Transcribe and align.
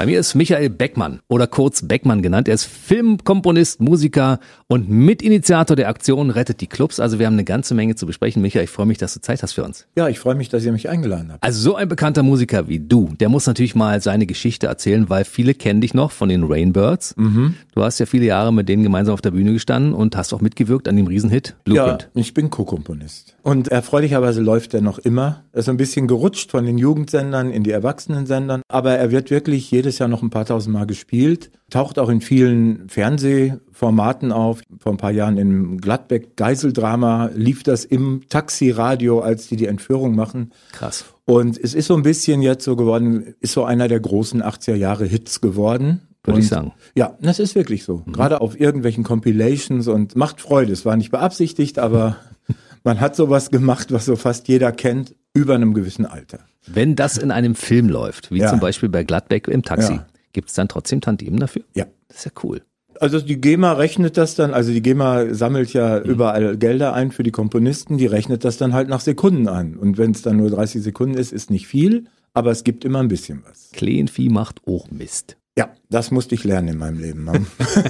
Bei 0.00 0.06
mir 0.06 0.18
ist 0.18 0.34
Michael 0.34 0.70
Beckmann 0.70 1.20
oder 1.28 1.46
kurz 1.46 1.86
Beckmann 1.86 2.22
genannt. 2.22 2.48
Er 2.48 2.54
ist 2.54 2.64
Filmkomponist, 2.64 3.82
Musiker 3.82 4.40
und 4.66 4.88
Mitinitiator 4.88 5.76
der 5.76 5.90
Aktion 5.90 6.30
Rettet 6.30 6.62
die 6.62 6.68
Clubs. 6.68 7.00
Also 7.00 7.18
wir 7.18 7.26
haben 7.26 7.34
eine 7.34 7.44
ganze 7.44 7.74
Menge 7.74 7.96
zu 7.96 8.06
besprechen. 8.06 8.40
Michael, 8.40 8.64
ich 8.64 8.70
freue 8.70 8.86
mich, 8.86 8.96
dass 8.96 9.12
du 9.12 9.20
Zeit 9.20 9.42
hast 9.42 9.52
für 9.52 9.62
uns. 9.62 9.86
Ja, 9.96 10.08
ich 10.08 10.18
freue 10.18 10.34
mich, 10.36 10.48
dass 10.48 10.64
ihr 10.64 10.72
mich 10.72 10.88
eingeladen 10.88 11.32
habt. 11.32 11.44
Also 11.44 11.60
so 11.60 11.74
ein 11.74 11.86
bekannter 11.86 12.22
Musiker 12.22 12.66
wie 12.66 12.78
du, 12.78 13.10
der 13.20 13.28
muss 13.28 13.46
natürlich 13.46 13.74
mal 13.74 14.00
seine 14.00 14.24
Geschichte 14.24 14.68
erzählen, 14.68 15.10
weil 15.10 15.26
viele 15.26 15.52
kennen 15.52 15.82
dich 15.82 15.92
noch 15.92 16.12
von 16.12 16.30
den 16.30 16.44
Rainbirds. 16.44 17.14
Mhm. 17.18 17.56
Du 17.74 17.82
hast 17.82 17.98
ja 17.98 18.06
viele 18.06 18.24
Jahre 18.24 18.54
mit 18.54 18.70
denen 18.70 18.82
gemeinsam 18.82 19.12
auf 19.12 19.20
der 19.20 19.32
Bühne 19.32 19.52
gestanden 19.52 19.92
und 19.92 20.16
hast 20.16 20.32
auch 20.32 20.40
mitgewirkt 20.40 20.88
an 20.88 20.96
dem 20.96 21.08
Riesenhit 21.08 21.56
Blueprint. 21.64 22.08
Ja, 22.14 22.20
ich 22.22 22.32
bin 22.32 22.48
Co-Komponist. 22.48 23.36
Und 23.42 23.68
erfreulicherweise 23.68 24.40
läuft 24.40 24.72
er 24.72 24.80
noch 24.80 24.98
immer. 24.98 25.44
Er 25.52 25.58
ist 25.58 25.68
ein 25.68 25.76
bisschen 25.76 26.06
gerutscht 26.06 26.50
von 26.52 26.64
den 26.64 26.78
Jugendsendern 26.78 27.50
in 27.50 27.64
die 27.64 27.70
Erwachsenensendern, 27.72 28.62
aber 28.68 28.92
er 28.92 29.10
wird 29.10 29.30
wirklich 29.30 29.70
jedes 29.70 29.89
Jahr 29.98 30.08
noch 30.08 30.22
ein 30.22 30.30
paar 30.30 30.44
tausend 30.44 30.72
Mal 30.72 30.86
gespielt, 30.86 31.50
taucht 31.70 31.98
auch 31.98 32.08
in 32.08 32.20
vielen 32.20 32.88
Fernsehformaten 32.88 34.32
auf. 34.32 34.62
Vor 34.78 34.92
ein 34.92 34.98
paar 34.98 35.10
Jahren 35.10 35.36
im 35.38 35.80
Gladbeck 35.80 36.36
Geiseldrama 36.36 37.30
lief 37.34 37.62
das 37.62 37.84
im 37.84 38.22
Taxiradio, 38.28 39.20
als 39.20 39.48
die 39.48 39.56
die 39.56 39.66
Entführung 39.66 40.14
machen. 40.14 40.52
Krass. 40.72 41.04
Und 41.24 41.58
es 41.58 41.74
ist 41.74 41.86
so 41.86 41.94
ein 41.94 42.02
bisschen 42.02 42.42
jetzt 42.42 42.64
so 42.64 42.76
geworden, 42.76 43.34
ist 43.40 43.52
so 43.52 43.64
einer 43.64 43.88
der 43.88 44.00
großen 44.00 44.42
80er 44.42 44.74
Jahre 44.74 45.06
Hits 45.06 45.40
geworden. 45.40 46.02
Würde 46.24 46.40
ich 46.40 46.48
sagen. 46.48 46.72
Ja, 46.94 47.16
das 47.20 47.38
ist 47.38 47.54
wirklich 47.54 47.84
so. 47.84 48.02
Mhm. 48.04 48.12
Gerade 48.12 48.40
auf 48.40 48.58
irgendwelchen 48.58 49.04
Compilations 49.04 49.88
und 49.88 50.16
macht 50.16 50.40
Freude. 50.40 50.72
Es 50.72 50.84
war 50.84 50.96
nicht 50.96 51.10
beabsichtigt, 51.10 51.78
aber 51.78 52.16
man 52.84 53.00
hat 53.00 53.16
sowas 53.16 53.50
gemacht, 53.50 53.92
was 53.92 54.04
so 54.04 54.16
fast 54.16 54.48
jeder 54.48 54.72
kennt, 54.72 55.14
über 55.32 55.54
einem 55.54 55.72
gewissen 55.72 56.04
Alter. 56.04 56.40
Wenn 56.66 56.96
das 56.96 57.16
in 57.16 57.30
einem 57.30 57.54
Film 57.54 57.88
läuft, 57.88 58.30
wie 58.30 58.38
ja. 58.38 58.50
zum 58.50 58.60
Beispiel 58.60 58.88
bei 58.88 59.04
Gladbeck 59.04 59.48
im 59.48 59.62
Taxi, 59.62 59.94
ja. 59.94 60.06
gibt 60.32 60.48
es 60.48 60.54
dann 60.54 60.68
trotzdem 60.68 61.00
Tantiemen 61.00 61.40
dafür? 61.40 61.62
Ja. 61.74 61.86
Das 62.08 62.18
ist 62.18 62.24
ja 62.26 62.32
cool. 62.42 62.62
Also 63.00 63.20
die 63.20 63.40
GEMA 63.40 63.72
rechnet 63.72 64.18
das 64.18 64.34
dann, 64.34 64.52
also 64.52 64.72
die 64.72 64.82
GEMA 64.82 65.32
sammelt 65.32 65.72
ja 65.72 66.00
mhm. 66.00 66.10
überall 66.10 66.56
Gelder 66.58 66.92
ein 66.92 67.12
für 67.12 67.22
die 67.22 67.30
Komponisten, 67.30 67.96
die 67.96 68.06
rechnet 68.06 68.44
das 68.44 68.58
dann 68.58 68.74
halt 68.74 68.88
nach 68.88 69.00
Sekunden 69.00 69.48
an. 69.48 69.76
Und 69.76 69.96
wenn 69.96 70.10
es 70.10 70.20
dann 70.22 70.36
nur 70.36 70.50
30 70.50 70.82
Sekunden 70.82 71.16
ist, 71.16 71.32
ist 71.32 71.50
nicht 71.50 71.66
viel, 71.66 72.04
aber 72.34 72.50
es 72.50 72.62
gibt 72.62 72.84
immer 72.84 73.00
ein 73.00 73.08
bisschen 73.08 73.42
was. 73.48 73.70
Kleenvieh 73.72 74.28
macht 74.28 74.66
auch 74.66 74.90
Mist. 74.90 75.36
Ja, 75.60 75.68
das 75.90 76.10
musste 76.10 76.34
ich 76.34 76.42
lernen 76.44 76.68
in 76.68 76.78
meinem 76.78 76.98
Leben. 76.98 77.28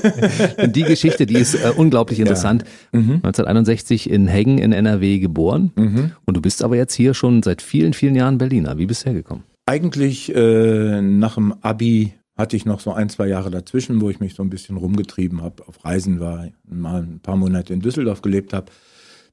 die 0.73 0.83
Geschichte, 0.83 1.25
die 1.25 1.37
ist 1.37 1.55
äh, 1.55 1.71
unglaublich 1.77 2.19
interessant. 2.19 2.65
Ja. 2.93 2.99
Mhm. 2.99 3.13
1961 3.23 4.11
in 4.11 4.27
Heggen 4.27 4.59
in 4.59 4.73
NRW 4.73 5.21
geboren. 5.21 5.71
Mhm. 5.77 6.11
Und 6.25 6.37
du 6.37 6.41
bist 6.41 6.65
aber 6.65 6.75
jetzt 6.75 6.95
hier 6.95 7.15
schon 7.15 7.45
seit 7.45 7.63
vielen, 7.63 7.93
vielen 7.93 8.17
Jahren 8.17 8.39
Berliner. 8.39 8.77
Wie 8.77 8.87
bist 8.87 9.05
du 9.05 9.11
hergekommen? 9.11 9.45
Eigentlich 9.67 10.35
äh, 10.35 11.01
nach 11.01 11.37
dem 11.37 11.55
Abi 11.61 12.13
hatte 12.37 12.57
ich 12.57 12.67
noch 12.67 12.81
so 12.81 12.93
ein, 12.93 13.09
zwei 13.09 13.29
Jahre 13.29 13.53
dazwischen, 13.53 14.01
wo 14.01 14.11
ich 14.11 14.19
mich 14.19 14.35
so 14.35 14.43
ein 14.43 14.51
bisschen 14.51 14.77
rumgetrieben 14.77 15.41
habe, 15.41 15.63
auf 15.69 15.85
Reisen 15.85 16.19
war, 16.19 16.49
mal 16.69 17.03
ein 17.03 17.21
paar 17.21 17.37
Monate 17.37 17.73
in 17.73 17.79
Düsseldorf 17.79 18.21
gelebt 18.21 18.53
habe 18.53 18.73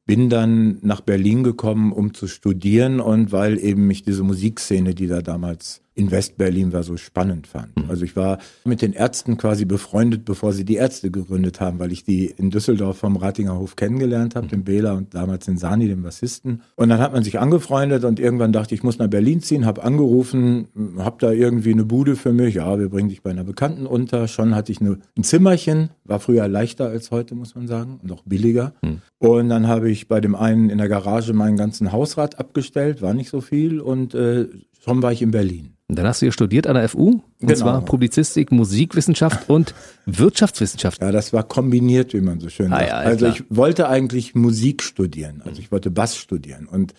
bin 0.06 0.30
dann 0.30 0.78
nach 0.84 1.02
Berlin 1.02 1.44
gekommen, 1.44 1.92
um 1.92 2.14
zu 2.14 2.28
studieren 2.28 3.02
und 3.02 3.34
weil 3.34 3.60
eben 3.60 3.88
mich 3.88 4.04
diese 4.04 4.24
Musikszene, 4.24 4.96
die 4.96 5.08
da 5.08 5.22
damals 5.22 5.82
in 5.98 6.12
Westberlin 6.12 6.73
war, 6.73 6.84
so 6.84 6.95
spannend 6.95 7.48
fand. 7.48 7.76
Mhm. 7.76 7.90
Also 7.90 8.06
ich 8.06 8.16
war 8.16 8.38
mit 8.66 8.84
den 8.84 8.94
Ärzten 8.94 9.36
quasi 9.38 9.66
befreundet, 9.66 10.26
bevor 10.26 10.54
sie 10.54 10.64
die 10.64 10.76
Ärzte 10.76 11.09
gegründet 11.09 11.59
haben, 11.59 11.80
weil 11.80 11.92
ich 11.92 12.04
die 12.04 12.28
in 12.28 12.52
Düsseldorf 12.52 13.00
vom 13.00 13.16
Ratinger 13.16 13.58
Hof 13.58 13.76
kennengelernt 13.76 14.36
habe, 14.36 14.45
mhm. 14.45 14.52
den 14.52 14.64
Bela 14.64 14.94
und 14.94 15.16
damals 15.16 15.45
den 15.45 15.58
Sani, 15.58 15.88
den 15.88 16.04
Bassisten. 16.04 16.62
Und 16.76 16.89
dann 16.89 17.00
hat 17.00 17.14
man 17.14 17.23
sich 17.23 17.39
angefreundet 17.39 18.04
und 18.04 18.20
irgendwann 18.20 18.52
dachte 18.52 18.76
ich, 18.76 18.81
ich 18.81 18.84
muss 18.84 19.00
nach 19.00 19.08
Berlin 19.08 19.42
ziehen, 19.42 19.66
habe 19.66 19.84
angerufen, 19.84 20.67
habe 21.00 21.17
da 21.20 21.31
irgendwie 21.31 21.72
eine 21.72 21.84
Bude 21.84 22.16
für 22.16 22.32
mich. 22.32 22.56
Ja, 22.56 22.77
wir 22.77 22.89
bringen 22.89 23.10
dich 23.10 23.23
bei 23.23 23.32
einer 23.32 23.43
Bekannten 23.43 23.88
unter. 23.88 24.27
Schon 24.27 24.54
hatte 24.54 24.72
ich 24.72 24.80
eine, 24.80 24.99
ein 25.17 25.23
Zimmerchen, 25.23 25.89
war 26.04 26.20
früher 26.20 26.48
leichter 26.48 26.89
als 26.89 27.10
heute, 27.10 27.33
muss 27.33 27.55
man 27.55 27.67
sagen, 27.67 27.99
und 28.04 28.11
auch 28.11 28.22
billiger. 28.23 28.73
Mhm. 28.83 29.02
Und 29.17 29.49
dann 29.49 29.67
habe 29.67 29.89
ich 29.89 30.08
bei 30.08 30.22
dem 30.22 30.36
einen 30.36 30.70
in 30.70 30.77
der 30.77 30.89
Garage 30.89 31.33
meinen 31.33 31.58
ganzen 31.58 31.92
Hausrat 31.92 32.38
abgestellt, 32.38 33.02
war 33.02 33.16
nicht 33.16 33.32
so 33.32 33.42
viel 33.42 33.80
und 33.80 34.14
äh, 34.14 34.48
schon 34.80 35.02
war 35.02 35.11
ich 35.11 35.23
in 35.23 35.32
Berlin. 35.32 35.77
Und 35.89 35.98
dann 35.98 36.05
hast 36.05 36.21
du 36.21 36.25
ja 36.25 36.33
studiert 36.33 36.67
an 36.67 36.75
der 36.75 36.89
FU, 36.89 37.08
und 37.08 37.23
genau. 37.39 37.53
zwar 37.55 37.86
Publizistik, 37.86 38.52
Musikwissenschaft 38.52 39.49
und 39.49 39.73
Wirtschaftswissenschaft. 40.05 41.02
Ja, 41.02 41.14
das 41.14 41.31
war 41.31 41.43
kombiniert, 41.43 42.14
wie 42.14 42.20
man 42.20 42.42
so 42.42 42.49
schön 42.49 42.73
ah, 42.73 42.80
sagt. 42.80 42.89
Ja, 42.89 42.95
also 42.98 43.25
klar. 43.25 43.36
ich 43.36 43.43
wollte 43.49 43.87
eigentlich 43.87 44.36
Musik 44.36 44.83
studieren, 44.83 45.42
also 45.45 45.61
ich 45.61 45.71
wollte 45.71 45.89
Bass 45.89 46.17
studieren 46.17 46.67
und 46.67 46.93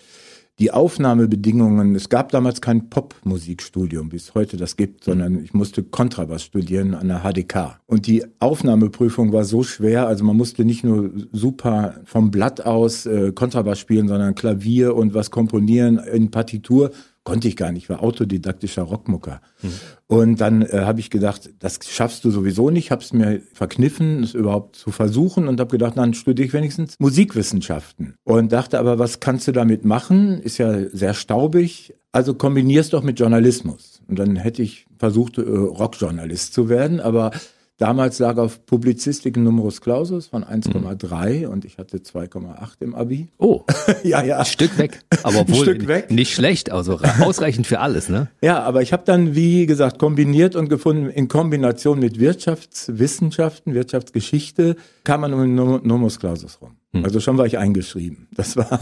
die 0.58 0.72
Aufnahmebedingungen, 0.72 1.94
es 1.94 2.08
gab 2.08 2.32
damals 2.32 2.60
kein 2.60 2.90
Popmusikstudium, 2.90 4.10
wie 4.10 4.16
es 4.16 4.34
heute 4.34 4.56
das 4.56 4.76
gibt, 4.76 5.04
sondern 5.04 5.44
ich 5.44 5.54
musste 5.54 5.84
Kontrabass 5.84 6.42
studieren 6.42 6.94
an 6.94 7.06
der 7.06 7.20
HDK. 7.20 7.78
Und 7.86 8.08
die 8.08 8.24
Aufnahmeprüfung 8.40 9.32
war 9.32 9.44
so 9.44 9.62
schwer, 9.62 10.08
also 10.08 10.24
man 10.24 10.36
musste 10.36 10.64
nicht 10.64 10.82
nur 10.82 11.10
super 11.30 12.00
vom 12.04 12.32
Blatt 12.32 12.66
aus 12.66 13.06
äh, 13.06 13.30
Kontrabass 13.32 13.78
spielen, 13.78 14.08
sondern 14.08 14.34
Klavier 14.34 14.96
und 14.96 15.14
was 15.14 15.30
komponieren 15.30 15.98
in 15.98 16.32
Partitur 16.32 16.90
konnte 17.28 17.46
ich 17.48 17.56
gar 17.56 17.72
nicht, 17.72 17.84
ich 17.84 17.90
war 17.90 18.02
autodidaktischer 18.02 18.82
Rockmucker. 18.82 19.42
Mhm. 19.62 19.72
Und 20.06 20.40
dann 20.40 20.62
äh, 20.62 20.80
habe 20.80 21.00
ich 21.00 21.10
gedacht, 21.10 21.50
das 21.58 21.78
schaffst 21.86 22.24
du 22.24 22.30
sowieso 22.30 22.70
nicht, 22.70 22.90
habe 22.90 23.02
es 23.02 23.12
mir 23.12 23.42
verkniffen, 23.52 24.22
es 24.22 24.32
überhaupt 24.32 24.76
zu 24.76 24.90
versuchen 24.90 25.46
und 25.46 25.60
habe 25.60 25.70
gedacht, 25.70 25.98
dann 25.98 26.14
studiere 26.14 26.46
ich 26.46 26.54
wenigstens 26.54 26.94
Musikwissenschaften. 26.98 28.14
Und 28.24 28.52
dachte 28.52 28.78
aber, 28.78 28.98
was 28.98 29.20
kannst 29.20 29.46
du 29.46 29.52
damit 29.52 29.84
machen? 29.84 30.40
Ist 30.40 30.56
ja 30.56 30.88
sehr 30.88 31.12
staubig, 31.12 31.94
also 32.12 32.32
kombinierst 32.32 32.94
doch 32.94 33.02
mit 33.02 33.20
Journalismus. 33.20 34.00
Und 34.08 34.18
dann 34.18 34.36
hätte 34.36 34.62
ich 34.62 34.86
versucht, 34.98 35.36
äh, 35.36 35.42
Rockjournalist 35.42 36.54
zu 36.54 36.70
werden, 36.70 36.98
aber 36.98 37.30
Damals 37.78 38.18
lag 38.18 38.38
auf 38.38 38.66
Publizistik 38.66 39.36
ein 39.36 39.44
Numerus 39.44 39.80
Clausus 39.80 40.26
von 40.26 40.42
1,3 40.44 41.46
mhm. 41.46 41.52
und 41.52 41.64
ich 41.64 41.78
hatte 41.78 41.98
2,8 41.98 42.70
im 42.80 42.96
Abi. 42.96 43.28
Oh, 43.38 43.62
ja, 44.02 44.20
ja. 44.24 44.38
Ein 44.38 44.46
Stück 44.46 44.76
weg. 44.78 45.00
Aber 45.22 45.48
wohl 45.48 45.62
Stück 45.62 45.86
weg. 45.86 46.10
nicht 46.10 46.34
schlecht, 46.34 46.72
also 46.72 46.98
ausreichend 47.20 47.68
für 47.68 47.78
alles, 47.78 48.08
ne? 48.08 48.30
Ja, 48.42 48.64
aber 48.64 48.82
ich 48.82 48.92
habe 48.92 49.04
dann, 49.06 49.36
wie 49.36 49.66
gesagt, 49.66 50.00
kombiniert 50.00 50.56
und 50.56 50.68
gefunden, 50.68 51.08
in 51.08 51.28
Kombination 51.28 52.00
mit 52.00 52.18
Wirtschaftswissenschaften, 52.18 53.74
Wirtschaftsgeschichte, 53.74 54.74
kam 55.04 55.20
man 55.20 55.32
um 55.32 55.40
den 55.42 55.54
Numerus 55.54 56.18
Clausus 56.18 56.60
rum. 56.60 56.72
Hm. 56.92 57.04
Also 57.04 57.20
schon 57.20 57.38
war 57.38 57.46
ich 57.46 57.58
eingeschrieben. 57.58 58.28
Das 58.32 58.56
war 58.56 58.80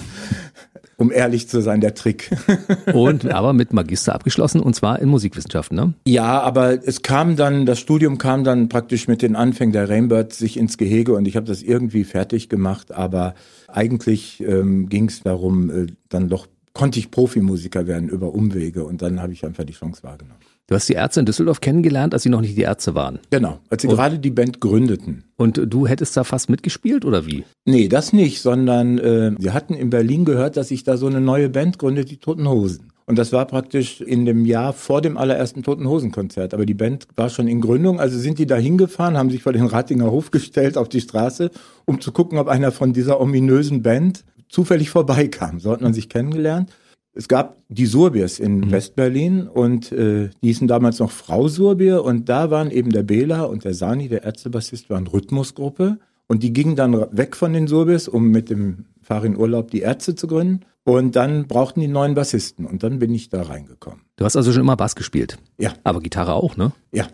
um 0.96 1.12
ehrlich 1.12 1.48
zu 1.48 1.60
sein, 1.60 1.80
der 1.80 1.94
Trick. 1.94 2.30
und 2.92 3.30
aber 3.32 3.52
mit 3.52 3.72
Magister 3.72 4.14
abgeschlossen 4.14 4.60
und 4.60 4.74
zwar 4.74 5.00
in 5.00 5.08
Musikwissenschaften, 5.08 5.76
ne? 5.76 5.94
Ja, 6.06 6.40
aber 6.40 6.86
es 6.86 7.02
kam 7.02 7.36
dann, 7.36 7.66
das 7.66 7.78
Studium 7.78 8.18
kam 8.18 8.44
dann 8.44 8.68
praktisch 8.68 9.08
mit 9.08 9.22
den 9.22 9.36
Anfängen 9.36 9.72
der 9.72 9.88
Rainbird 9.88 10.32
sich 10.32 10.56
ins 10.56 10.78
Gehege 10.78 11.12
und 11.14 11.26
ich 11.28 11.36
habe 11.36 11.46
das 11.46 11.62
irgendwie 11.62 12.04
fertig 12.04 12.48
gemacht, 12.48 12.92
aber 12.92 13.34
eigentlich 13.68 14.42
ähm, 14.42 14.88
ging 14.88 15.08
es 15.08 15.22
darum, 15.22 15.70
äh, 15.70 15.86
dann 16.08 16.28
doch 16.28 16.46
konnte 16.72 16.98
ich 16.98 17.10
Profimusiker 17.10 17.86
werden 17.86 18.08
über 18.08 18.34
Umwege 18.34 18.84
und 18.84 19.00
dann 19.02 19.20
habe 19.20 19.32
ich 19.32 19.44
einfach 19.44 19.64
die 19.64 19.72
Chance 19.72 20.02
wahrgenommen. 20.02 20.40
Du 20.69 20.75
hast 20.75 20.88
die 20.88 20.94
Ärzte 20.94 21.21
in 21.21 21.27
Düsseldorf 21.27 21.60
kennengelernt, 21.60 22.12
als 22.12 22.25
sie 22.25 22.28
noch 22.28 22.41
nicht 22.41 22.56
die 22.56 22.62
Ärzte 22.62 22.97
waren. 22.97 23.21
Genau, 23.31 23.60
als 23.71 23.82
sie 23.82 23.88
und, 23.88 23.94
gerade 23.94 24.19
die 24.19 24.31
Band 24.31 24.60
gründeten. 24.60 25.22
Und 25.37 25.60
du 25.65 25.87
hättest 25.87 26.16
da 26.16 26.25
fast 26.25 26.50
mitgespielt 26.50 27.04
oder 27.04 27.25
wie? 27.25 27.44
Nee, 27.65 27.87
das 27.87 28.12
nicht, 28.12 28.43
sondern 28.43 28.99
äh, 28.99 29.32
sie 29.38 29.53
hatten 29.53 29.75
in 29.75 29.91
Berlin 29.91 30.25
gehört, 30.25 30.56
dass 30.56 30.69
sich 30.69 30.82
da 30.82 30.97
so 30.97 31.06
eine 31.06 31.21
neue 31.21 31.49
Band 31.50 31.78
gründet, 31.78 32.10
die 32.10 32.16
Toten 32.16 32.49
Hosen. 32.49 32.91
Und 33.04 33.16
das 33.16 33.32
war 33.32 33.47
praktisch 33.47 34.00
in 34.00 34.25
dem 34.25 34.44
Jahr 34.44 34.72
vor 34.72 35.00
dem 35.00 35.16
allerersten 35.16 35.62
Toten 35.62 35.88
Hosen 35.88 36.10
Konzert. 36.10 36.53
Aber 36.53 36.66
die 36.66 36.75
Band 36.75 37.06
war 37.15 37.31
schon 37.31 37.47
in 37.47 37.60
Gründung. 37.60 38.00
Also 38.00 38.19
sind 38.19 38.41
die 38.41 38.47
da 38.47 38.56
hingefahren, 38.56 39.16
haben 39.16 39.31
sich 39.31 39.44
vor 39.44 39.53
den 39.53 39.66
Ratinger 39.66 40.10
Hof 40.10 40.33
gestellt 40.33 40.77
auf 40.77 40.88
die 40.88 41.00
Straße, 41.00 41.53
um 41.84 42.00
zu 42.00 42.10
gucken, 42.10 42.38
ob 42.38 42.48
einer 42.48 42.72
von 42.72 42.93
dieser 42.93 43.21
ominösen 43.21 43.83
Band 43.83 44.25
zufällig 44.48 44.91
vorbeikam. 44.91 45.60
So 45.60 45.71
hat 45.71 45.80
man 45.80 45.95
sich 45.95 46.09
kennengelernt. 46.09 46.72
Es 47.16 47.28
gab 47.28 47.57
die 47.68 47.86
Surbiers 47.86 48.39
in 48.39 48.59
mhm. 48.59 48.71
Westberlin 48.71 49.48
und 49.48 49.91
äh, 49.91 50.28
die 50.42 50.48
hießen 50.48 50.68
damals 50.68 50.98
noch 50.98 51.10
Frau 51.10 51.48
Surbier 51.48 52.04
und 52.04 52.28
da 52.28 52.51
waren 52.51 52.71
eben 52.71 52.91
der 52.91 53.03
Bela 53.03 53.45
und 53.45 53.65
der 53.65 53.72
Sani, 53.72 54.09
der 54.09 54.24
Ärztebassist, 54.24 54.91
waren 54.91 55.07
Rhythmusgruppe 55.07 55.98
und 56.27 56.42
die 56.42 56.53
gingen 56.53 56.77
dann 56.77 56.92
weg 57.16 57.34
von 57.34 57.54
den 57.54 57.68
Surbiers, 57.68 58.07
um 58.07 58.28
mit 58.28 58.51
dem 58.51 58.84
Farin 59.01 59.36
Urlaub 59.36 59.71
die 59.71 59.80
Ärzte 59.80 60.15
zu 60.15 60.27
gründen 60.27 60.60
und 60.84 61.16
dann 61.16 61.47
brauchten 61.47 61.80
die 61.80 61.89
neuen 61.89 62.15
Bassisten 62.15 62.66
und 62.66 62.83
dann 62.83 62.98
bin 62.98 63.15
ich 63.15 63.30
da 63.30 63.42
reingekommen. 63.42 64.01
Du 64.16 64.24
hast 64.24 64.36
also 64.36 64.53
schon 64.53 64.60
immer 64.60 64.77
Bass 64.77 64.95
gespielt? 64.95 65.39
Ja. 65.59 65.72
Aber 65.84 66.01
Gitarre 66.01 66.34
auch, 66.34 66.57
ne? 66.57 66.72
Ja. 66.92 67.07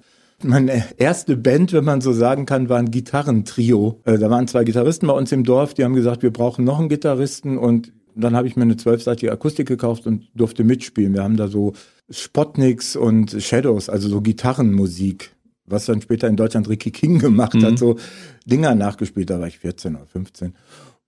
Meine 0.44 0.82
erste 0.96 1.36
Band, 1.36 1.72
wenn 1.72 1.84
man 1.84 2.00
so 2.00 2.12
sagen 2.12 2.46
kann, 2.46 2.68
war 2.68 2.78
ein 2.78 2.90
Gitarrentrio. 2.90 4.00
Äh, 4.04 4.18
da 4.18 4.28
waren 4.28 4.48
zwei 4.48 4.64
Gitarristen 4.64 5.06
bei 5.06 5.12
uns 5.12 5.30
im 5.30 5.44
Dorf, 5.44 5.74
die 5.74 5.84
haben 5.84 5.94
gesagt, 5.94 6.24
wir 6.24 6.32
brauchen 6.32 6.64
noch 6.64 6.80
einen 6.80 6.88
Gitarristen 6.88 7.56
und 7.56 7.92
dann 8.14 8.36
habe 8.36 8.46
ich 8.46 8.56
mir 8.56 8.62
eine 8.62 8.76
zwölfseitige 8.76 9.32
Akustik 9.32 9.68
gekauft 9.68 10.06
und 10.06 10.28
durfte 10.34 10.64
mitspielen. 10.64 11.14
Wir 11.14 11.22
haben 11.22 11.36
da 11.36 11.48
so 11.48 11.72
Spotniks 12.10 12.96
und 12.96 13.36
Shadows, 13.42 13.88
also 13.88 14.08
so 14.08 14.20
Gitarrenmusik, 14.20 15.34
was 15.66 15.86
dann 15.86 16.02
später 16.02 16.28
in 16.28 16.36
Deutschland 16.36 16.68
Ricky 16.68 16.90
King 16.90 17.18
gemacht 17.18 17.54
mhm. 17.54 17.64
hat, 17.64 17.78
so 17.78 17.96
Dinger 18.44 18.74
nachgespielt. 18.74 19.30
Da 19.30 19.40
war 19.40 19.46
ich 19.46 19.58
14 19.58 19.96
oder 19.96 20.06
15. 20.06 20.54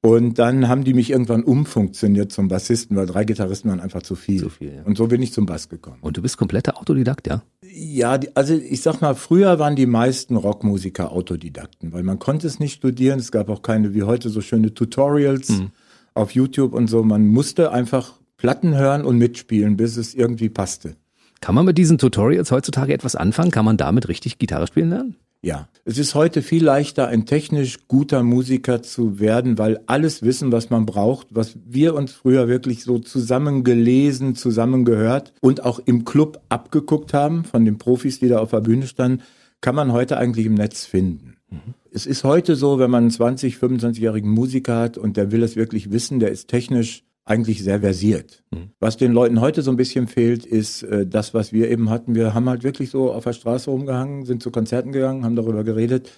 Und 0.04 0.38
dann 0.38 0.68
haben 0.68 0.84
die 0.84 0.92
mich 0.92 1.08
irgendwann 1.08 1.42
umfunktioniert 1.42 2.30
zum 2.30 2.48
Bassisten, 2.48 2.94
weil 2.94 3.06
drei 3.06 3.24
Gitarristen 3.24 3.70
waren 3.70 3.80
einfach 3.80 4.02
zu 4.02 4.16
viel. 4.16 4.38
Zu 4.38 4.50
viel 4.50 4.74
ja. 4.74 4.82
Und 4.82 4.98
so 4.98 5.06
bin 5.06 5.22
ich 5.22 5.32
zum 5.32 5.46
Bass 5.46 5.70
gekommen. 5.70 5.96
Und 6.02 6.18
du 6.18 6.20
bist 6.20 6.36
kompletter 6.36 6.78
Autodidakt, 6.78 7.26
ja? 7.26 7.42
Ja, 7.62 8.20
also 8.34 8.52
ich 8.52 8.82
sag 8.82 9.00
mal, 9.00 9.14
früher 9.14 9.58
waren 9.58 9.76
die 9.76 9.86
meisten 9.86 10.36
Rockmusiker 10.36 11.10
Autodidakten, 11.10 11.94
weil 11.94 12.02
man 12.02 12.18
konnte 12.18 12.46
es 12.46 12.60
nicht 12.60 12.74
studieren. 12.74 13.18
Es 13.18 13.32
gab 13.32 13.48
auch 13.48 13.62
keine 13.62 13.94
wie 13.94 14.02
heute 14.02 14.28
so 14.28 14.42
schöne 14.42 14.74
Tutorials 14.74 15.48
mhm. 15.48 15.70
Auf 16.14 16.31
YouTube 16.32 16.72
und 16.72 16.88
so. 16.88 17.02
Man 17.02 17.26
musste 17.28 17.72
einfach 17.72 18.14
Platten 18.37 18.76
hören 18.76 19.05
und 19.05 19.19
mitspielen, 19.19 19.76
bis 19.76 19.96
es 19.96 20.14
irgendwie 20.14 20.49
passte. 20.49 20.96
Kann 21.40 21.55
man 21.55 21.66
mit 21.66 21.76
diesen 21.76 21.99
Tutorials 21.99 22.50
heutzutage 22.50 22.94
etwas 22.94 23.16
anfangen? 23.16 23.50
Kann 23.50 23.64
man 23.64 23.76
damit 23.76 24.08
richtig 24.08 24.38
Gitarre 24.38 24.66
spielen 24.66 24.90
lernen? 24.90 25.16
Ja, 25.43 25.69
es 25.84 25.99
ist 25.99 26.14
heute 26.14 26.40
viel 26.40 26.64
leichter, 26.64 27.08
ein 27.08 27.26
technisch 27.26 27.87
guter 27.87 28.22
Musiker 28.22 28.82
zu 28.82 29.20
werden, 29.20 29.58
weil 29.58 29.78
alles 29.84 30.22
Wissen, 30.22 30.52
was 30.52 30.70
man 30.70 30.87
braucht, 30.87 31.26
was 31.32 31.58
wir 31.66 31.94
uns 31.94 32.12
früher 32.12 32.49
wirklich 32.49 32.82
so 32.82 32.99
zusammen 32.99 33.62
gelesen, 33.62 34.37
zusammen 34.37 34.87
gehört 34.87 35.34
und 35.43 35.62
auch 35.62 35.81
im 35.84 36.06
Club 36.06 36.40
abgeguckt 36.49 37.12
haben 37.12 37.44
von 37.44 37.66
den 37.66 37.76
Profis, 37.76 38.20
die 38.20 38.28
da 38.28 38.38
auf 38.38 38.52
der 38.52 38.62
Bühne 38.62 38.87
standen, 38.87 39.22
kann 39.61 39.75
man 39.75 39.93
heute 39.93 40.16
eigentlich 40.16 40.46
im 40.46 40.55
Netz 40.55 40.87
finden. 40.87 41.37
Mhm. 41.50 41.75
Es 41.96 42.06
ist 42.06 42.25
heute 42.25 42.56
so, 42.56 42.81
wenn 42.81 42.91
man 42.91 43.05
einen 43.05 43.11
20, 43.12 43.55
25-jährigen 43.55 44.29
Musiker 44.29 44.81
hat 44.81 44.99
und 44.99 45.17
der 45.17 45.31
will 45.31 45.44
es 45.44 45.55
wirklich 45.55 45.93
wissen, 45.93 46.19
der 46.19 46.32
ist 46.32 46.49
technisch 46.49 47.05
eigentlich 47.25 47.62
sehr 47.62 47.82
versiert. 47.82 48.43
Mhm. 48.50 48.70
Was 48.81 48.96
den 48.96 49.12
Leuten 49.12 49.41
heute 49.41 49.62
so 49.62 49.70
ein 49.70 49.76
bisschen 49.76 50.08
fehlt, 50.08 50.44
ist 50.44 50.82
äh, 50.82 51.06
das, 51.06 51.35
was 51.35 51.52
wir 51.52 51.70
eben 51.70 51.91
hatten. 51.91 52.17
Wir 52.17 52.35
haben 52.35 52.49
halt 52.49 52.64
wirklich 52.64 52.91
so 52.91 53.12
auf 53.12 53.23
der 53.23 53.32
Straße 53.32 53.70
rumgehangen, 53.70 54.26
sind 54.26 54.43
zu 54.43 54.50
Konzerten 54.50 54.91
gegangen, 54.91 55.25
haben 55.25 55.37
darüber 55.37 55.62
geredet. 55.62 56.11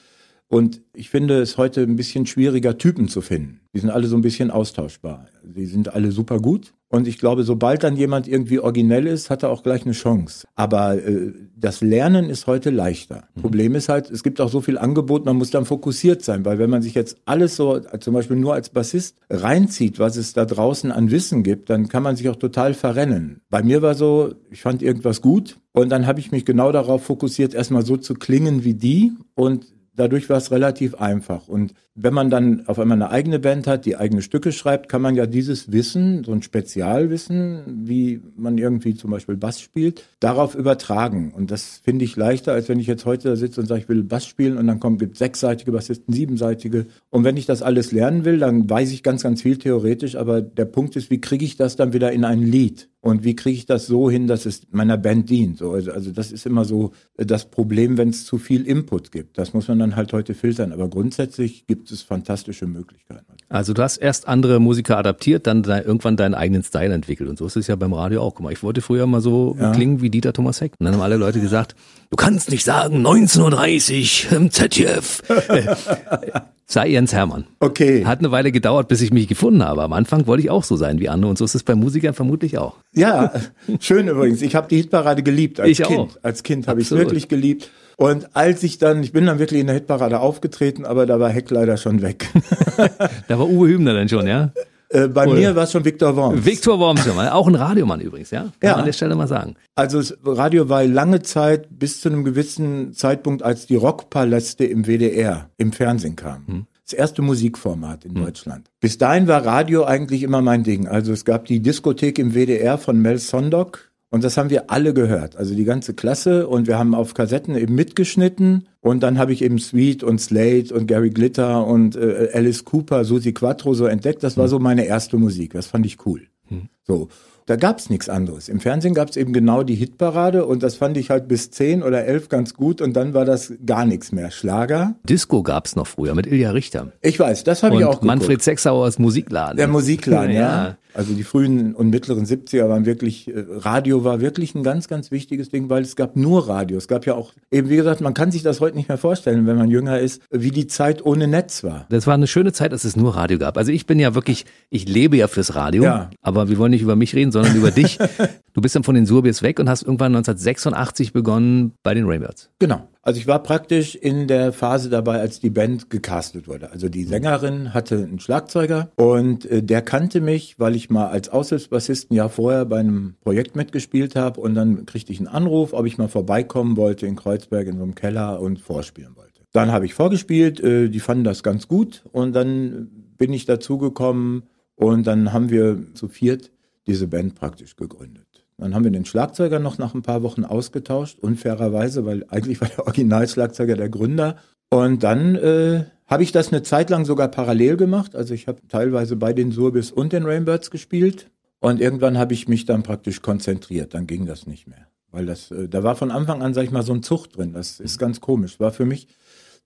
Und 0.48 0.80
ich 0.94 1.10
finde 1.10 1.42
es 1.42 1.58
heute 1.58 1.82
ein 1.82 1.96
bisschen 1.96 2.24
schwieriger, 2.24 2.78
Typen 2.78 3.08
zu 3.08 3.20
finden. 3.20 3.60
Die 3.74 3.80
sind 3.80 3.90
alle 3.90 4.06
so 4.06 4.16
ein 4.16 4.22
bisschen 4.22 4.50
austauschbar. 4.50 5.26
Die 5.42 5.66
sind 5.66 5.92
alle 5.92 6.10
super 6.10 6.40
gut. 6.40 6.72
Und 6.88 7.08
ich 7.08 7.18
glaube, 7.18 7.42
sobald 7.42 7.82
dann 7.82 7.96
jemand 7.96 8.28
irgendwie 8.28 8.60
originell 8.60 9.06
ist, 9.06 9.28
hat 9.28 9.42
er 9.42 9.50
auch 9.50 9.64
gleich 9.64 9.82
eine 9.82 9.92
Chance. 9.92 10.46
Aber 10.54 10.96
äh, 10.96 11.32
das 11.56 11.80
Lernen 11.80 12.30
ist 12.30 12.46
heute 12.46 12.70
leichter. 12.70 13.24
Mhm. 13.34 13.40
Problem 13.40 13.74
ist 13.74 13.88
halt, 13.88 14.10
es 14.10 14.22
gibt 14.22 14.40
auch 14.40 14.48
so 14.48 14.60
viel 14.60 14.78
Angebot, 14.78 15.24
man 15.24 15.36
muss 15.36 15.50
dann 15.50 15.64
fokussiert 15.64 16.22
sein, 16.22 16.44
weil 16.44 16.58
wenn 16.58 16.70
man 16.70 16.82
sich 16.82 16.94
jetzt 16.94 17.16
alles 17.24 17.56
so, 17.56 17.80
zum 18.00 18.14
Beispiel 18.14 18.36
nur 18.36 18.54
als 18.54 18.68
Bassist 18.68 19.16
reinzieht, 19.28 19.98
was 19.98 20.16
es 20.16 20.32
da 20.32 20.44
draußen 20.44 20.92
an 20.92 21.10
Wissen 21.10 21.42
gibt, 21.42 21.70
dann 21.70 21.88
kann 21.88 22.04
man 22.04 22.14
sich 22.14 22.28
auch 22.28 22.36
total 22.36 22.72
verrennen. 22.72 23.40
Bei 23.50 23.62
mir 23.62 23.82
war 23.82 23.94
so, 23.94 24.34
ich 24.50 24.62
fand 24.62 24.80
irgendwas 24.80 25.20
gut 25.20 25.58
und 25.72 25.88
dann 25.88 26.06
habe 26.06 26.20
ich 26.20 26.30
mich 26.30 26.44
genau 26.44 26.70
darauf 26.70 27.02
fokussiert, 27.02 27.52
erstmal 27.52 27.84
so 27.84 27.96
zu 27.96 28.14
klingen 28.14 28.62
wie 28.62 28.74
die 28.74 29.12
und 29.34 29.66
dadurch 29.96 30.28
war 30.30 30.36
es 30.36 30.50
relativ 30.50 30.94
einfach. 30.94 31.48
Und 31.48 31.72
wenn 31.96 32.14
man 32.14 32.28
dann 32.28 32.66
auf 32.66 32.78
einmal 32.78 33.00
eine 33.00 33.10
eigene 33.10 33.38
Band 33.38 33.66
hat, 33.66 33.86
die 33.86 33.96
eigene 33.96 34.22
Stücke 34.22 34.52
schreibt, 34.52 34.88
kann 34.88 35.02
man 35.02 35.16
ja 35.16 35.26
dieses 35.26 35.72
Wissen, 35.72 36.24
so 36.24 36.32
ein 36.32 36.42
Spezialwissen, 36.42 37.82
wie 37.84 38.20
man 38.36 38.58
irgendwie 38.58 38.94
zum 38.94 39.10
Beispiel 39.10 39.36
Bass 39.36 39.60
spielt, 39.60 40.04
darauf 40.20 40.54
übertragen. 40.54 41.32
Und 41.34 41.50
das 41.50 41.80
finde 41.82 42.04
ich 42.04 42.16
leichter, 42.16 42.52
als 42.52 42.68
wenn 42.68 42.78
ich 42.78 42.86
jetzt 42.86 43.06
heute 43.06 43.30
da 43.30 43.36
sitze 43.36 43.60
und 43.60 43.66
sage, 43.66 43.80
ich 43.80 43.88
will 43.88 44.04
Bass 44.04 44.26
spielen 44.26 44.58
und 44.58 44.66
dann 44.66 44.78
kommt 44.78 44.98
gibt 44.98 45.16
sechsseitige 45.16 45.72
Bassisten, 45.72 46.12
siebenseitige. 46.12 46.86
Und 47.10 47.24
wenn 47.24 47.36
ich 47.36 47.46
das 47.46 47.62
alles 47.62 47.92
lernen 47.92 48.24
will, 48.24 48.38
dann 48.38 48.68
weiß 48.68 48.92
ich 48.92 49.02
ganz, 49.02 49.22
ganz 49.22 49.42
viel 49.42 49.56
theoretisch. 49.56 50.16
Aber 50.16 50.42
der 50.42 50.66
Punkt 50.66 50.96
ist, 50.96 51.10
wie 51.10 51.20
kriege 51.20 51.44
ich 51.44 51.56
das 51.56 51.76
dann 51.76 51.92
wieder 51.92 52.12
in 52.12 52.24
ein 52.24 52.42
Lied? 52.42 52.88
Und 53.06 53.22
wie 53.22 53.36
kriege 53.36 53.56
ich 53.56 53.66
das 53.66 53.86
so 53.86 54.10
hin, 54.10 54.26
dass 54.26 54.46
es 54.46 54.62
meiner 54.72 54.98
Band 54.98 55.30
dient? 55.30 55.58
So, 55.58 55.70
also, 55.70 55.92
also 55.92 56.10
das 56.10 56.32
ist 56.32 56.44
immer 56.44 56.64
so 56.64 56.90
das 57.16 57.48
Problem, 57.48 57.98
wenn 57.98 58.08
es 58.08 58.24
zu 58.24 58.36
viel 58.36 58.66
Input 58.66 59.12
gibt. 59.12 59.38
Das 59.38 59.54
muss 59.54 59.68
man 59.68 59.78
dann 59.78 59.94
halt 59.94 60.12
heute 60.12 60.34
filtern. 60.34 60.72
Aber 60.72 60.88
grundsätzlich 60.88 61.68
gibt 61.68 61.85
es 61.90 62.02
fantastische 62.02 62.66
Möglichkeiten. 62.66 63.24
Also 63.48 63.72
du 63.72 63.82
hast 63.82 63.98
erst 63.98 64.26
andere 64.26 64.58
Musiker 64.58 64.98
adaptiert, 64.98 65.46
dann 65.46 65.62
irgendwann 65.64 66.16
deinen 66.16 66.34
eigenen 66.34 66.62
Style 66.62 66.92
entwickelt. 66.92 67.28
Und 67.28 67.38
so 67.38 67.46
ist 67.46 67.56
es 67.56 67.68
ja 67.68 67.76
beim 67.76 67.92
Radio 67.92 68.22
auch. 68.22 68.34
Guck 68.34 68.42
mal, 68.42 68.52
ich 68.52 68.62
wollte 68.62 68.80
früher 68.80 69.06
mal 69.06 69.20
so 69.20 69.56
ja. 69.58 69.72
klingen 69.72 70.00
wie 70.00 70.10
Dieter 70.10 70.32
Thomas 70.32 70.60
Heck. 70.60 70.72
Und 70.78 70.84
dann 70.84 70.94
haben 70.94 71.02
alle 71.02 71.16
Leute 71.16 71.40
gesagt, 71.40 71.76
du 72.10 72.16
kannst 72.16 72.50
nicht 72.50 72.64
sagen 72.64 73.06
19.30 73.06 74.34
im 74.34 74.50
ZDF. 74.50 75.22
sei 76.66 76.88
Jens 76.88 77.12
Hermann. 77.12 77.46
Okay. 77.60 78.04
Hat 78.04 78.18
eine 78.18 78.32
Weile 78.32 78.50
gedauert, 78.50 78.88
bis 78.88 79.00
ich 79.00 79.12
mich 79.12 79.28
gefunden 79.28 79.62
habe. 79.62 79.82
Am 79.82 79.92
Anfang 79.92 80.26
wollte 80.26 80.42
ich 80.42 80.50
auch 80.50 80.64
so 80.64 80.76
sein 80.76 80.98
wie 80.98 81.08
Anne 81.08 81.28
und 81.28 81.38
so 81.38 81.44
ist 81.44 81.54
es 81.54 81.62
bei 81.62 81.76
Musikern 81.76 82.14
vermutlich 82.14 82.58
auch. 82.58 82.74
Ja, 82.92 83.32
schön 83.78 84.08
übrigens. 84.08 84.42
Ich 84.42 84.56
habe 84.56 84.66
die 84.68 84.76
Hitparade 84.76 85.22
geliebt 85.22 85.60
als 85.60 85.70
ich 85.70 85.82
Kind. 85.82 85.98
Auch. 85.98 86.16
Als 86.22 86.42
Kind 86.42 86.66
habe 86.66 86.80
ich 86.80 86.90
es 86.90 86.96
wirklich 86.96 87.28
geliebt. 87.28 87.70
Und 87.96 88.36
als 88.36 88.62
ich 88.62 88.78
dann, 88.78 89.02
ich 89.02 89.12
bin 89.12 89.24
dann 89.24 89.38
wirklich 89.38 89.60
in 89.60 89.66
der 89.66 89.74
Hitparade 89.74 90.20
aufgetreten, 90.20 90.84
aber 90.84 91.06
da 91.06 91.18
war 91.18 91.30
Heck 91.30 91.50
leider 91.50 91.78
schon 91.78 92.02
weg. 92.02 92.28
da 93.28 93.38
war 93.38 93.48
Uwe 93.48 93.68
Hübner 93.68 93.94
dann 93.94 94.08
schon, 94.08 94.26
ja? 94.26 94.52
Äh, 94.88 95.08
bei 95.08 95.26
Oder? 95.26 95.34
mir 95.34 95.56
war 95.56 95.64
es 95.64 95.72
schon 95.72 95.84
Viktor 95.84 96.14
Worms. 96.14 96.44
Viktor 96.44 96.78
Worms 96.78 97.04
schon 97.04 97.16
mal, 97.16 97.30
auch 97.30 97.48
ein 97.48 97.54
Radiomann 97.54 98.00
übrigens, 98.00 98.30
ja? 98.30 98.42
Kann 98.42 98.52
ja. 98.62 98.70
man 98.72 98.80
an 98.80 98.86
der 98.86 98.92
Stelle 98.92 99.14
mal 99.16 99.26
sagen. 99.26 99.56
Also 99.74 99.98
das 99.98 100.16
Radio 100.24 100.68
war 100.68 100.84
lange 100.84 101.22
Zeit 101.22 101.66
bis 101.70 102.00
zu 102.00 102.08
einem 102.08 102.24
gewissen 102.24 102.92
Zeitpunkt, 102.92 103.42
als 103.42 103.66
die 103.66 103.76
Rockpaläste 103.76 104.64
im 104.64 104.86
WDR 104.86 105.50
im 105.56 105.72
Fernsehen 105.72 106.16
kamen. 106.16 106.46
Hm. 106.46 106.66
Das 106.84 106.92
erste 106.92 107.20
Musikformat 107.22 108.04
in 108.04 108.14
hm. 108.14 108.24
Deutschland. 108.24 108.70
Bis 108.78 108.96
dahin 108.96 109.26
war 109.26 109.44
Radio 109.44 109.84
eigentlich 109.84 110.22
immer 110.22 110.40
mein 110.40 110.62
Ding. 110.62 110.86
Also 110.86 111.12
es 111.12 111.24
gab 111.24 111.46
die 111.46 111.60
Diskothek 111.60 112.18
im 112.18 112.34
WDR 112.34 112.78
von 112.78 113.00
Mel 113.00 113.18
Sondock. 113.18 113.85
Und 114.10 114.22
das 114.22 114.36
haben 114.36 114.50
wir 114.50 114.70
alle 114.70 114.94
gehört, 114.94 115.36
also 115.36 115.54
die 115.54 115.64
ganze 115.64 115.94
Klasse. 115.94 116.46
Und 116.46 116.66
wir 116.68 116.78
haben 116.78 116.94
auf 116.94 117.14
Kassetten 117.14 117.56
eben 117.56 117.74
mitgeschnitten. 117.74 118.68
Und 118.80 119.02
dann 119.02 119.18
habe 119.18 119.32
ich 119.32 119.42
eben 119.42 119.58
Sweet 119.58 120.04
und 120.04 120.20
Slate 120.20 120.72
und 120.72 120.86
Gary 120.86 121.10
Glitter 121.10 121.66
und 121.66 121.96
äh, 121.96 122.30
Alice 122.32 122.64
Cooper, 122.64 123.04
Susi 123.04 123.32
Quattro 123.32 123.74
so 123.74 123.86
entdeckt. 123.86 124.22
Das 124.22 124.36
war 124.36 124.48
so 124.48 124.58
meine 124.58 124.86
erste 124.86 125.16
Musik. 125.16 125.54
Das 125.54 125.66
fand 125.66 125.86
ich 125.86 126.06
cool. 126.06 126.22
Hm. 126.48 126.68
So. 126.84 127.08
Da 127.46 127.54
gab's 127.54 127.90
nichts 127.90 128.08
anderes. 128.08 128.48
Im 128.48 128.58
Fernsehen 128.58 128.92
gab's 128.92 129.16
eben 129.16 129.32
genau 129.32 129.62
die 129.62 129.76
Hitparade 129.76 130.46
und 130.46 130.64
das 130.64 130.74
fand 130.74 130.96
ich 130.96 131.10
halt 131.10 131.28
bis 131.28 131.52
zehn 131.52 131.84
oder 131.84 132.04
elf 132.04 132.28
ganz 132.28 132.54
gut 132.54 132.82
und 132.82 132.94
dann 132.94 133.14
war 133.14 133.24
das 133.24 133.52
gar 133.64 133.84
nichts 133.84 134.10
mehr. 134.10 134.32
Schlager. 134.32 134.96
Disco 135.08 135.44
gab's 135.44 135.76
noch 135.76 135.86
früher 135.86 136.16
mit 136.16 136.26
Ilja 136.26 136.50
Richter. 136.50 136.90
Ich 137.02 137.20
weiß, 137.20 137.44
das 137.44 137.62
habe 137.62 137.76
ich 137.76 137.84
auch 137.84 138.00
geguckt. 138.00 138.04
Manfred 138.04 138.42
Sechsauers 138.42 138.98
Musikladen. 138.98 139.58
Der 139.58 139.68
Musikladen, 139.68 140.32
ja. 140.34 140.40
ja. 140.40 140.76
Also 140.96 141.12
die 141.12 141.24
frühen 141.24 141.74
und 141.74 141.90
mittleren 141.90 142.24
70er 142.24 142.70
waren 142.70 142.86
wirklich, 142.86 143.28
äh, 143.28 143.44
Radio 143.50 144.02
war 144.02 144.22
wirklich 144.22 144.54
ein 144.54 144.62
ganz, 144.62 144.88
ganz 144.88 145.10
wichtiges 145.10 145.50
Ding, 145.50 145.68
weil 145.68 145.82
es 145.82 145.94
gab 145.94 146.16
nur 146.16 146.48
Radio. 146.48 146.78
Es 146.78 146.88
gab 146.88 147.04
ja 147.04 147.14
auch, 147.14 147.34
eben 147.50 147.68
wie 147.68 147.76
gesagt, 147.76 148.00
man 148.00 148.14
kann 148.14 148.30
sich 148.30 148.42
das 148.42 148.60
heute 148.60 148.76
nicht 148.76 148.88
mehr 148.88 148.96
vorstellen, 148.96 149.46
wenn 149.46 149.58
man 149.58 149.68
jünger 149.68 150.00
ist, 150.00 150.22
wie 150.30 150.50
die 150.50 150.66
Zeit 150.66 151.04
ohne 151.04 151.28
Netz 151.28 151.62
war. 151.62 151.84
Das 151.90 152.06
war 152.06 152.14
eine 152.14 152.26
schöne 152.26 152.54
Zeit, 152.54 152.72
dass 152.72 152.84
es 152.84 152.96
nur 152.96 153.14
Radio 153.14 153.36
gab. 153.38 153.58
Also 153.58 153.72
ich 153.72 153.84
bin 153.84 154.00
ja 154.00 154.14
wirklich, 154.14 154.46
ich 154.70 154.88
lebe 154.88 155.18
ja 155.18 155.28
fürs 155.28 155.54
Radio, 155.54 155.82
ja. 155.82 156.10
aber 156.22 156.48
wir 156.48 156.56
wollen 156.56 156.70
nicht 156.70 156.82
über 156.82 156.96
mich 156.96 157.14
reden, 157.14 157.30
sondern 157.30 157.54
über 157.56 157.70
dich. 157.70 157.98
Du 158.56 158.62
bist 158.62 158.74
dann 158.74 158.84
von 158.84 158.94
den 158.94 159.04
Surbiers 159.04 159.42
weg 159.42 159.60
und 159.60 159.68
hast 159.68 159.82
irgendwann 159.82 160.16
1986 160.16 161.12
begonnen 161.12 161.72
bei 161.82 161.92
den 161.92 162.06
Rainbirds. 162.06 162.48
Genau. 162.58 162.88
Also 163.06 163.20
ich 163.20 163.28
war 163.28 163.40
praktisch 163.40 163.94
in 163.94 164.26
der 164.26 164.52
Phase 164.52 164.90
dabei, 164.90 165.20
als 165.20 165.38
die 165.38 165.50
Band 165.50 165.90
gecastet 165.90 166.48
wurde. 166.48 166.72
Also 166.72 166.88
die 166.88 167.04
Sängerin 167.04 167.72
hatte 167.72 167.98
einen 167.98 168.18
Schlagzeuger 168.18 168.90
und 168.96 169.48
äh, 169.48 169.62
der 169.62 169.80
kannte 169.82 170.20
mich, 170.20 170.58
weil 170.58 170.74
ich 170.74 170.90
mal 170.90 171.06
als 171.06 171.28
Aushilfsbassisten 171.28 172.16
ja 172.16 172.28
vorher 172.28 172.64
bei 172.64 172.80
einem 172.80 173.14
Projekt 173.20 173.54
mitgespielt 173.54 174.16
habe 174.16 174.40
und 174.40 174.56
dann 174.56 174.86
kriegte 174.86 175.12
ich 175.12 175.20
einen 175.20 175.28
Anruf, 175.28 175.72
ob 175.72 175.86
ich 175.86 175.98
mal 175.98 176.08
vorbeikommen 176.08 176.76
wollte 176.76 177.06
in 177.06 177.14
Kreuzberg 177.14 177.68
in 177.68 177.76
so 177.76 177.84
einem 177.84 177.94
Keller 177.94 178.40
und 178.40 178.58
vorspielen 178.58 179.14
wollte. 179.14 179.42
Dann 179.52 179.70
habe 179.70 179.86
ich 179.86 179.94
vorgespielt, 179.94 180.58
äh, 180.58 180.88
die 180.88 180.98
fanden 180.98 181.22
das 181.22 181.44
ganz 181.44 181.68
gut 181.68 182.02
und 182.10 182.32
dann 182.32 182.88
bin 183.16 183.32
ich 183.32 183.44
dazugekommen 183.44 184.42
und 184.74 185.06
dann 185.06 185.32
haben 185.32 185.50
wir 185.50 185.94
zu 185.94 186.08
viert 186.08 186.50
diese 186.88 187.06
Band 187.06 187.36
praktisch 187.36 187.76
gegründet. 187.76 188.25
Dann 188.58 188.74
haben 188.74 188.84
wir 188.84 188.90
den 188.90 189.04
Schlagzeuger 189.04 189.58
noch 189.58 189.78
nach 189.78 189.94
ein 189.94 190.02
paar 190.02 190.22
Wochen 190.22 190.44
ausgetauscht, 190.44 191.18
unfairerweise, 191.18 192.06
weil 192.06 192.24
eigentlich 192.28 192.60
war 192.60 192.68
der 192.68 192.86
Originalschlagzeuger 192.86 193.76
der 193.76 193.90
Gründer. 193.90 194.36
Und 194.70 195.02
dann 195.02 195.36
äh, 195.36 195.84
habe 196.06 196.22
ich 196.22 196.32
das 196.32 196.52
eine 196.52 196.62
Zeit 196.62 196.90
lang 196.90 197.04
sogar 197.04 197.28
parallel 197.28 197.76
gemacht. 197.76 198.16
Also 198.16 198.34
ich 198.34 198.48
habe 198.48 198.60
teilweise 198.68 199.16
bei 199.16 199.32
den 199.32 199.52
Surbis 199.52 199.90
und 199.90 200.12
den 200.12 200.24
Rainbirds 200.24 200.70
gespielt. 200.70 201.30
Und 201.60 201.80
irgendwann 201.80 202.18
habe 202.18 202.34
ich 202.34 202.48
mich 202.48 202.64
dann 202.64 202.82
praktisch 202.82 203.22
konzentriert. 203.22 203.94
Dann 203.94 204.06
ging 204.06 204.26
das 204.26 204.46
nicht 204.46 204.66
mehr. 204.66 204.86
Weil 205.10 205.26
das, 205.26 205.50
äh, 205.50 205.68
da 205.68 205.82
war 205.82 205.96
von 205.96 206.10
Anfang 206.10 206.42
an, 206.42 206.54
sag 206.54 206.64
ich 206.64 206.70
mal, 206.70 206.82
so 206.82 206.92
ein 206.92 207.02
Zucht 207.02 207.36
drin. 207.36 207.52
Das 207.52 207.80
ist 207.80 207.98
ganz 207.98 208.20
komisch. 208.20 208.58
War 208.58 208.72
für 208.72 208.86
mich 208.86 209.08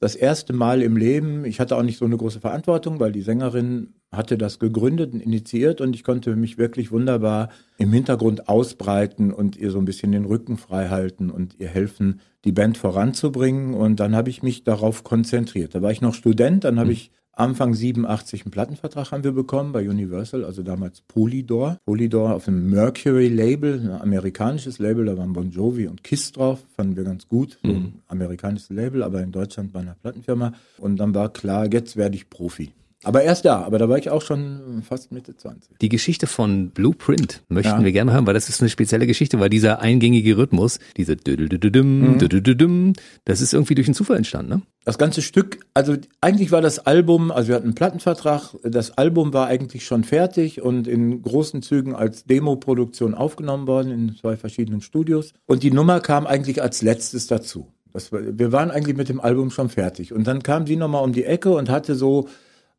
das 0.01 0.17
erste 0.17 0.53
Mal 0.53 0.83
im 0.83 0.97
Leben. 0.97 1.45
Ich 1.45 1.61
hatte 1.61 1.77
auch 1.77 1.83
nicht 1.83 1.99
so 1.99 2.07
eine 2.07 2.17
große 2.17 2.41
Verantwortung, 2.41 3.01
weil 3.01 3.13
die 3.13 3.23
Sängerin 3.23 3.95
hatte 4.13 4.37
das 4.37 4.59
gegründet 4.59 5.13
und 5.13 5.21
initiiert 5.21 5.81
und 5.81 5.95
ich 5.95 6.03
konnte 6.03 6.35
mich 6.35 6.59
wirklich 6.59 6.91
wunderbar 6.91 7.51
im 7.79 7.93
Hintergrund 7.93 8.49
ausbreiten 8.49 9.33
und 9.33 9.57
ihr 9.57 9.71
so 9.71 9.79
ein 9.79 9.85
bisschen 9.85 10.13
den 10.13 10.25
Rücken 10.25 10.57
frei 10.57 10.89
halten 10.89 11.31
und 11.31 11.59
ihr 11.59 11.69
helfen, 11.69 12.21
die 12.45 12.53
Band 12.53 12.77
voranzubringen. 12.77 13.75
Und 13.75 14.01
dann 14.01 14.17
habe 14.17 14.31
ich 14.31 14.43
mich 14.43 14.65
darauf 14.65 15.05
konzentriert. 15.05 15.75
Da 15.75 15.83
war 15.83 15.93
ich 15.93 16.01
noch 16.01 16.15
Student, 16.15 16.65
dann 16.65 16.79
habe 16.79 16.89
mhm. 16.89 16.95
ich 16.95 17.11
Anfang 17.33 17.73
87 17.73 18.43
einen 18.43 18.51
Plattenvertrag 18.51 19.13
haben 19.13 19.25
wir 19.25 19.33
bekommen 19.33 19.73
bei 19.73 19.89
Universal, 19.89 20.45
also 20.45 20.63
damals 20.63 21.01
Polydor. 21.01 21.79
Polydor 21.87 22.35
auf 22.35 22.49
einem 22.49 22.69
Mercury 22.69 23.29
Label, 23.29 23.81
ein 23.81 24.03
amerikanisches 24.03 24.79
Label, 24.79 25.07
da 25.07 25.17
waren 25.17 25.33
Bon 25.33 25.51
Jovi 25.51 25.87
und 25.87 26.05
Kiss 26.05 26.33
drauf, 26.33 26.59
fanden 26.77 26.97
wir 26.97 27.05
ganz 27.05 27.29
gut. 27.29 27.59
So 27.63 27.71
ein 27.71 27.77
mhm. 27.77 27.93
amerikanisches 28.09 28.71
Label, 28.71 29.03
aber 29.03 29.23
in 29.23 29.33
Deutschland 29.33 29.73
bei 29.73 29.81
einer 29.81 29.95
Plattenfirma. 29.95 30.53
Und 30.79 30.97
dann 30.97 31.15
war 31.15 31.33
klar, 31.33 31.73
jetzt 31.73 31.97
werde 31.97 32.17
ich 32.17 32.29
Profi. 32.29 32.73
Aber 33.03 33.23
erst 33.23 33.47
da, 33.47 33.63
aber 33.63 33.79
da 33.79 33.89
war 33.89 33.97
ich 33.97 34.11
auch 34.11 34.21
schon 34.21 34.83
fast 34.87 35.11
Mitte 35.11 35.35
20. 35.35 35.79
Die 35.81 35.89
Geschichte 35.89 36.27
von 36.27 36.71
Blueprint 36.71 37.43
möchten 37.49 37.79
ja. 37.79 37.85
wir 37.85 37.93
gerne 37.93 38.13
hören, 38.13 38.27
weil 38.27 38.35
das 38.35 38.51
ist 38.51 38.61
eine 38.61 38.69
spezielle 38.69 39.07
Geschichte, 39.07 39.41
weil 39.41 39.49
dieser 39.49 39.81
eingängige 39.81 40.37
Rhythmus, 40.37 40.81
diese 40.99 41.17
mhm. 41.17 42.93
das 43.25 43.41
ist 43.41 43.55
irgendwie 43.55 43.75
durch 43.75 43.87
einen 43.87 43.95
Zufall 43.95 44.19
entstanden, 44.19 44.51
ne? 44.51 44.63
Das 44.85 44.97
ganze 44.97 45.21
Stück, 45.21 45.61
also 45.75 45.97
eigentlich 46.23 46.53
war 46.53 46.63
das 46.63 46.79
Album, 46.79 47.31
also 47.31 47.49
wir 47.49 47.55
hatten 47.55 47.67
einen 47.67 47.75
Plattenvertrag, 47.75 48.55
das 48.63 48.97
Album 48.97 49.35
war 49.35 49.47
eigentlich 49.47 49.85
schon 49.85 50.05
fertig 50.05 50.63
und 50.63 50.89
in 50.89 51.21
großen 51.21 51.61
Zügen 51.63 51.95
als 51.95 52.25
Demo-Produktion 52.25 53.15
aufgenommen 53.15 53.67
worden 53.67 53.93
in 53.93 54.17
zwei 54.17 54.37
verschiedenen 54.37 54.81
Studios. 54.81 55.35
Und 55.47 55.63
die 55.63 55.71
Nummer 55.71 56.01
kam 56.01 56.27
eigentlich 56.27 56.63
als 56.63 56.81
letztes 56.81 57.27
dazu. 57.27 57.69
Das, 57.93 58.11
wir 58.13 58.53
waren 58.53 58.71
eigentlich 58.71 58.97
mit 58.97 59.09
dem 59.09 59.21
Album 59.21 59.51
schon 59.51 59.69
fertig. 59.69 60.13
Und 60.13 60.27
dann 60.27 60.43
kam 60.43 60.67
sie 60.67 60.77
nochmal 60.77 61.05
um 61.05 61.13
die 61.13 61.25
Ecke 61.25 61.51
und 61.51 61.69
hatte 61.69 61.95
so 61.95 62.29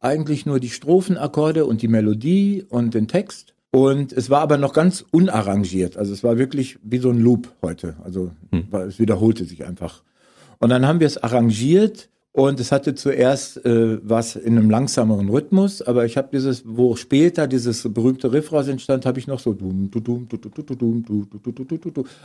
eigentlich 0.02 0.46
nur 0.46 0.60
die 0.60 0.70
Strophenakkorde 0.70 1.66
und 1.66 1.82
die 1.82 1.88
Melodie 1.88 2.66
und 2.68 2.94
den 2.94 3.08
Text. 3.08 3.54
Und 3.72 4.12
es 4.12 4.30
war 4.30 4.42
aber 4.42 4.58
noch 4.58 4.74
ganz 4.74 5.06
unarrangiert. 5.12 5.96
Also 5.96 6.12
es 6.12 6.24
war 6.24 6.38
wirklich 6.38 6.78
wie 6.84 6.98
so 6.98 7.10
ein 7.10 7.20
Loop 7.20 7.54
heute. 7.62 7.96
Also 8.04 8.32
hm. 8.52 8.68
es 8.88 9.00
wiederholte 9.00 9.46
sich 9.46 9.66
einfach. 9.66 10.04
Und 10.60 10.70
dann 10.70 10.86
haben 10.86 11.00
wir 11.00 11.08
es 11.08 11.18
arrangiert 11.18 12.10
und 12.34 12.62
es 12.62 12.72
hatte 12.72 12.96
zuerst 12.96 13.66
äh, 13.66 14.00
was 14.08 14.38
in 14.38 14.58
einem 14.58 14.70
langsameren 14.70 15.28
Rhythmus, 15.28 15.82
aber 15.82 16.06
ich 16.06 16.16
habe 16.16 16.30
dieses, 16.32 16.64
wo 16.66 16.96
später 16.96 17.46
dieses 17.46 17.84
berühmte 17.94 18.32
Riff 18.32 18.54
raus 18.54 18.70
entstand, 18.70 19.06
habe 19.06 19.20
ich 19.20 19.28
noch 19.28 19.40
so 19.40 19.58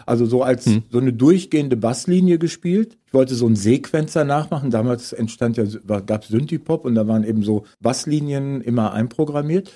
also 0.06 0.26
so 0.26 0.42
als 0.44 0.66
hm. 0.66 0.82
so 0.90 0.98
eine 0.98 1.12
durchgehende 1.12 1.76
Basslinie 1.76 2.38
gespielt. 2.38 2.96
Ich 3.08 3.14
wollte 3.14 3.34
so 3.34 3.46
einen 3.46 3.56
Sequenzer 3.56 4.25
nachmachen. 4.25 4.70
Damals 4.70 5.12
entstand 5.12 5.56
ja, 5.56 5.64
gab 6.00 6.25
Synthie-Pop 6.25 6.84
und 6.84 6.94
da 6.94 7.08
waren 7.08 7.25
eben 7.25 7.42
so 7.42 7.64
Basslinien 7.80 8.60
immer 8.60 8.92
einprogrammiert. 8.92 9.72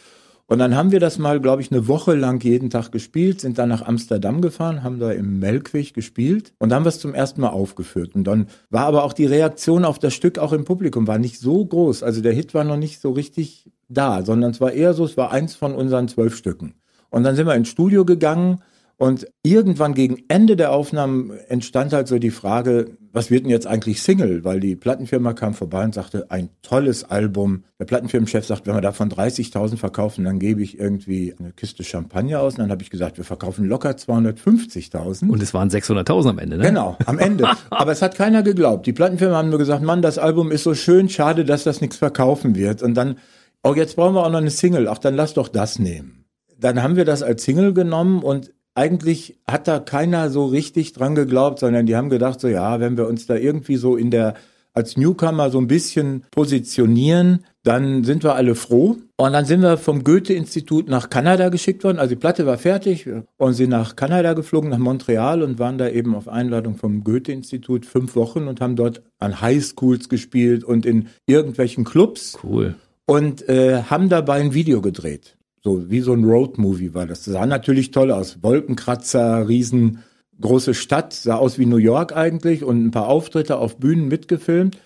Und 0.50 0.58
dann 0.58 0.74
haben 0.74 0.90
wir 0.90 0.98
das 0.98 1.16
mal, 1.16 1.38
glaube 1.38 1.62
ich, 1.62 1.70
eine 1.70 1.86
Woche 1.86 2.16
lang 2.16 2.42
jeden 2.42 2.70
Tag 2.70 2.90
gespielt, 2.90 3.40
sind 3.40 3.56
dann 3.56 3.68
nach 3.68 3.82
Amsterdam 3.82 4.40
gefahren, 4.40 4.82
haben 4.82 4.98
da 4.98 5.12
im 5.12 5.38
Melkweg 5.38 5.94
gespielt 5.94 6.54
und 6.58 6.70
dann 6.70 6.78
haben 6.78 6.84
wir 6.86 6.88
es 6.88 6.98
zum 6.98 7.14
ersten 7.14 7.40
Mal 7.40 7.50
aufgeführt. 7.50 8.16
Und 8.16 8.24
dann 8.24 8.48
war 8.68 8.86
aber 8.86 9.04
auch 9.04 9.12
die 9.12 9.26
Reaktion 9.26 9.84
auf 9.84 10.00
das 10.00 10.12
Stück 10.12 10.40
auch 10.40 10.52
im 10.52 10.64
Publikum 10.64 11.06
war 11.06 11.18
nicht 11.18 11.38
so 11.38 11.64
groß. 11.64 12.02
Also 12.02 12.20
der 12.20 12.32
Hit 12.32 12.52
war 12.52 12.64
noch 12.64 12.78
nicht 12.78 13.00
so 13.00 13.12
richtig 13.12 13.70
da, 13.88 14.24
sondern 14.24 14.50
es 14.50 14.60
war 14.60 14.72
eher 14.72 14.92
so, 14.92 15.04
es 15.04 15.16
war 15.16 15.30
eins 15.30 15.54
von 15.54 15.72
unseren 15.72 16.08
zwölf 16.08 16.34
Stücken. 16.34 16.74
Und 17.10 17.22
dann 17.22 17.36
sind 17.36 17.46
wir 17.46 17.54
ins 17.54 17.68
Studio 17.68 18.04
gegangen 18.04 18.60
und 19.00 19.26
irgendwann 19.42 19.94
gegen 19.94 20.18
Ende 20.28 20.56
der 20.56 20.72
Aufnahmen 20.72 21.30
entstand 21.48 21.94
halt 21.94 22.06
so 22.06 22.18
die 22.18 22.28
Frage, 22.28 22.98
was 23.14 23.30
wird 23.30 23.44
denn 23.44 23.50
jetzt 23.50 23.66
eigentlich 23.66 24.02
Single? 24.02 24.44
Weil 24.44 24.60
die 24.60 24.76
Plattenfirma 24.76 25.32
kam 25.32 25.54
vorbei 25.54 25.84
und 25.84 25.94
sagte, 25.94 26.30
ein 26.30 26.50
tolles 26.60 27.04
Album. 27.04 27.64
Der 27.78 27.86
Plattenfirmenchef 27.86 28.44
sagt, 28.44 28.66
wenn 28.66 28.74
wir 28.74 28.82
davon 28.82 29.08
30.000 29.08 29.78
verkaufen, 29.78 30.26
dann 30.26 30.38
gebe 30.38 30.62
ich 30.62 30.78
irgendwie 30.78 31.34
eine 31.38 31.52
Kiste 31.52 31.82
Champagner 31.82 32.40
aus. 32.40 32.56
Und 32.56 32.58
dann 32.58 32.70
habe 32.70 32.82
ich 32.82 32.90
gesagt, 32.90 33.16
wir 33.16 33.24
verkaufen 33.24 33.64
locker 33.64 33.92
250.000. 33.92 35.30
Und 35.30 35.42
es 35.42 35.54
waren 35.54 35.70
600.000 35.70 36.28
am 36.28 36.38
Ende, 36.38 36.58
ne? 36.58 36.64
Genau, 36.64 36.98
am 37.06 37.18
Ende. 37.18 37.48
Aber 37.70 37.92
es 37.92 38.02
hat 38.02 38.16
keiner 38.16 38.42
geglaubt. 38.42 38.84
Die 38.84 38.92
Plattenfirmen 38.92 39.34
haben 39.34 39.48
nur 39.48 39.58
gesagt, 39.58 39.82
Mann, 39.82 40.02
das 40.02 40.18
Album 40.18 40.50
ist 40.50 40.64
so 40.64 40.74
schön, 40.74 41.08
schade, 41.08 41.46
dass 41.46 41.64
das 41.64 41.80
nichts 41.80 41.96
verkaufen 41.96 42.54
wird. 42.54 42.82
Und 42.82 42.92
dann, 42.96 43.16
oh, 43.62 43.72
jetzt 43.72 43.96
brauchen 43.96 44.14
wir 44.14 44.26
auch 44.26 44.30
noch 44.30 44.40
eine 44.40 44.50
Single. 44.50 44.88
Ach, 44.88 44.98
dann 44.98 45.14
lass 45.14 45.32
doch 45.32 45.48
das 45.48 45.78
nehmen. 45.78 46.26
Dann 46.58 46.82
haben 46.82 46.96
wir 46.96 47.06
das 47.06 47.22
als 47.22 47.44
Single 47.44 47.72
genommen 47.72 48.22
und 48.22 48.52
eigentlich 48.74 49.38
hat 49.48 49.68
da 49.68 49.78
keiner 49.78 50.30
so 50.30 50.46
richtig 50.46 50.92
dran 50.92 51.14
geglaubt, 51.14 51.58
sondern 51.58 51.86
die 51.86 51.96
haben 51.96 52.10
gedacht, 52.10 52.40
so 52.40 52.48
ja, 52.48 52.80
wenn 52.80 52.96
wir 52.96 53.06
uns 53.06 53.26
da 53.26 53.36
irgendwie 53.36 53.76
so 53.76 53.96
in 53.96 54.10
der 54.10 54.34
als 54.72 54.96
Newcomer 54.96 55.50
so 55.50 55.58
ein 55.58 55.66
bisschen 55.66 56.24
positionieren, 56.30 57.44
dann 57.62 58.04
sind 58.04 58.22
wir 58.22 58.34
alle 58.34 58.54
froh. 58.54 58.96
Und 59.16 59.32
dann 59.32 59.44
sind 59.44 59.62
wir 59.62 59.76
vom 59.76 60.04
Goethe-Institut 60.04 60.88
nach 60.88 61.10
Kanada 61.10 61.48
geschickt 61.48 61.84
worden. 61.84 61.98
Also 61.98 62.10
die 62.10 62.20
Platte 62.20 62.46
war 62.46 62.56
fertig 62.56 63.08
und 63.36 63.54
sind 63.54 63.70
nach 63.70 63.96
Kanada 63.96 64.32
geflogen, 64.32 64.70
nach 64.70 64.78
Montreal 64.78 65.42
und 65.42 65.58
waren 65.58 65.76
da 65.76 65.88
eben 65.88 66.14
auf 66.14 66.28
Einladung 66.28 66.76
vom 66.76 67.04
Goethe-Institut 67.04 67.84
fünf 67.84 68.16
Wochen 68.16 68.48
und 68.48 68.60
haben 68.60 68.76
dort 68.76 69.02
an 69.18 69.40
Highschools 69.40 70.08
gespielt 70.08 70.64
und 70.64 70.86
in 70.86 71.08
irgendwelchen 71.26 71.84
Clubs. 71.84 72.38
Cool. 72.42 72.76
Und 73.06 73.46
äh, 73.48 73.82
haben 73.82 74.08
dabei 74.08 74.40
ein 74.40 74.54
Video 74.54 74.80
gedreht. 74.80 75.36
So 75.62 75.90
wie 75.90 76.00
so 76.00 76.12
ein 76.14 76.24
Roadmovie 76.24 76.94
war 76.94 77.06
das. 77.06 77.24
Das 77.24 77.34
sah 77.34 77.46
natürlich 77.46 77.90
toll 77.90 78.10
aus. 78.10 78.42
Wolkenkratzer, 78.42 79.46
riesengroße 79.46 80.72
Stadt, 80.74 81.12
sah 81.12 81.36
aus 81.36 81.58
wie 81.58 81.66
New 81.66 81.76
York 81.76 82.16
eigentlich 82.16 82.64
und 82.64 82.84
ein 82.84 82.90
paar 82.90 83.08
Auftritte 83.08 83.58
auf 83.58 83.76
Bühnen 83.76 84.08
mitgefilmt. 84.08 84.78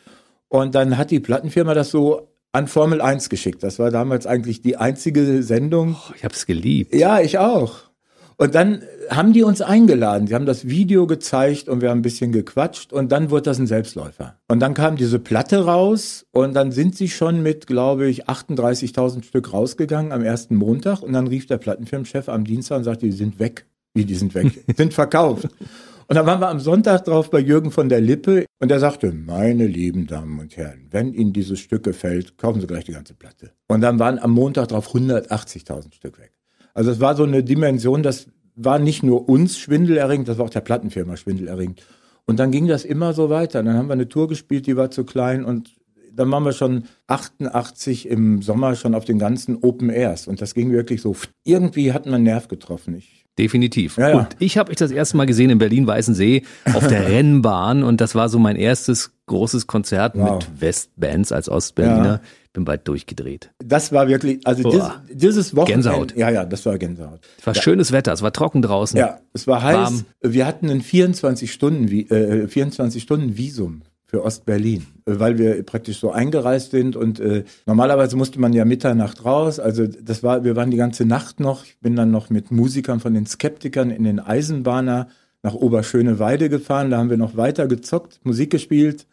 Und 0.49 0.75
dann 0.75 0.99
hat 0.99 1.11
die 1.11 1.21
Plattenfirma 1.21 1.75
das 1.75 1.91
so 1.91 2.29
an 2.53 2.69
Formel 2.69 3.01
1 3.01 3.29
geschickt. 3.29 3.63
Das 3.63 3.79
war 3.79 3.91
damals 3.91 4.27
eigentlich 4.27 4.63
die 4.63 4.77
einzige 4.77 5.43
Sendung. 5.43 5.97
Oh, 5.97 6.13
ich 6.17 6.25
habe 6.25 6.35
es 6.35 6.47
geliebt. 6.47 6.95
Ja, 6.95 7.21
ich 7.21 7.39
auch. 7.39 7.91
Und 8.37 8.55
dann 8.55 8.83
haben 9.11 9.33
die 9.33 9.43
uns 9.43 9.61
eingeladen. 9.61 10.27
Sie 10.27 10.35
haben 10.35 10.47
das 10.47 10.67
Video 10.67 11.07
gezeigt 11.07 11.69
und 11.69 11.81
wir 11.81 11.91
haben 11.91 11.99
ein 11.99 12.03
bisschen 12.03 12.33
gequatscht 12.33 12.93
und 12.93 13.13
dann 13.13 13.31
wurde 13.31 13.43
das 13.43 13.59
ein 13.59 13.67
Selbstläufer. 13.67 14.37
Und 14.49 14.61
dann 14.61 14.75
kam 14.75 14.97
diese 14.97 15.19
Platte 15.19 15.65
raus 15.65 16.27
und 16.33 16.55
dann 16.55 16.73
sind 16.73 16.97
sie 16.97 17.09
schon 17.09 17.43
mit, 17.43 17.67
glaube 17.67 18.07
ich, 18.07 18.29
38.000 18.29 19.25
Stück 19.25 19.53
rausgegangen 19.53 20.13
am 20.13 20.23
ersten 20.23 20.57
Montag 20.57 21.03
und 21.03 21.13
dann 21.13 21.27
rief 21.27 21.47
der 21.47 21.59
Plattenfirmenchef 21.59 22.29
am 22.29 22.45
Dienstag 22.45 22.79
und 22.79 22.85
sagte, 22.85 23.07
die 23.07 23.13
sind 23.13 23.39
weg. 23.39 23.67
Wie, 23.95 24.05
die 24.05 24.17
sind 24.17 24.35
weg? 24.35 24.65
sind 24.77 24.93
verkauft. 24.95 25.49
Und 26.07 26.17
dann 26.17 26.27
waren 26.27 26.41
wir 26.41 26.49
am 26.49 26.61
Sonntag 26.61 27.07
drauf 27.07 27.31
bei 27.31 27.39
Jürgen 27.39 27.71
von 27.71 27.89
der 27.89 28.03
Lippe 28.03 28.45
und 28.61 28.71
er 28.71 28.79
sagte, 28.79 29.11
meine 29.11 29.67
lieben 29.67 30.07
Damen 30.07 30.39
und 30.39 30.55
Herren, 30.55 30.89
wenn 30.91 31.15
Ihnen 31.15 31.33
dieses 31.33 31.61
Stück 31.61 31.83
gefällt, 31.83 32.37
kaufen 32.37 32.61
Sie 32.61 32.67
gleich 32.67 32.85
die 32.85 32.93
ganze 32.93 33.15
Platte. 33.15 33.53
Und 33.69 33.81
dann 33.81 33.99
waren 33.99 34.19
am 34.19 34.33
Montag 34.33 34.69
drauf 34.69 34.95
180.000 34.95 35.95
Stück 35.95 36.19
weg. 36.19 36.34
Also 36.75 36.91
es 36.91 37.01
war 37.01 37.17
so 37.17 37.23
eine 37.23 37.43
Dimension, 37.43 38.03
das 38.03 38.27
war 38.57 38.79
nicht 38.79 39.03
nur 39.03 39.29
uns 39.29 39.59
schwindelerregend, 39.59 40.29
das 40.29 40.39
war 40.39 40.45
auch 40.45 40.51
der 40.51 40.61
Plattenfirma 40.61 41.17
schwindelerregend. 41.17 41.83
Und 42.27 42.39
dann 42.39 42.51
ging 42.51 42.67
das 42.67 42.85
immer 42.85 43.13
so 43.13 43.31
weiter. 43.31 43.63
Dann 43.63 43.77
haben 43.77 43.89
wir 43.89 43.93
eine 43.95 44.09
Tour 44.09 44.29
gespielt, 44.29 44.67
die 44.67 44.77
war 44.77 44.91
zu 44.91 45.05
klein 45.05 45.45
und 45.45 45.75
dann 46.13 46.31
waren 46.31 46.45
wir 46.45 46.53
schon 46.53 46.85
88 47.09 48.09
im 48.09 48.41
Sommer 48.43 48.77
schon 48.77 48.95
auf 48.95 49.05
den 49.05 49.19
ganzen 49.19 49.57
Open 49.63 49.91
Airs 49.91 50.29
und 50.29 50.41
das 50.41 50.55
ging 50.55 50.71
wirklich 50.71 51.03
so. 51.03 51.17
Irgendwie 51.45 51.93
hat 51.93 52.07
man 52.07 52.23
Nerv 52.23 52.49
getroffen. 52.49 52.97
Ich 52.97 53.24
Definitiv. 53.39 53.97
Ja, 53.97 54.11
ja. 54.11 54.19
Und 54.19 54.29
ich 54.39 54.59
habe 54.59 54.71
euch 54.71 54.77
das 54.77 54.91
erste 54.91 55.17
Mal 55.17 55.27
gesehen 55.27 55.51
in 55.51 55.59
Berlin-Weißensee 55.59 56.43
auf 56.73 56.87
der 56.87 57.09
Rennbahn 57.09 57.83
und 57.83 58.01
das 58.01 58.15
war 58.15 58.29
so 58.29 58.39
mein 58.39 58.57
erstes 58.57 59.13
großes 59.27 59.67
Konzert 59.67 60.15
wow. 60.15 60.35
mit 60.39 60.61
Westbands 60.61 61.33
als 61.33 61.49
Ostberliner. 61.49 62.05
Ja 62.07 62.21
bin 62.55 62.65
bald 62.65 62.89
durchgedreht. 62.89 63.51
Das 63.63 63.93
war 63.93 64.09
wirklich, 64.09 64.47
also 64.47 64.63
Boah. 64.63 65.03
dieses, 65.11 65.55
Wochenende. 65.55 65.89
Gänsehaut. 65.91 66.17
Ja, 66.17 66.31
ja, 66.31 66.45
das 66.47 66.65
war 66.65 66.79
Gänsehaut. 66.79 67.21
Es 67.39 67.47
war 67.47 67.55
schönes 67.55 67.93
Wetter, 67.93 68.13
es 68.13 68.23
war 68.23 68.33
trocken 68.33 68.63
draußen. 68.63 68.99
Ja, 68.99 69.19
es 69.35 69.47
war 69.47 69.63
heiß. 69.63 69.75
Warm. 69.75 70.05
Wir 70.23 70.47
hatten 70.47 70.71
ein 70.71 70.81
24 70.81 71.53
Stunden, 71.53 71.89
äh, 71.89 72.49
24 72.49 73.03
Stunden 73.03 73.37
Visum 73.37 73.83
für 74.07 74.25
Ostberlin, 74.25 74.87
äh, 75.07 75.19
weil 75.19 75.39
wir 75.39 75.63
praktisch 75.63 75.99
so 75.99 76.11
eingereist 76.11 76.71
sind 76.71 76.97
und 76.97 77.21
äh, 77.21 77.45
normalerweise 77.67 78.17
musste 78.17 78.41
man 78.41 78.53
ja 78.53 78.65
Mitternacht 78.65 79.25
raus. 79.25 79.59
Also 79.59 79.87
das 79.87 80.23
war, 80.23 80.45
wir 80.45 80.57
waren 80.57 80.71
die 80.71 80.77
ganze 80.77 81.05
Nacht 81.05 81.41
noch. 81.41 81.65
Ich 81.65 81.79
bin 81.81 81.97
dann 81.97 82.11
noch 82.11 82.31
mit 82.31 82.51
Musikern 82.51 83.01
von 83.01 83.15
den 83.15 83.27
Skeptikern 83.27 83.91
in 83.91 84.05
den 84.05 84.21
Eisenbahner 84.21 85.09
nach 85.45 85.55
Oberschöneweide 85.55 86.49
gefahren, 86.49 86.91
da 86.91 86.97
haben 86.97 87.11
wir 87.11 87.19
noch 87.19 87.37
weiter 87.37 87.69
gezockt, 87.69 88.19
Musik 88.25 88.49
gespielt 88.51 89.07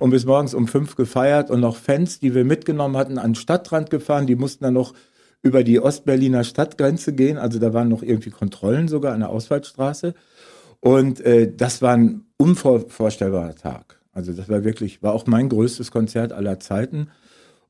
und 0.00 0.10
bis 0.10 0.26
morgens 0.26 0.52
um 0.52 0.66
fünf 0.66 0.96
gefeiert 0.96 1.48
und 1.48 1.60
noch 1.60 1.76
Fans, 1.76 2.18
die 2.18 2.34
wir 2.34 2.44
mitgenommen 2.44 2.96
hatten, 2.96 3.18
an 3.18 3.30
den 3.30 3.34
Stadtrand 3.36 3.88
gefahren, 3.88 4.26
die 4.26 4.34
mussten 4.34 4.64
dann 4.64 4.74
noch 4.74 4.94
über 5.42 5.62
die 5.62 5.78
Ostberliner 5.78 6.42
Stadtgrenze 6.42 7.12
gehen, 7.12 7.38
also 7.38 7.60
da 7.60 7.72
waren 7.72 7.88
noch 7.88 8.02
irgendwie 8.02 8.30
Kontrollen 8.30 8.88
sogar 8.88 9.14
an 9.14 9.20
der 9.20 9.28
Ausfallstraße 9.28 10.14
und 10.80 11.20
äh, 11.20 11.52
das 11.56 11.82
war 11.82 11.92
ein 11.92 12.22
unvorstellbarer 12.36 13.54
Tag. 13.54 13.95
Also 14.16 14.32
das 14.32 14.48
war 14.48 14.64
wirklich, 14.64 15.02
war 15.02 15.12
auch 15.12 15.26
mein 15.26 15.50
größtes 15.50 15.90
Konzert 15.90 16.32
aller 16.32 16.58
Zeiten. 16.58 17.08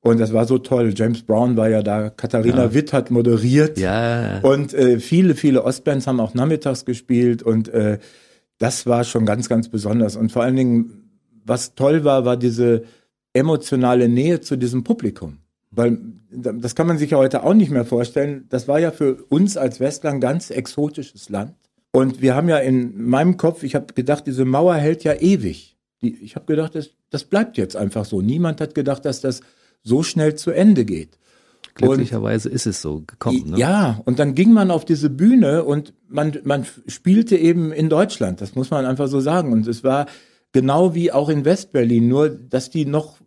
Und 0.00 0.20
das 0.20 0.32
war 0.32 0.46
so 0.46 0.58
toll. 0.58 0.94
James 0.94 1.22
Brown 1.22 1.56
war 1.56 1.68
ja 1.68 1.82
da, 1.82 2.08
Katharina 2.08 2.66
ja. 2.66 2.74
Witt 2.74 2.92
hat 2.92 3.10
moderiert. 3.10 3.78
Ja. 3.78 4.38
Und 4.42 4.72
äh, 4.72 5.00
viele, 5.00 5.34
viele 5.34 5.64
Ostbands 5.64 6.06
haben 6.06 6.20
auch 6.20 6.34
nachmittags 6.34 6.84
gespielt. 6.84 7.42
Und 7.42 7.68
äh, 7.70 7.98
das 8.58 8.86
war 8.86 9.02
schon 9.02 9.26
ganz, 9.26 9.48
ganz 9.48 9.68
besonders. 9.68 10.14
Und 10.14 10.30
vor 10.30 10.44
allen 10.44 10.54
Dingen, 10.54 11.10
was 11.44 11.74
toll 11.74 12.04
war, 12.04 12.24
war 12.24 12.36
diese 12.36 12.84
emotionale 13.32 14.08
Nähe 14.08 14.40
zu 14.40 14.54
diesem 14.54 14.84
Publikum. 14.84 15.38
Weil 15.72 15.98
das 16.30 16.76
kann 16.76 16.86
man 16.86 16.96
sich 16.96 17.10
ja 17.10 17.18
heute 17.18 17.42
auch 17.42 17.54
nicht 17.54 17.72
mehr 17.72 17.84
vorstellen. 17.84 18.46
Das 18.50 18.68
war 18.68 18.78
ja 18.78 18.92
für 18.92 19.24
uns 19.30 19.56
als 19.56 19.80
Westler 19.80 20.10
ein 20.10 20.20
ganz 20.20 20.50
exotisches 20.50 21.28
Land. 21.28 21.54
Und 21.90 22.22
wir 22.22 22.36
haben 22.36 22.48
ja 22.48 22.58
in 22.58 23.08
meinem 23.08 23.36
Kopf, 23.36 23.64
ich 23.64 23.74
habe 23.74 23.92
gedacht, 23.94 24.28
diese 24.28 24.44
Mauer 24.44 24.76
hält 24.76 25.02
ja 25.02 25.14
ewig. 25.14 25.75
Die, 26.02 26.14
ich 26.22 26.36
habe 26.36 26.46
gedacht, 26.46 26.74
das, 26.74 26.90
das 27.10 27.24
bleibt 27.24 27.56
jetzt 27.56 27.76
einfach 27.76 28.04
so. 28.04 28.20
Niemand 28.20 28.60
hat 28.60 28.74
gedacht, 28.74 29.04
dass 29.04 29.20
das 29.20 29.40
so 29.82 30.02
schnell 30.02 30.34
zu 30.34 30.50
Ende 30.50 30.84
geht. 30.84 31.18
Glücklicherweise 31.74 32.48
und, 32.48 32.54
ist 32.54 32.66
es 32.66 32.80
so 32.80 33.02
gekommen. 33.06 33.50
Ne? 33.50 33.58
Ja, 33.58 34.00
und 34.04 34.18
dann 34.18 34.34
ging 34.34 34.52
man 34.52 34.70
auf 34.70 34.84
diese 34.84 35.10
Bühne 35.10 35.64
und 35.64 35.92
man, 36.08 36.38
man 36.44 36.66
spielte 36.86 37.36
eben 37.36 37.70
in 37.72 37.88
Deutschland, 37.88 38.40
das 38.40 38.54
muss 38.54 38.70
man 38.70 38.86
einfach 38.86 39.08
so 39.08 39.20
sagen. 39.20 39.52
Und 39.52 39.66
es 39.66 39.84
war 39.84 40.06
genau 40.52 40.94
wie 40.94 41.12
auch 41.12 41.28
in 41.28 41.44
Westberlin, 41.44 42.08
nur 42.08 42.30
dass 42.30 42.70
die 42.70 42.86
noch 42.86 43.18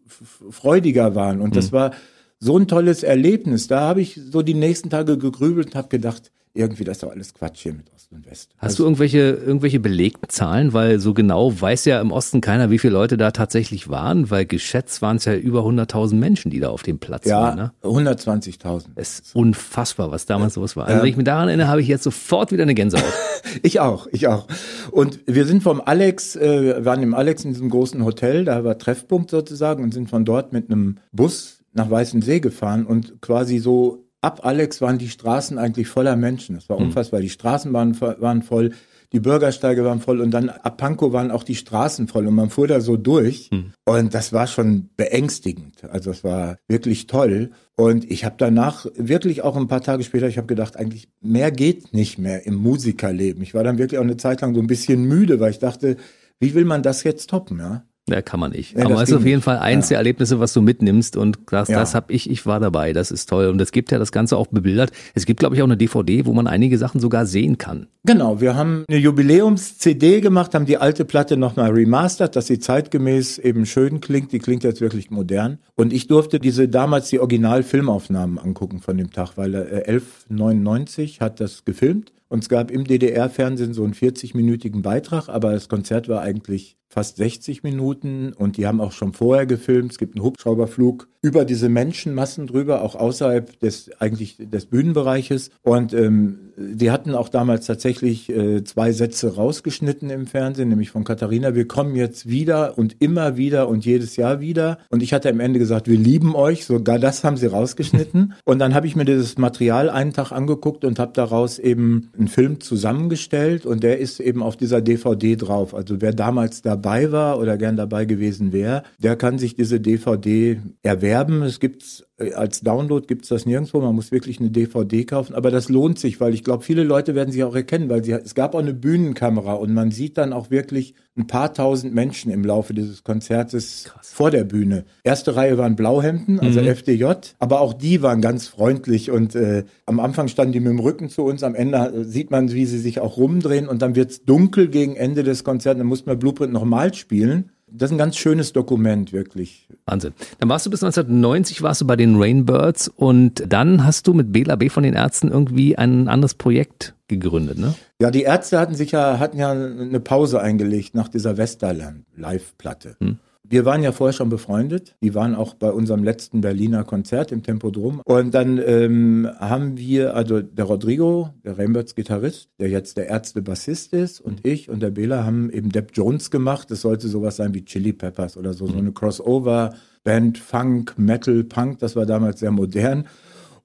freudiger 0.50 1.14
waren. 1.14 1.42
Und 1.42 1.56
das 1.56 1.72
mhm. 1.72 1.76
war 1.76 1.92
so 2.39 2.58
ein 2.58 2.67
tolles 2.67 3.03
Erlebnis. 3.03 3.67
Da 3.67 3.81
habe 3.81 4.01
ich 4.01 4.19
so 4.31 4.41
die 4.41 4.53
nächsten 4.53 4.89
Tage 4.89 5.17
gegrübelt 5.17 5.67
und 5.67 5.75
habe 5.75 5.89
gedacht, 5.89 6.31
irgendwie 6.53 6.84
das 6.84 6.98
ist 6.98 7.03
doch 7.03 7.12
alles 7.12 7.34
Quatsch 7.34 7.60
hier 7.62 7.74
mit 7.74 7.86
Ost 7.93 8.12
und 8.12 8.25
West. 8.25 8.50
Hast 8.58 8.63
also, 8.63 8.77
du 8.77 8.84
irgendwelche, 8.88 9.19
irgendwelche 9.19 9.79
belegten 9.79 10.29
Zahlen? 10.29 10.74
Weil 10.74 11.00
so 11.00 11.13
genau 11.13 11.62
weiß 11.62 11.86
ja 11.86 12.01
im 12.01 12.12
Osten 12.12 12.41
keiner, 12.41 12.72
wie 12.72 12.79
viele 12.79 12.93
Leute 12.93 13.17
da 13.17 13.31
tatsächlich 13.31 13.89
waren, 13.89 14.31
weil 14.31 14.46
geschätzt 14.46 15.01
waren 15.01 15.17
es 15.17 15.25
ja 15.25 15.36
über 15.36 15.62
100.000 15.62 16.15
Menschen, 16.15 16.50
die 16.50 16.60
da 16.60 16.69
auf 16.69 16.81
dem 16.81 16.98
Platz 16.98 17.25
ja, 17.25 17.39
waren. 17.39 17.58
Ne? 17.58 17.72
120.000. 17.84 18.86
Es 18.96 19.19
ist 19.19 19.36
unfassbar, 19.36 20.12
was 20.12 20.25
damals 20.25 20.53
ja. 20.53 20.55
sowas 20.55 20.75
war. 20.75 20.88
Also 20.88 21.01
wenn 21.01 21.10
ich 21.10 21.17
mich 21.17 21.25
daran 21.25 21.50
erinnere, 21.50 21.67
habe 21.67 21.81
ich 21.81 21.88
jetzt 21.88 22.03
sofort 22.03 22.51
wieder 22.51 22.63
eine 22.63 22.74
Gänsehaut. 22.74 23.13
ich 23.62 23.79
auch, 23.79 24.08
ich 24.12 24.27
auch. 24.27 24.48
Und 24.91 25.19
wir 25.27 25.46
sind 25.46 25.62
vom 25.62 25.81
Alex, 25.81 26.36
äh, 26.36 26.84
waren 26.84 27.03
im 27.03 27.13
Alex 27.13 27.46
in 27.46 27.53
diesem 27.53 27.69
großen 27.69 28.03
Hotel, 28.03 28.43
da 28.43 28.63
war 28.63 28.77
Treffpunkt 28.77 29.29
sozusagen 29.29 29.84
und 29.84 29.93
sind 29.93 30.10
von 30.10 30.25
dort 30.25 30.51
mit 30.51 30.72
einem 30.72 30.98
Bus 31.12 31.59
nach 31.74 31.90
Weißensee 31.90 32.40
gefahren 32.40 32.86
und 32.86 33.22
quasi 33.22 33.60
so 33.60 34.10
ab 34.22 34.42
Alex 34.44 34.82
waren 34.82 34.98
die 34.98 35.10
Straßen 35.10 35.58
eigentlich 35.58 35.88
voller 35.88 36.16
Menschen. 36.16 36.56
Das 36.56 36.70
war 36.70 36.78
hm. 36.78 36.88
unfassbar. 36.88 37.22
Die 37.22 37.30
Straßen 37.30 37.72
waren, 37.74 38.00
waren 38.00 38.42
voll, 38.42 38.72
die 39.12 39.20
Bürgersteige 39.20 39.84
waren 39.86 40.02
voll 40.02 40.22
und 40.22 40.32
dann 40.32 40.50
ab 40.50 40.78
Pankow 40.78 41.12
waren 41.14 41.32
auch 41.32 41.44
die 41.44 41.56
Straßen 41.56 42.08
voll 42.08 42.28
und 42.28 42.36
man 42.36 42.50
fuhr 42.50 42.68
da 42.68 42.80
so 42.80 42.96
durch 42.96 43.50
hm. 43.52 43.74
und 43.86 44.14
das 44.14 44.34
war 44.34 44.46
schon 44.46 44.90
beängstigend. 44.98 45.84
Also 45.86 46.12
es 46.12 46.24
war 46.24 46.58
wirklich 46.68 47.08
toll 47.08 47.52
und 47.76 48.10
ich 48.10 48.24
habe 48.26 48.36
danach 48.38 48.86
wirklich 48.96 49.42
auch 49.42 49.56
ein 49.56 49.68
paar 49.68 49.82
Tage 49.82 50.04
später, 50.04 50.28
ich 50.28 50.38
habe 50.38 50.48
gedacht, 50.48 50.78
eigentlich 50.78 51.10
mehr 51.22 51.52
geht 51.52 51.94
nicht 51.94 52.20
mehr 52.20 52.46
im 52.46 52.56
Musikerleben. 52.56 53.42
Ich 53.42 53.54
war 53.54 53.64
dann 53.64 53.80
wirklich 53.80 54.00
auch 54.00 54.04
eine 54.04 54.18
Zeit 54.18 54.42
lang 54.42 54.54
so 54.54 54.62
ein 54.62 54.68
bisschen 54.68 55.06
müde, 55.06 55.40
weil 55.40 55.52
ich 55.52 55.60
dachte, 55.60 55.98
wie 56.40 56.54
will 56.54 56.66
man 56.66 56.84
das 56.84 57.04
jetzt 57.04 57.30
toppen, 57.30 57.60
ja? 57.60 57.84
Ja, 58.10 58.22
kann 58.22 58.39
man 58.39 58.51
nicht. 58.51 58.78
Ja, 58.78 58.86
Aber 58.86 59.01
es 59.01 59.10
ist 59.10 59.16
auf 59.16 59.25
jeden 59.25 59.42
Fall 59.42 59.60
eins 59.60 59.86
ja. 59.86 59.89
der 59.89 59.98
Erlebnisse, 60.00 60.39
was 60.39 60.54
du 60.54 60.62
mitnimmst 60.62 61.18
und 61.18 61.39
sagst, 61.50 61.72
ja. 61.72 61.80
das 61.80 61.96
habe 61.96 62.13
ich, 62.13 62.30
ich 62.30 62.46
war 62.46 62.60
dabei, 62.60 62.94
das 62.94 63.12
ist 63.12 63.30
toll. 63.30 63.48
Und 63.48 63.62
es 63.62 63.72
gibt 63.72 63.92
ja 63.92 64.00
das 64.00 64.12
Ganze 64.12 64.38
auch 64.38 64.48
bebildert. 64.48 64.92
Es 65.13 65.25
gibt, 65.25 65.39
glaube 65.39 65.56
ich, 65.56 65.62
auch 65.62 65.68
eine 65.68 65.78
DVD, 65.78 66.25
wo 66.25 66.34
man 66.34 66.48
einige 66.48 66.78
Sachen 66.78 67.00
sogar 67.00 67.25
sehen 67.25 67.58
kann. 67.58 67.88
Genau, 68.06 68.39
wir 68.39 68.56
haben 68.56 68.86
eine 68.88 68.98
Jubiläums-CD 68.98 70.22
gemacht, 70.22 70.56
haben 70.56 70.66
die 70.66 70.78
alte 70.78 71.06
Platte 71.06 71.38
nochmal 71.38 71.72
remastert, 71.72 72.36
dass 72.36 72.48
sie 72.48 72.60
zeitgemäß 72.60 73.38
eben 73.39 73.66
schön 73.66 74.00
klingt. 74.01 74.32
Die 74.32 74.39
klingt 74.39 74.63
jetzt 74.63 74.82
wirklich 74.82 75.12
modern. 75.12 75.60
Und 75.75 75.94
ich 75.94 76.08
durfte 76.08 76.39
diese 76.39 76.70
damals 76.70 77.10
die 77.10 77.20
Original-Filmaufnahmen 77.20 78.39
angucken 78.39 78.80
von 78.80 78.98
dem 78.98 79.12
Tag, 79.12 79.34
weil 79.36 79.54
äh, 79.54 79.84
1199 79.88 81.22
hat 81.22 81.39
das 81.39 81.66
gefilmt. 81.66 82.12
Und 82.30 82.44
es 82.44 82.50
gab 82.50 82.72
im 82.72 82.86
DDR-Fernsehen 82.86 83.74
so 83.74 83.84
einen 83.84 83.94
40-minütigen 83.94 84.82
Beitrag, 84.82 85.30
aber 85.30 85.51
das 85.51 85.68
Konzert 85.68 86.08
war 86.08 86.22
eigentlich 86.22 86.78
fast 86.89 87.17
60 87.17 87.63
Minuten 87.63 88.34
und 88.34 88.58
die 88.58 88.65
haben 88.65 88.81
auch 88.81 88.91
schon 88.91 89.13
vorher 89.13 89.46
gefilmt. 89.46 89.91
Es 89.91 89.98
gibt 90.00 90.15
einen 90.15 90.25
Hubschrauberflug 90.25 91.08
über 91.22 91.43
diese 91.43 91.69
Menschenmassen 91.69 92.48
drüber, 92.48 92.81
auch 92.81 92.96
außerhalb 92.96 93.60
des 93.60 93.91
eigentlich 94.00 94.38
des 94.39 94.67
Bühnenbereiches. 94.67 95.51
Und 95.62 95.93
ähm, 95.93 96.51
die 96.58 96.91
hatten 96.91 97.13
auch 97.13 97.29
damals 97.29 97.65
tatsächlich 97.65 98.29
äh, 98.29 98.63
zwei 98.63 98.91
Sätze 98.93 99.36
rausgeschnitten 99.36 100.10
im 100.10 100.27
Fernsehen, 100.27 100.69
nämlich 100.69 100.91
von 100.91 101.03
Katharina, 101.03 101.55
wir 101.55 101.67
kommen 101.67 101.96
jetzt 101.96 102.29
wieder 102.29 102.77
und 102.77 103.01
immer 103.01 103.38
wieder 103.38 103.67
und 103.67 103.86
jedes 103.86 104.15
Jahr 104.15 104.39
wieder. 104.39 104.79
Und 104.89 105.03
ich 105.03 105.13
hatte 105.13 105.29
am 105.29 105.41
Ende 105.41 105.60
gesagt, 105.60 105.88
wir 105.88 105.98
lieben 105.98 106.36
euch, 106.36 106.65
sogar 106.65 107.00
das 107.00 107.24
haben 107.24 107.38
sie 107.38 107.48
rausgeschnitten. 107.48 108.34
und 108.46 108.60
dann 108.60 108.74
habe 108.74 108.88
ich 108.88 108.96
mir 108.96 109.05
dieses 109.05 109.38
Material 109.38 109.89
einen 109.89 110.13
Tag 110.13 110.31
angeguckt 110.31 110.86
und 110.86 111.00
habe 111.00 111.12
daraus 111.13 111.60
eben 111.60 112.10
einen 112.17 112.29
Film 112.29 112.62
zusammengestellt 112.62 113.65
und 113.65 113.84
der 113.84 114.00
ist 114.00 114.22
eben 114.22 114.41
auf 114.41 114.55
dieser 114.55 114.81
DVD 114.81 115.36
drauf. 115.36 115.75
Also 115.75 116.01
wer 116.01 116.13
damals 116.13 116.62
da 116.62 116.77
dabei 116.80 117.12
war 117.12 117.40
oder 117.40 117.58
gern 117.58 117.76
dabei 117.76 118.06
gewesen 118.06 118.54
wäre, 118.54 118.84
der 118.98 119.16
kann 119.16 119.38
sich 119.38 119.56
diese 119.56 119.80
DVD 119.80 120.62
erwerben. 120.82 121.44
Es 121.44 121.60
gibt 121.60 122.06
als 122.36 122.62
Download 122.62 123.06
gibt 123.08 123.24
es 123.24 123.30
das 123.30 123.46
nirgendwo. 123.46 123.80
Man 123.82 123.96
muss 123.96 124.12
wirklich 124.12 124.40
eine 124.40 124.50
DVD 124.50 125.06
kaufen. 125.06 125.36
Aber 125.36 125.52
das 125.52 125.70
lohnt 125.70 126.00
sich, 126.00 126.20
weil 126.20 126.34
ich 126.34 126.44
glaube, 126.44 126.64
viele 126.64 126.84
Leute 126.84 127.16
werden 127.16 127.32
sich 127.32 127.44
auch 127.44 127.56
erkennen, 127.56 127.90
weil 127.90 128.04
sie, 128.04 128.12
es 128.12 128.36
gab 128.36 128.56
auch 128.56 128.60
eine 128.60 128.74
Bühnenkamera 128.74 129.54
und 129.54 129.74
man 129.74 129.91
sieht 129.91 130.17
dann 130.17 130.34
auch 130.34 130.52
wirklich 130.52 130.93
ein 131.20 131.28
paar 131.28 131.54
tausend 131.54 131.93
Menschen 131.93 132.32
im 132.32 132.43
Laufe 132.43 132.74
dieses 132.74 133.04
Konzertes 133.04 133.86
Krass. 133.86 134.12
vor 134.13 134.32
der 134.32 134.46
Bühne. 134.46 134.86
Erste 135.04 135.36
Reihe 135.36 135.58
waren 135.58 135.76
Blauhemden, 135.76 136.39
also 136.39 136.62
mhm. 136.62 136.67
FDJ, 136.67 137.06
aber 137.39 137.60
auch 137.60 137.74
die 137.74 138.02
waren 138.02 138.22
ganz 138.22 138.48
freundlich 138.48 139.12
und 139.12 139.36
äh, 139.36 139.65
am 139.86 140.00
Anfang 140.00 140.30
standen 140.30 140.54
die 140.54 140.60
mit 140.62 140.70
dem 140.70 140.80
Rücken 140.80 141.10
zu 141.10 141.24
uns, 141.24 141.43
am 141.43 141.56
Ende 141.56 141.78
äh, 141.78 142.04
sieht 142.06 142.32
man, 142.32 142.52
wie 142.52 142.65
sie 142.65 142.80
sich 142.80 143.02
auch 143.02 143.17
rumdrehen 143.17 143.67
und 143.67 143.82
dann 143.82 143.96
wird 143.96 144.12
es 144.12 144.24
dunkel 144.24 144.70
gegen 144.70 144.96
Ende 144.96 145.24
des 145.24 145.43
Konzerts, 145.43 145.78
dann 145.78 145.88
muss 145.88 146.06
man 146.06 146.17
Blueprint 146.17 146.54
nochmal 146.54 146.93
spielen. 146.93 147.52
Das 147.71 147.89
ist 147.89 147.95
ein 147.95 147.97
ganz 147.97 148.17
schönes 148.17 148.53
Dokument, 148.53 149.13
wirklich. 149.13 149.67
Wahnsinn. 149.86 150.13
Dann 150.39 150.49
warst 150.49 150.65
du 150.65 150.69
bis 150.69 150.84
1990 150.84 151.62
warst 151.62 151.82
du 151.82 151.88
bei 151.88 151.95
den 151.95 152.21
Rainbirds 152.21 152.88
und 152.88 153.43
dann 153.47 153.86
hast 153.86 154.08
du 154.08 154.13
mit 154.13 154.32
Bela 154.32 154.55
B 154.55 154.69
von 154.69 154.84
den 154.84 154.93
Ärzten 154.93 155.29
irgendwie 155.29 155.77
ein 155.77 156.08
anderes 156.08 156.34
Projekt 156.34 156.95
gegründet, 157.08 157.58
ne? 157.58 157.73
Ja, 158.01 158.12
die 158.12 158.21
Ärzte 158.23 158.60
hatten 158.60 158.75
sich 158.75 158.91
ja, 158.91 159.19
hatten 159.19 159.38
ja 159.38 159.51
eine 159.51 159.99
Pause 159.99 160.41
eingelegt 160.41 160.95
nach 160.95 161.10
dieser 161.10 161.38
Westerland 161.38 162.05
Live-Platte. 162.15 162.95
Hm. 162.99 163.17
Wir 163.52 163.66
waren 163.66 163.82
ja 163.82 163.92
vorher 163.92 164.14
schon 164.14 164.30
befreundet. 164.30 164.96
Die 165.02 165.16
waren 165.16 165.34
auch 165.34 165.56
bei 165.56 165.72
unserem 165.72 166.04
letzten 166.04 166.42
Berliner 166.42 166.84
Konzert 166.84 167.32
im 167.32 167.42
Tempodrom. 167.42 168.00
Und 168.06 168.36
dann 168.36 168.62
ähm, 168.64 169.28
haben 169.40 169.76
wir, 169.76 170.16
also 170.16 170.42
der 170.42 170.66
Rodrigo, 170.66 171.32
der 171.44 171.58
Rainbirds 171.58 171.96
Gitarrist, 171.96 172.50
der 172.60 172.70
jetzt 172.70 172.98
der 172.98 173.08
Ärzte 173.08 173.42
Bassist 173.42 173.92
ist, 173.94 174.22
und 174.22 174.46
ich 174.46 174.70
und 174.70 174.82
der 174.82 174.92
Bela 174.92 175.26
haben 175.26 175.50
eben 175.50 175.72
Depp 175.72 175.94
Jones 175.96 176.30
gemacht. 176.30 176.70
Das 176.70 176.82
sollte 176.82 177.08
sowas 177.08 177.38
sein 177.38 177.56
wie 177.56 177.66
Chili 177.66 177.92
Peppers 177.92 178.38
oder 178.38 178.54
so, 178.54 178.68
so 178.68 178.74
mhm. 178.74 178.80
eine 178.80 178.92
Crossover-Band, 178.92 180.38
Funk, 180.38 180.94
Metal, 180.98 181.44
Punk. 181.44 181.80
Das 181.80 181.96
war 181.96 182.06
damals 182.06 182.42
sehr 182.42 182.52
modern 182.52 183.06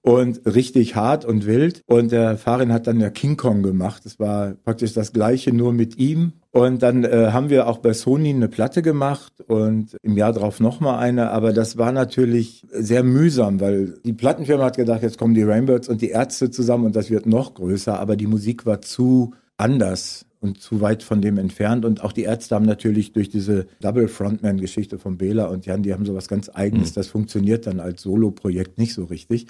und 0.05 0.43
richtig 0.45 0.97
hart 0.97 1.25
und 1.25 1.47
wild. 1.47 1.81
Und 1.87 2.13
der 2.13 2.37
Farin 2.37 2.73
hat 2.73 2.87
dann 2.87 3.01
ja 3.01 3.09
King 3.09 3.39
Kong 3.39 3.63
gemacht. 3.63 4.05
Das 4.05 4.21
war 4.21 4.53
praktisch 4.63 4.93
das 4.93 5.15
gleiche, 5.15 5.51
nur 5.51 5.73
mit 5.73 5.97
ihm. 5.97 6.35
Und 6.51 6.83
dann 6.83 7.05
äh, 7.05 7.31
haben 7.33 7.49
wir 7.49 7.67
auch 7.67 7.79
bei 7.79 7.95
Sony 7.95 8.29
eine 8.29 8.49
Platte 8.49 8.83
gemacht 8.83 9.33
und 9.47 9.97
im 10.03 10.17
Jahr 10.19 10.35
drauf 10.35 10.61
nochmal 10.61 10.99
eine. 10.99 11.31
Aber 11.31 11.55
das 11.55 11.79
war 11.79 11.91
natürlich 11.91 12.67
sehr 12.71 13.03
mühsam, 13.03 13.61
weil 13.61 13.95
die 14.05 14.13
Plattenfirma 14.13 14.65
hat 14.65 14.77
gedacht, 14.77 15.03
jetzt 15.03 15.17
kommen 15.17 15.33
die 15.33 15.43
Rainbirds 15.43 15.89
und 15.89 16.03
die 16.03 16.11
Ärzte 16.11 16.51
zusammen 16.51 16.85
und 16.85 16.97
das 16.97 17.09
wird 17.09 17.25
noch 17.25 17.55
größer. 17.55 17.99
Aber 17.99 18.17
die 18.17 18.27
Musik 18.27 18.67
war 18.67 18.83
zu 18.83 19.33
anders 19.57 20.27
und 20.41 20.61
zu 20.61 20.83
weit 20.83 21.03
von 21.03 21.23
dem 21.23 21.39
entfernt. 21.39 21.87
Und 21.87 22.05
auch 22.05 22.13
die 22.13 22.25
Ärzte 22.25 22.55
haben 22.55 22.67
natürlich 22.67 23.15
durch 23.15 23.31
diese 23.31 23.67
Double 23.81 24.09
Frontman-Geschichte 24.09 24.99
von 24.99 25.17
Bela 25.17 25.47
und 25.47 25.65
Jan, 25.65 25.83
die 25.83 25.95
haben 25.95 26.05
sowas 26.05 26.29
ganz 26.29 26.51
Eigenes. 26.53 26.91
Mhm. 26.91 26.95
Das 26.97 27.09
funktioniert 27.09 27.67
dann 27.67 27.81
als 27.81 28.03
Solo-Projekt 28.03 28.77
nicht 28.77 28.93
so 28.93 29.05
richtig. 29.05 29.47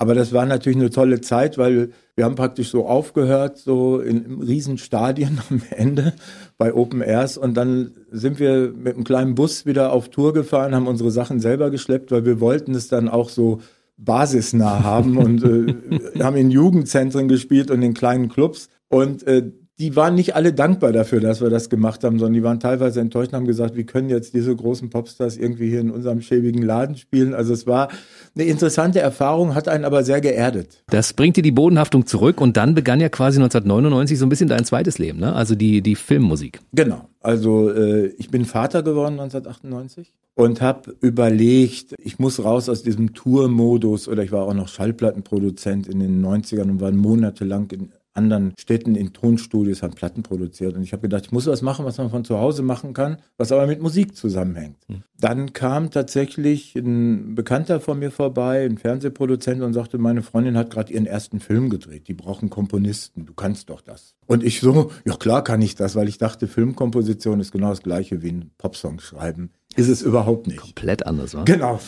Aber 0.00 0.14
das 0.14 0.32
war 0.32 0.46
natürlich 0.46 0.78
eine 0.78 0.88
tolle 0.88 1.20
Zeit, 1.20 1.58
weil 1.58 1.90
wir 2.16 2.24
haben 2.24 2.34
praktisch 2.34 2.70
so 2.70 2.86
aufgehört, 2.86 3.58
so 3.58 4.00
in, 4.00 4.40
Riesenstadien 4.40 5.38
am 5.50 5.60
Ende 5.68 6.14
bei 6.56 6.72
Open 6.72 7.02
Airs. 7.02 7.36
Und 7.36 7.52
dann 7.52 7.92
sind 8.10 8.40
wir 8.40 8.72
mit 8.74 8.94
einem 8.94 9.04
kleinen 9.04 9.34
Bus 9.34 9.66
wieder 9.66 9.92
auf 9.92 10.08
Tour 10.08 10.32
gefahren, 10.32 10.74
haben 10.74 10.86
unsere 10.86 11.10
Sachen 11.10 11.38
selber 11.38 11.70
geschleppt, 11.70 12.12
weil 12.12 12.24
wir 12.24 12.40
wollten 12.40 12.74
es 12.74 12.88
dann 12.88 13.10
auch 13.10 13.28
so 13.28 13.60
basisnah 13.98 14.82
haben 14.82 15.18
und 15.18 15.44
äh, 15.44 16.18
haben 16.22 16.36
in 16.36 16.50
Jugendzentren 16.50 17.28
gespielt 17.28 17.70
und 17.70 17.82
in 17.82 17.92
kleinen 17.92 18.30
Clubs. 18.30 18.70
Und 18.88 19.26
äh, 19.26 19.52
die 19.80 19.96
waren 19.96 20.14
nicht 20.14 20.36
alle 20.36 20.52
dankbar 20.52 20.92
dafür, 20.92 21.20
dass 21.20 21.40
wir 21.40 21.48
das 21.48 21.70
gemacht 21.70 22.04
haben, 22.04 22.18
sondern 22.18 22.34
die 22.34 22.42
waren 22.42 22.60
teilweise 22.60 23.00
enttäuscht 23.00 23.32
und 23.32 23.36
haben 23.36 23.46
gesagt, 23.46 23.76
wie 23.76 23.84
können 23.84 24.10
jetzt 24.10 24.34
diese 24.34 24.54
großen 24.54 24.90
Popstars 24.90 25.38
irgendwie 25.38 25.70
hier 25.70 25.80
in 25.80 25.90
unserem 25.90 26.20
schäbigen 26.20 26.62
Laden 26.62 26.96
spielen. 26.96 27.32
Also 27.32 27.54
es 27.54 27.66
war 27.66 27.88
eine 28.34 28.44
interessante 28.44 29.00
Erfahrung, 29.00 29.54
hat 29.54 29.68
einen 29.68 29.86
aber 29.86 30.04
sehr 30.04 30.20
geerdet. 30.20 30.84
Das 30.90 31.14
bringt 31.14 31.38
dir 31.38 31.42
die 31.42 31.50
Bodenhaftung 31.50 32.04
zurück 32.04 32.42
und 32.42 32.58
dann 32.58 32.74
begann 32.74 33.00
ja 33.00 33.08
quasi 33.08 33.38
1999 33.38 34.18
so 34.18 34.26
ein 34.26 34.28
bisschen 34.28 34.48
dein 34.48 34.66
zweites 34.66 34.98
Leben, 34.98 35.18
ne? 35.18 35.34
also 35.34 35.54
die, 35.54 35.80
die 35.80 35.94
Filmmusik. 35.94 36.60
Genau, 36.74 37.08
also 37.20 37.70
äh, 37.70 38.08
ich 38.18 38.30
bin 38.30 38.44
Vater 38.44 38.82
geworden 38.82 39.18
1998 39.18 40.12
und 40.34 40.60
habe 40.60 40.94
überlegt, 41.00 41.94
ich 41.98 42.18
muss 42.18 42.44
raus 42.44 42.68
aus 42.68 42.82
diesem 42.82 43.14
Tour-Modus 43.14 44.08
oder 44.08 44.22
ich 44.22 44.30
war 44.30 44.44
auch 44.44 44.54
noch 44.54 44.68
Schallplattenproduzent 44.68 45.88
in 45.88 46.00
den 46.00 46.22
90ern 46.22 46.70
und 46.70 46.80
war 46.82 46.92
monatelang 46.92 47.70
in 47.70 47.92
anderen 48.12 48.54
Städten 48.58 48.96
in 48.96 49.12
Tonstudios 49.12 49.82
haben 49.82 49.94
Platten 49.94 50.22
produziert. 50.22 50.74
Und 50.74 50.82
ich 50.82 50.92
habe 50.92 51.02
gedacht, 51.02 51.26
ich 51.26 51.32
muss 51.32 51.46
was 51.46 51.62
machen, 51.62 51.84
was 51.84 51.98
man 51.98 52.10
von 52.10 52.24
zu 52.24 52.38
Hause 52.38 52.62
machen 52.62 52.92
kann, 52.92 53.18
was 53.36 53.52
aber 53.52 53.66
mit 53.66 53.80
Musik 53.80 54.16
zusammenhängt. 54.16 54.76
Mhm. 54.88 55.02
Dann 55.18 55.52
kam 55.52 55.90
tatsächlich 55.90 56.74
ein 56.74 57.34
Bekannter 57.34 57.80
von 57.80 57.98
mir 57.98 58.10
vorbei, 58.10 58.64
ein 58.64 58.78
Fernsehproduzent, 58.78 59.62
und 59.62 59.72
sagte, 59.72 59.98
meine 59.98 60.22
Freundin 60.22 60.56
hat 60.56 60.70
gerade 60.70 60.92
ihren 60.92 61.06
ersten 61.06 61.40
Film 61.40 61.70
gedreht. 61.70 62.08
Die 62.08 62.14
brauchen 62.14 62.50
Komponisten. 62.50 63.26
Du 63.26 63.34
kannst 63.34 63.70
doch 63.70 63.80
das. 63.80 64.14
Und 64.26 64.42
ich 64.42 64.60
so, 64.60 64.90
ja 65.04 65.16
klar 65.16 65.44
kann 65.44 65.62
ich 65.62 65.74
das, 65.74 65.94
weil 65.94 66.08
ich 66.08 66.18
dachte, 66.18 66.48
Filmkomposition 66.48 67.40
ist 67.40 67.52
genau 67.52 67.70
das 67.70 67.82
gleiche 67.82 68.22
wie 68.22 68.30
ein 68.32 68.50
Popsong 68.58 69.00
schreiben. 69.00 69.50
Ist 69.76 69.88
es 69.88 70.02
überhaupt 70.02 70.48
nicht. 70.48 70.58
Komplett 70.58 71.06
anders, 71.06 71.34
oder? 71.34 71.44
Genau. 71.44 71.78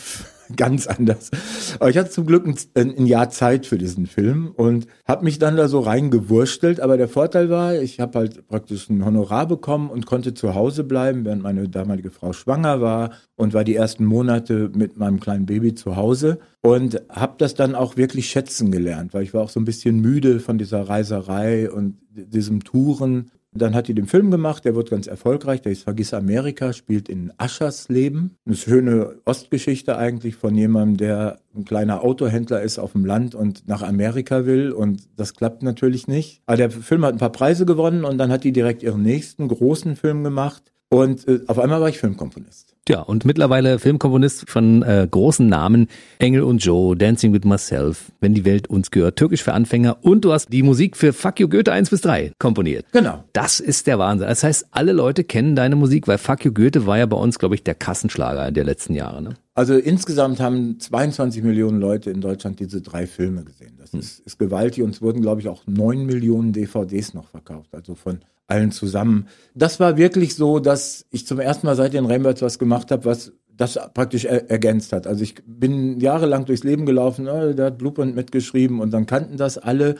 ganz 0.55 0.87
anders. 0.87 1.31
Aber 1.79 1.89
ich 1.89 1.97
hatte 1.97 2.09
zum 2.09 2.25
Glück 2.25 2.45
ein, 2.45 2.55
ein 2.75 3.05
Jahr 3.05 3.29
Zeit 3.29 3.65
für 3.65 3.77
diesen 3.77 4.07
Film 4.07 4.51
und 4.55 4.87
habe 5.05 5.23
mich 5.23 5.39
dann 5.39 5.55
da 5.55 5.67
so 5.67 5.79
reingewurstelt. 5.79 6.79
Aber 6.79 6.97
der 6.97 7.07
Vorteil 7.07 7.49
war, 7.49 7.75
ich 7.75 7.99
habe 7.99 8.19
halt 8.19 8.47
praktisch 8.47 8.89
ein 8.89 9.05
Honorar 9.05 9.47
bekommen 9.47 9.89
und 9.89 10.05
konnte 10.05 10.33
zu 10.33 10.55
Hause 10.55 10.83
bleiben, 10.83 11.25
während 11.25 11.43
meine 11.43 11.69
damalige 11.69 12.11
Frau 12.11 12.33
schwanger 12.33 12.81
war 12.81 13.11
und 13.35 13.53
war 13.53 13.63
die 13.63 13.75
ersten 13.75 14.05
Monate 14.05 14.69
mit 14.75 14.97
meinem 14.97 15.19
kleinen 15.19 15.45
Baby 15.45 15.73
zu 15.73 15.95
Hause 15.95 16.39
und 16.61 17.01
habe 17.09 17.35
das 17.37 17.55
dann 17.55 17.75
auch 17.75 17.97
wirklich 17.97 18.29
schätzen 18.29 18.71
gelernt, 18.71 19.13
weil 19.13 19.23
ich 19.23 19.33
war 19.33 19.41
auch 19.41 19.49
so 19.49 19.59
ein 19.59 19.65
bisschen 19.65 19.99
müde 19.99 20.39
von 20.39 20.57
dieser 20.57 20.87
Reiserei 20.87 21.69
und 21.69 21.97
diesem 22.09 22.63
Touren 22.63 23.31
dann 23.61 23.75
hat 23.75 23.87
die 23.87 23.93
den 23.93 24.07
Film 24.07 24.31
gemacht, 24.31 24.65
der 24.65 24.75
wird 24.75 24.89
ganz 24.89 25.07
erfolgreich, 25.07 25.61
der 25.61 25.71
ist 25.71 25.83
Vergiss 25.83 26.13
Amerika, 26.13 26.73
spielt 26.73 27.09
in 27.09 27.31
Aschers 27.37 27.89
Leben. 27.89 28.35
Eine 28.45 28.55
schöne 28.55 29.15
Ostgeschichte 29.25 29.97
eigentlich 29.97 30.35
von 30.35 30.55
jemandem, 30.55 30.97
der 30.97 31.39
ein 31.55 31.65
kleiner 31.65 32.03
Autohändler 32.03 32.61
ist 32.61 32.79
auf 32.79 32.93
dem 32.93 33.05
Land 33.05 33.35
und 33.35 33.67
nach 33.67 33.81
Amerika 33.81 34.45
will 34.45 34.71
und 34.71 35.07
das 35.15 35.33
klappt 35.33 35.63
natürlich 35.63 36.07
nicht. 36.07 36.41
Aber 36.45 36.57
der 36.57 36.71
Film 36.71 37.05
hat 37.05 37.13
ein 37.13 37.19
paar 37.19 37.31
Preise 37.31 37.65
gewonnen 37.65 38.05
und 38.05 38.17
dann 38.17 38.31
hat 38.31 38.43
die 38.43 38.51
direkt 38.51 38.83
ihren 38.83 39.03
nächsten 39.03 39.47
großen 39.47 39.95
Film 39.95 40.23
gemacht 40.23 40.71
und 40.89 41.27
äh, 41.27 41.41
auf 41.47 41.59
einmal 41.59 41.81
war 41.81 41.89
ich 41.89 41.99
Filmkomponist. 41.99 42.72
Ja, 42.89 42.99
und 42.99 43.23
mittlerweile 43.23 43.79
Filmkomponist 43.79 44.49
von 44.49 44.83
äh, 44.83 45.07
großen 45.09 45.47
Namen, 45.47 45.87
Engel 46.19 46.43
und 46.43 46.57
Joe, 46.57 46.97
Dancing 46.97 47.31
with 47.31 47.45
Myself, 47.45 48.11
Wenn 48.19 48.33
die 48.33 48.43
Welt 48.43 48.67
uns 48.67 48.91
gehört, 48.91 49.15
Türkisch 49.15 49.41
für 49.41 49.53
Anfänger 49.53 49.97
und 50.01 50.25
du 50.25 50.33
hast 50.33 50.51
die 50.51 50.63
Musik 50.63 50.97
für 50.97 51.13
Fuck 51.13 51.39
You 51.39 51.47
Goethe 51.47 51.71
1 51.71 51.89
bis 51.91 52.01
3 52.01 52.33
komponiert. 52.39 52.85
Genau. 52.91 53.23
Das 53.31 53.61
ist 53.61 53.87
der 53.87 53.99
Wahnsinn. 53.99 54.27
Das 54.27 54.43
heißt, 54.43 54.67
alle 54.71 54.91
Leute 54.91 55.23
kennen 55.23 55.55
deine 55.55 55.77
Musik, 55.77 56.09
weil 56.09 56.17
Fuck 56.17 56.43
You 56.43 56.51
Goethe 56.51 56.85
war 56.85 56.97
ja 56.97 57.05
bei 57.05 57.15
uns, 57.15 57.39
glaube 57.39 57.55
ich, 57.55 57.63
der 57.63 57.75
Kassenschlager 57.75 58.51
der 58.51 58.65
letzten 58.65 58.95
Jahre. 58.95 59.21
Ne? 59.21 59.35
Also 59.55 59.75
insgesamt 59.75 60.39
haben 60.39 60.79
22 60.79 61.43
Millionen 61.43 61.79
Leute 61.79 62.09
in 62.09 62.21
Deutschland 62.21 62.59
diese 62.59 62.81
drei 62.81 63.05
Filme 63.05 63.43
gesehen. 63.43 63.75
Das 63.77 63.93
hm. 63.93 63.99
ist, 63.99 64.19
ist 64.21 64.39
gewaltig 64.39 64.83
und 64.83 64.89
es 64.91 65.01
wurden, 65.01 65.21
glaube 65.21 65.41
ich, 65.41 65.47
auch 65.47 65.63
neun 65.67 66.05
Millionen 66.05 66.53
DVDs 66.53 67.13
noch 67.13 67.27
verkauft. 67.27 67.69
Also 67.73 67.93
von 67.93 68.19
allen 68.47 68.71
zusammen. 68.71 69.27
Das 69.53 69.79
war 69.79 69.97
wirklich 69.97 70.35
so, 70.35 70.59
dass 70.59 71.05
ich 71.11 71.27
zum 71.27 71.39
ersten 71.39 71.67
Mal 71.67 71.75
seit 71.75 71.93
den 71.93 72.05
Rainbirds 72.05 72.41
was 72.41 72.59
gemacht 72.59 72.91
habe, 72.91 73.05
was 73.05 73.31
das 73.55 73.79
praktisch 73.93 74.25
er 74.25 74.49
ergänzt 74.49 74.91
hat. 74.91 75.05
Also 75.05 75.23
ich 75.23 75.35
bin 75.45 75.99
jahrelang 75.99 76.45
durchs 76.45 76.63
Leben 76.63 76.85
gelaufen, 76.85 77.27
oh, 77.27 77.53
der 77.53 77.67
hat 77.67 77.77
Blueprint 77.77 78.15
mitgeschrieben 78.15 78.79
und 78.79 78.91
dann 78.91 79.05
kannten 79.05 79.37
das 79.37 79.57
alle. 79.57 79.95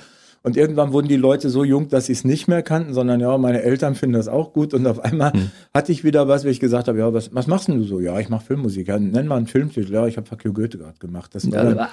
Und 0.46 0.58
irgendwann 0.58 0.92
wurden 0.92 1.08
die 1.08 1.16
Leute 1.16 1.50
so 1.50 1.64
jung, 1.64 1.88
dass 1.88 2.08
sie 2.08 2.12
es 2.12 2.26
nicht 2.26 2.50
mehr 2.50 2.62
kannten, 2.64 2.94
sondern 2.94 3.22
ja, 3.22 3.38
meine 3.38 3.62
Eltern 3.62 3.96
finden 3.96 4.16
das 4.16 4.28
auch 4.28 4.52
gut. 4.52 4.74
Und 4.74 4.86
auf 4.86 5.00
einmal 5.00 5.32
hm. 5.32 5.52
hatte 5.74 5.94
ich 5.94 6.04
wieder 6.04 6.28
was, 6.28 6.44
wie 6.44 6.50
ich 6.50 6.60
gesagt 6.60 6.90
habe, 6.90 7.00
ja, 7.00 7.14
was, 7.14 7.34
was 7.34 7.48
machst 7.48 7.70
denn 7.70 7.78
du 7.78 7.86
so? 7.86 8.02
Ja, 8.02 8.20
ich 8.20 8.28
mache 8.28 8.46
Filmmusik. 8.46 8.90
Ja, 8.90 9.00
nenn 9.00 9.26
mal 9.26 9.38
einen 9.38 9.48
Filmtitel. 9.48 9.94
Ja, 9.94 10.06
ich 10.06 10.18
habe 10.18 10.28
Fuck 10.28 10.44
You 10.44 10.52
Goethe 10.52 10.78
gerade 10.78 11.00
gemacht. 11.00 11.34
Das 11.34 11.50
war, 11.50 11.64
dann, 11.64 11.88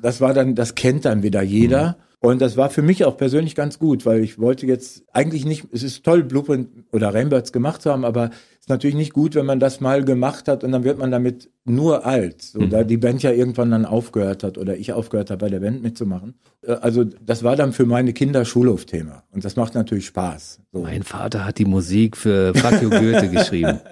das 0.00 0.20
war 0.22 0.32
dann, 0.32 0.54
das 0.54 0.74
kennt 0.74 1.04
dann 1.04 1.22
wieder 1.22 1.42
jeder. 1.42 1.88
Hm. 1.88 1.94
Und 2.20 2.40
das 2.40 2.56
war 2.56 2.70
für 2.70 2.82
mich 2.82 3.04
auch 3.04 3.16
persönlich 3.16 3.54
ganz 3.54 3.78
gut, 3.78 4.06
weil 4.06 4.24
ich 4.24 4.38
wollte 4.38 4.66
jetzt 4.66 5.04
eigentlich 5.12 5.44
nicht, 5.44 5.66
es 5.72 5.82
ist 5.82 6.02
toll, 6.02 6.24
Blueprint 6.24 6.68
oder 6.90 7.12
Rainbirds 7.12 7.52
gemacht 7.52 7.82
zu 7.82 7.92
haben, 7.92 8.04
aber 8.06 8.30
es 8.52 8.60
ist 8.60 8.68
natürlich 8.70 8.96
nicht 8.96 9.12
gut, 9.12 9.34
wenn 9.34 9.44
man 9.44 9.60
das 9.60 9.80
mal 9.80 10.02
gemacht 10.02 10.48
hat 10.48 10.64
und 10.64 10.72
dann 10.72 10.82
wird 10.82 10.98
man 10.98 11.10
damit 11.10 11.50
nur 11.64 12.06
alt. 12.06 12.40
So, 12.40 12.60
mhm. 12.60 12.70
Da 12.70 12.84
die 12.84 12.96
Band 12.96 13.22
ja 13.22 13.32
irgendwann 13.32 13.70
dann 13.70 13.84
aufgehört 13.84 14.44
hat 14.44 14.56
oder 14.56 14.76
ich 14.76 14.92
aufgehört 14.94 15.30
habe, 15.30 15.44
bei 15.44 15.50
der 15.50 15.60
Band 15.60 15.82
mitzumachen. 15.82 16.34
Äh, 16.62 16.72
also 16.72 17.04
das 17.04 17.44
war 17.44 17.54
dann 17.54 17.72
für 17.72 17.84
meine 17.84 18.14
Kinder 18.14 18.46
Schulhofthema 18.46 19.22
und 19.30 19.44
das 19.44 19.56
macht 19.56 19.74
natürlich 19.74 20.06
Spaß. 20.06 20.60
So. 20.72 20.80
Mein 20.80 21.02
Vater 21.02 21.44
hat 21.44 21.58
die 21.58 21.66
Musik 21.66 22.16
für 22.16 22.54
Fuck 22.54 22.82
you 22.82 22.90
Goethe 22.90 23.28
geschrieben. 23.28 23.80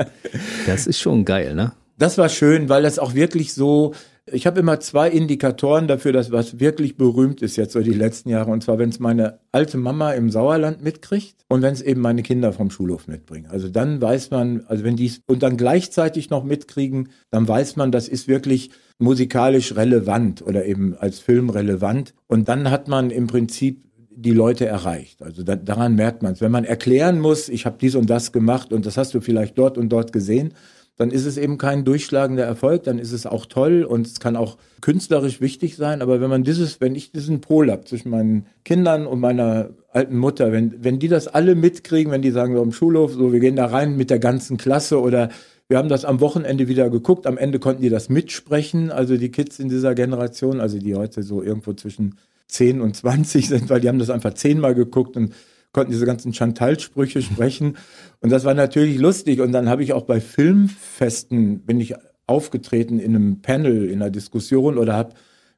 Das 0.67 0.87
ist 0.87 0.99
schon 0.99 1.25
geil, 1.25 1.55
ne? 1.55 1.73
Das 1.97 2.19
war 2.19 2.29
schön, 2.29 2.69
weil 2.69 2.83
das 2.83 2.99
auch 2.99 3.15
wirklich 3.15 3.55
so, 3.55 3.95
ich 4.27 4.47
habe 4.47 4.59
immer 4.59 4.81
zwei 4.81 5.11
Indikatoren 5.11 5.87
dafür, 5.87 6.13
dass 6.13 6.33
was 6.33 6.59
wirklich 6.59 6.97
berühmt 6.97 7.43
ist 7.43 7.57
jetzt 7.57 7.73
so 7.73 7.81
die 7.81 7.93
letzten 7.93 8.31
Jahre. 8.31 8.51
Und 8.51 8.65
zwar, 8.65 8.79
wenn 8.79 8.89
es 8.89 8.99
meine 8.99 9.39
alte 9.53 9.77
Mama 9.77 10.13
im 10.13 10.31
Sauerland 10.31 10.83
mitkriegt 10.83 11.45
und 11.49 11.63
wenn 11.63 11.73
es 11.73 11.83
eben 11.83 12.01
meine 12.01 12.23
Kinder 12.23 12.53
vom 12.53 12.71
Schulhof 12.71 13.07
mitbringen. 13.07 13.47
Also 13.51 13.69
dann 13.69 14.01
weiß 14.01 14.31
man, 14.31 14.65
also 14.67 14.83
wenn 14.83 14.97
die 14.97 15.13
und 15.27 15.43
dann 15.43 15.57
gleichzeitig 15.57 16.31
noch 16.31 16.43
mitkriegen, 16.43 17.11
dann 17.31 17.47
weiß 17.47 17.77
man, 17.77 17.93
das 17.93 18.09
ist 18.09 18.27
wirklich 18.27 18.71
musikalisch 18.99 19.77
relevant 19.77 20.43
oder 20.43 20.65
eben 20.65 20.97
als 20.97 21.21
Film 21.21 21.51
relevant. 21.51 22.15
Und 22.27 22.49
dann 22.49 22.71
hat 22.71 22.89
man 22.89 23.11
im 23.11 23.27
Prinzip 23.27 23.85
die 24.17 24.33
Leute 24.33 24.67
erreicht. 24.67 25.23
Also 25.23 25.43
da, 25.43 25.57
daran 25.57 25.97
merkt 25.97 26.23
man 26.23 26.33
es. 26.33 26.41
Wenn 26.41 26.53
man 26.53 26.65
erklären 26.65 27.21
muss, 27.21 27.49
ich 27.49 27.67
habe 27.67 27.77
dies 27.81 27.95
und 27.95 28.09
das 28.09 28.33
gemacht 28.33 28.73
und 28.73 28.87
das 28.87 28.97
hast 28.97 29.13
du 29.15 29.21
vielleicht 29.21 29.59
dort 29.59 29.77
und 29.77 29.91
dort 29.91 30.13
gesehen, 30.13 30.55
dann 30.97 31.11
ist 31.11 31.27
es 31.27 31.37
eben 31.37 31.59
kein 31.59 31.85
durchschlagender 31.85 32.45
Erfolg, 32.45 32.85
dann 32.85 32.99
ist 32.99 33.13
es 33.13 33.27
auch 33.27 33.47
toll 33.47 33.83
und 33.83 34.07
es 34.07 34.21
kann 34.21 34.37
auch 34.37 34.57
künstlerisch 34.81 35.41
wichtig 35.41 35.77
sein. 35.77 36.03
Aber 36.03 36.21
wenn 36.21 36.31
man 36.31 36.45
dieses, 36.45 36.81
wenn 36.81 36.95
ich 36.95 37.11
diesen 37.11 37.41
Pol 37.41 37.71
habe 37.71 37.85
zwischen 37.85 38.11
meinen 38.11 38.47
Kindern 38.65 39.07
und 39.07 39.19
meiner 39.19 39.71
alten 39.93 40.17
Mutter, 40.17 40.53
wenn, 40.53 40.85
wenn 40.85 41.01
die 41.01 41.09
das 41.09 41.27
alle 41.27 41.57
mitkriegen, 41.57 42.13
wenn 42.13 42.23
die 42.23 42.31
sagen, 42.31 42.55
so 42.55 42.63
im 42.63 42.73
Schulhof, 42.73 43.13
so 43.13 43.33
wir 43.33 43.41
gehen 43.41 43.57
da 43.57 43.67
rein 43.67 43.97
mit 43.97 44.11
der 44.11 44.21
ganzen 44.21 44.57
Klasse 44.57 45.01
oder 45.01 45.31
wir 45.67 45.79
haben 45.79 45.89
das 45.89 46.05
am 46.05 46.21
Wochenende 46.21 46.69
wieder 46.69 46.91
geguckt, 46.91 47.27
am 47.27 47.39
Ende 47.39 47.59
konnten 47.59 47.83
die 47.83 47.89
das 47.89 48.09
mitsprechen, 48.09 48.93
also 48.93 49.17
die 49.17 49.31
Kids 49.31 49.59
in 49.59 49.69
dieser 49.69 49.95
Generation, 49.95 50.61
also 50.61 50.79
die 50.79 50.95
heute 50.95 51.23
so 51.23 51.43
irgendwo 51.43 51.73
zwischen 51.73 52.17
10 52.49 52.81
und 52.81 52.95
20 52.95 53.49
sind, 53.49 53.71
weil 53.71 53.81
die 53.81 53.89
haben 53.89 53.99
das 53.99 54.11
einfach 54.11 54.35
zehnmal 54.35 54.75
geguckt 54.75 55.17
und 55.17 55.33
konnten 55.75 55.93
diese 55.93 56.07
ganzen 56.07 56.33
Chantal-Sprüche 56.33 57.21
sprechen. 57.21 57.77
Und 58.21 58.31
das 58.31 58.45
war 58.45 58.55
natürlich 58.55 58.99
lustig. 58.99 59.41
Und 59.41 59.53
dann 59.53 59.69
habe 59.69 59.83
ich 59.83 59.93
auch 59.93 60.05
bei 60.05 60.21
Filmfesten, 60.21 61.61
bin 61.61 61.81
ich 61.81 61.95
aufgetreten 62.27 62.99
in 62.99 63.15
einem 63.15 63.43
Panel, 63.43 63.91
in 63.91 64.01
einer 64.01 64.11
Diskussion 64.11 64.79
oder 64.79 64.95
habe 64.95 65.15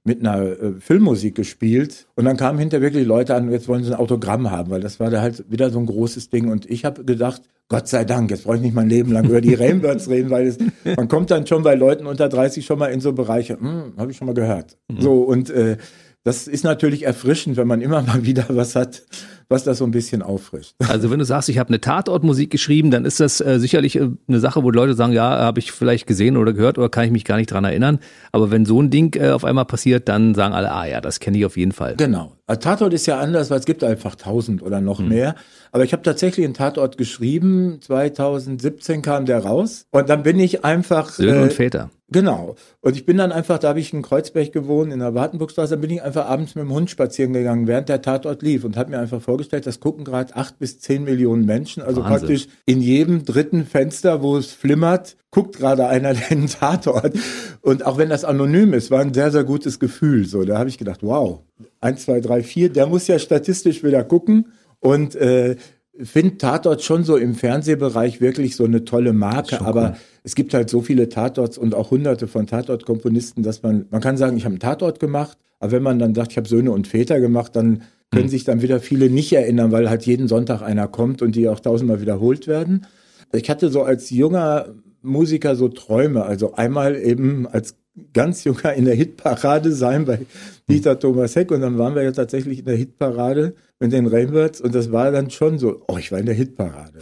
mit 0.07 0.21
einer 0.21 0.43
äh, 0.43 0.73
Filmmusik 0.79 1.35
gespielt 1.35 2.07
und 2.15 2.25
dann 2.25 2.37
kamen 2.37 2.61
hinter 2.61 2.81
wirklich 2.81 3.05
Leute 3.05 3.35
an, 3.35 3.51
jetzt 3.51 3.67
wollen 3.67 3.83
sie 3.83 3.91
ein 3.91 3.99
Autogramm 3.99 4.53
haben, 4.53 4.71
weil 4.71 4.81
das 4.81 5.01
war 5.01 5.11
da 5.11 5.21
halt 5.21 5.45
wieder 5.51 5.71
so 5.71 5.81
ein 5.81 5.87
großes 5.87 6.31
Ding 6.31 6.49
und 6.49 6.71
ich 6.71 6.85
habe 6.85 7.05
gedacht, 7.05 7.43
Gott 7.69 7.89
sei 7.89 8.05
Dank, 8.05 8.31
jetzt 8.31 8.45
brauche 8.45 8.55
ich 8.55 8.63
nicht 8.63 8.75
mein 8.75 8.89
Leben 8.89 9.11
lang 9.11 9.25
über 9.25 9.41
die 9.41 9.55
Rainbirds 9.55 10.09
reden, 10.09 10.31
weil 10.31 10.47
es, 10.47 10.59
man 10.97 11.09
kommt 11.09 11.33
dann 11.33 11.45
schon 11.49 11.65
bei 11.65 11.75
Leuten 11.75 12.07
unter 12.07 12.29
30 12.29 12.65
schon 12.65 12.79
mal 12.79 12.87
in 12.87 13.01
so 13.01 13.13
Bereiche, 13.13 13.59
hm, 13.59 13.95
habe 13.97 14.13
ich 14.13 14.17
schon 14.17 14.29
mal 14.29 14.35
gehört. 14.35 14.79
Mhm. 14.89 15.01
So 15.01 15.23
und 15.23 15.51
äh, 15.51 15.77
das 16.23 16.47
ist 16.47 16.63
natürlich 16.63 17.05
erfrischend, 17.05 17.57
wenn 17.57 17.67
man 17.67 17.81
immer 17.81 18.03
mal 18.03 18.25
wieder 18.25 18.47
was 18.49 18.77
hat, 18.77 19.03
was 19.49 19.65
das 19.65 19.79
so 19.79 19.85
ein 19.85 19.91
bisschen 19.91 20.23
auffrischt. 20.23 20.75
Also 20.89 21.11
wenn 21.11 21.19
du 21.19 21.25
sagst, 21.25 21.49
ich 21.49 21.59
habe 21.59 21.69
eine 21.69 21.81
Tatortmusik 21.81 22.51
geschrieben, 22.51 22.91
dann 22.91 23.05
ist 23.05 23.21
das 23.21 23.41
äh, 23.41 23.59
sicherlich 23.59 23.97
äh, 23.97 24.09
eine 24.29 24.41
Sache, 24.41 24.63
wo 24.63 24.71
Leute 24.71 24.95
sagen, 24.95 25.13
ja, 25.13 25.39
habe 25.39 25.59
ich 25.59 25.73
vielleicht 25.73 26.07
gesehen 26.07 26.37
oder 26.37 26.53
gehört 26.53 26.79
oder 26.79 26.89
kann 26.89 27.05
ich 27.05 27.11
mich 27.11 27.25
gar 27.25 27.37
nicht 27.37 27.51
dran 27.51 27.65
erinnern. 27.65 27.99
Aber 28.33 28.51
wenn 28.51 28.65
so 28.65 28.81
ein 28.81 28.91
Ding 28.91 29.15
äh, 29.17 29.31
auf 29.31 29.45
einmal 29.45 29.67
passiert, 29.67 30.09
dann 30.09 30.35
sagen 30.35 30.55
alle, 30.55 30.73
ah 30.73 30.87
ja, 30.87 31.01
das 31.01 31.21
kenne 31.21 31.39
ich 31.39 31.45
auf 31.45 31.57
jeden 31.57 31.73
Fall. 31.73 31.97
Genau. 31.97 32.36
Tatort 32.55 32.93
ist 32.93 33.07
ja 33.07 33.19
anders, 33.19 33.51
weil 33.51 33.59
es 33.59 33.67
gibt 33.67 33.83
einfach 33.83 34.15
tausend 34.15 34.63
oder 34.63 34.81
noch 34.81 35.01
mhm. 35.01 35.09
mehr. 35.09 35.35
Aber 35.73 35.83
ich 35.83 35.93
habe 35.93 36.03
tatsächlich 36.03 36.47
einen 36.47 36.55
Tatort 36.55 36.97
geschrieben. 36.97 37.79
2017 37.81 39.03
kam 39.03 39.27
der 39.27 39.45
raus. 39.45 39.87
Und 39.91 40.09
dann 40.09 40.23
bin 40.23 40.39
ich 40.39 40.65
einfach. 40.65 41.11
Söhne 41.11 41.39
äh, 41.39 41.43
und 41.43 41.53
Väter. 41.53 41.91
Genau. 42.09 42.55
Und 42.81 42.97
ich 42.97 43.05
bin 43.05 43.17
dann 43.17 43.33
einfach, 43.33 43.59
da 43.59 43.71
habe 43.71 43.81
ich 43.81 43.93
in 43.93 44.03
Kreuzberg 44.03 44.53
gewohnt, 44.53 44.93
in 44.93 45.01
der 45.01 45.15
Wartenburgstraße, 45.15 45.75
da 45.75 45.81
bin 45.81 45.91
ich 45.91 46.03
einfach 46.03 46.27
abends 46.27 46.55
mit 46.55 46.63
dem 46.63 46.73
Hund 46.73 46.89
spazieren 46.89 47.33
gegangen, 47.33 47.67
während 47.67 47.89
der 47.89 48.01
Tatort 48.01 48.43
lief 48.43 48.63
und 48.63 48.77
habe 48.77 48.91
mir 48.91 49.01
einfach 49.01 49.21
vorgestellt, 49.21 49.67
das 49.67 49.81
gucken 49.81 50.05
gerade 50.05 50.37
acht 50.37 50.61
bis 50.61 50.79
zehn 50.79 51.03
Millionen 51.03 51.45
Menschen. 51.47 51.83
Also 51.83 52.05
Wahnsinn. 52.05 52.19
praktisch 52.19 52.49
in 52.65 52.81
jedem 52.81 53.25
dritten 53.25 53.67
Fenster, 53.67 54.23
wo 54.23 54.37
es 54.37 54.53
flimmert, 54.53 55.17
guckt 55.37 55.59
gerade 55.59 55.87
einer 55.87 56.15
den 56.15 56.47
Tatort. 56.47 57.13
Und 57.61 57.85
auch 57.85 57.99
wenn 57.99 58.09
das 58.09 58.25
anonym 58.25 58.73
ist, 58.73 58.91
war 58.91 59.03
ein 59.03 59.13
sehr, 59.13 59.31
sehr 59.31 59.45
gutes 59.45 59.79
Gefühl. 59.79 60.25
So, 60.25 60.45
da 60.45 60.59
habe 60.59 60.71
ich 60.71 60.79
gedacht, 60.79 61.01
wow, 61.03 61.41
eins, 61.79 62.05
zwei, 62.05 62.21
drei, 62.21 62.43
vier, 62.43 62.73
der 62.73 62.87
muss 62.87 63.07
ja 63.07 63.19
statistisch 63.19 63.85
wieder 63.85 64.03
gucken. 64.03 64.47
Und 64.81 65.15
äh, 65.15 65.57
finde 66.03 66.39
Tatort 66.39 66.83
schon 66.83 67.05
so 67.05 67.19
im 67.19 67.35
Fernsehbereich 67.35 68.23
wirklich 68.23 68.57
so 68.57 68.65
eine 68.65 68.87
tolle 68.87 69.13
Marke, 69.13 69.61
aber 69.61 69.91
cool. 69.91 69.97
es 70.25 70.35
gibt 70.37 70.55
halt 70.55 70.71
so 70.71 70.81
viele 70.81 71.11
Tatorts 71.11 71.59
und 71.59 71.75
auch 71.75 71.91
hunderte 71.91 72.29
von 72.29 72.47
Tatortkomponisten, 72.47 73.43
dass 73.43 73.63
man, 73.63 73.85
man 73.91 74.01
kann 74.01 74.17
sagen, 74.17 74.39
ich 74.39 74.45
habe 74.45 74.55
einen 74.55 74.61
Tatort 74.61 75.01
gemacht, 75.01 75.37
aber 75.61 75.73
wenn 75.73 75.83
man 75.83 75.99
dann 75.99 76.15
sagt, 76.15 76.33
ich 76.33 76.39
habe 76.39 76.49
Söhne 76.49 76.71
und 76.71 76.89
Väter 76.89 77.21
gemacht, 77.21 77.57
dann 77.57 77.83
können 78.11 78.25
hm. 78.25 78.31
sich 78.31 78.45
dann 78.45 78.63
wieder 78.63 78.81
viele 78.81 79.11
nicht 79.11 79.35
erinnern, 79.35 79.71
weil 79.71 79.91
halt 79.91 80.07
jeden 80.07 80.29
Sonntag 80.29 80.63
einer 80.63 80.89
kommt 80.89 81.21
und 81.21 81.35
die 81.35 81.47
auch 81.49 81.61
tausendmal 81.61 82.01
wiederholt 82.01 82.47
werden. 82.47 82.87
Ich 83.33 83.51
hatte 83.51 83.69
so 83.69 83.83
als 83.83 84.09
junger 84.09 84.67
Musiker 85.07 85.57
so 85.57 85.69
Träume, 85.69 86.25
also 86.25 86.55
einmal 86.55 86.97
eben 86.97 87.47
als 87.47 87.77
ganz 88.13 88.45
junger 88.45 88.75
in 88.75 88.85
der 88.85 88.95
Hitparade 88.95 89.73
sein 89.73 90.05
bei 90.05 90.21
Dieter 90.69 90.99
Thomas 90.99 91.35
Heck. 91.35 91.51
Und 91.51 91.63
dann 91.63 91.79
waren 91.79 91.95
wir 91.95 92.03
ja 92.03 92.13
tatsächlich 92.13 92.61
in 92.61 92.65
der 92.67 92.77
Hitparade 92.77 93.55
mit 93.81 93.93
den 93.93 94.07
Rainbirds. 94.07 94.61
Und 94.61 94.75
das 94.75 94.93
war 94.93 95.11
dann 95.11 95.31
schon 95.31 95.59
so, 95.59 95.83
oh, 95.89 95.97
ich 95.97 96.13
war 96.13 96.19
in 96.19 96.27
der 96.27 96.35
Hitparade. 96.35 96.99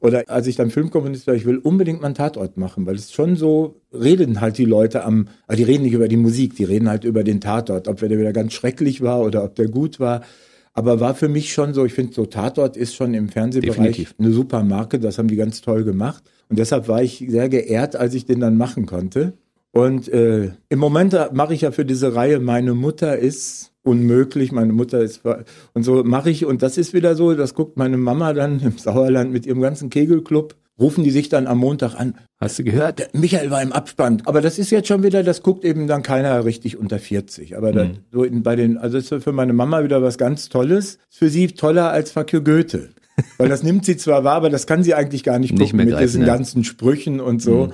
Oder 0.00 0.24
als 0.28 0.46
ich 0.46 0.54
dann 0.54 0.70
Filmkomponist 0.70 1.26
war, 1.26 1.34
ich 1.34 1.44
will 1.44 1.58
unbedingt 1.58 2.00
mal 2.00 2.06
einen 2.06 2.14
Tatort 2.14 2.56
machen, 2.56 2.86
weil 2.86 2.94
es 2.94 3.12
schon 3.12 3.34
so, 3.34 3.80
reden 3.92 4.40
halt 4.40 4.56
die 4.58 4.64
Leute 4.64 5.04
am, 5.04 5.28
aber 5.48 5.56
die 5.56 5.64
reden 5.64 5.82
nicht 5.82 5.94
über 5.94 6.06
die 6.06 6.16
Musik, 6.16 6.54
die 6.54 6.64
reden 6.64 6.88
halt 6.88 7.02
über 7.02 7.24
den 7.24 7.40
Tatort, 7.40 7.88
ob 7.88 7.98
der 7.98 8.10
wieder 8.10 8.32
ganz 8.32 8.52
schrecklich 8.52 9.00
war 9.00 9.20
oder 9.22 9.42
ob 9.42 9.56
der 9.56 9.68
gut 9.68 9.98
war. 9.98 10.22
Aber 10.78 11.00
war 11.00 11.16
für 11.16 11.28
mich 11.28 11.52
schon 11.52 11.74
so, 11.74 11.84
ich 11.84 11.92
finde 11.92 12.14
so 12.14 12.24
Tatort 12.24 12.76
ist 12.76 12.94
schon 12.94 13.12
im 13.12 13.28
Fernsehbereich 13.28 13.74
Definitiv. 13.74 14.14
eine 14.16 14.30
super 14.30 14.62
Marke, 14.62 15.00
das 15.00 15.18
haben 15.18 15.26
die 15.26 15.34
ganz 15.34 15.60
toll 15.60 15.82
gemacht. 15.82 16.22
Und 16.48 16.56
deshalb 16.60 16.86
war 16.86 17.02
ich 17.02 17.24
sehr 17.28 17.48
geehrt, 17.48 17.96
als 17.96 18.14
ich 18.14 18.26
den 18.26 18.38
dann 18.38 18.56
machen 18.56 18.86
konnte. 18.86 19.32
Und 19.72 20.06
äh, 20.06 20.52
im 20.68 20.78
Moment 20.78 21.18
mache 21.32 21.52
ich 21.52 21.62
ja 21.62 21.72
für 21.72 21.84
diese 21.84 22.14
Reihe 22.14 22.38
Meine 22.38 22.74
Mutter 22.74 23.18
ist 23.18 23.72
unmöglich, 23.82 24.52
meine 24.52 24.72
Mutter 24.72 25.00
ist 25.00 25.22
und 25.74 25.82
so 25.82 26.04
mache 26.04 26.30
ich 26.30 26.46
und 26.46 26.62
das 26.62 26.78
ist 26.78 26.94
wieder 26.94 27.16
so, 27.16 27.34
das 27.34 27.54
guckt 27.54 27.76
meine 27.76 27.96
Mama 27.96 28.32
dann 28.32 28.60
im 28.64 28.78
Sauerland 28.78 29.32
mit 29.32 29.46
ihrem 29.46 29.60
ganzen 29.60 29.90
Kegelclub 29.90 30.54
rufen 30.78 31.04
die 31.04 31.10
sich 31.10 31.28
dann 31.28 31.46
am 31.46 31.58
Montag 31.58 31.94
an. 31.94 32.14
Hast 32.40 32.58
du 32.58 32.64
gehört? 32.64 33.00
Der 33.00 33.08
Michael 33.12 33.50
war 33.50 33.60
im 33.62 33.72
Abspann. 33.72 34.22
Aber 34.24 34.40
das 34.40 34.58
ist 34.58 34.70
jetzt 34.70 34.88
schon 34.88 35.02
wieder, 35.02 35.22
das 35.22 35.42
guckt 35.42 35.64
eben 35.64 35.86
dann 35.86 36.02
keiner 36.02 36.44
richtig 36.44 36.76
unter 36.76 36.98
40. 36.98 37.56
Aber 37.56 37.72
mhm. 37.72 37.98
so 38.12 38.24
in, 38.24 38.42
bei 38.42 38.54
den, 38.54 38.78
also 38.78 38.98
das 38.98 39.10
ist 39.10 39.24
für 39.24 39.32
meine 39.32 39.52
Mama 39.52 39.82
wieder 39.82 40.02
was 40.02 40.18
ganz 40.18 40.48
Tolles. 40.48 40.98
Ist 41.10 41.18
für 41.18 41.28
sie 41.28 41.48
toller 41.48 41.90
als 41.90 42.12
Fakir 42.12 42.40
Goethe. 42.40 42.90
Weil 43.38 43.48
das 43.48 43.64
nimmt 43.64 43.84
sie 43.84 43.96
zwar 43.96 44.22
wahr, 44.22 44.36
aber 44.36 44.50
das 44.50 44.66
kann 44.66 44.84
sie 44.84 44.94
eigentlich 44.94 45.24
gar 45.24 45.40
nicht 45.40 45.50
gucken 45.50 45.62
nicht 45.62 45.72
mit 45.74 45.88
greifen, 45.88 46.02
diesen 46.02 46.20
ja. 46.22 46.28
ganzen 46.28 46.62
Sprüchen 46.62 47.20
und 47.20 47.42
so. 47.42 47.66
Mhm. 47.66 47.72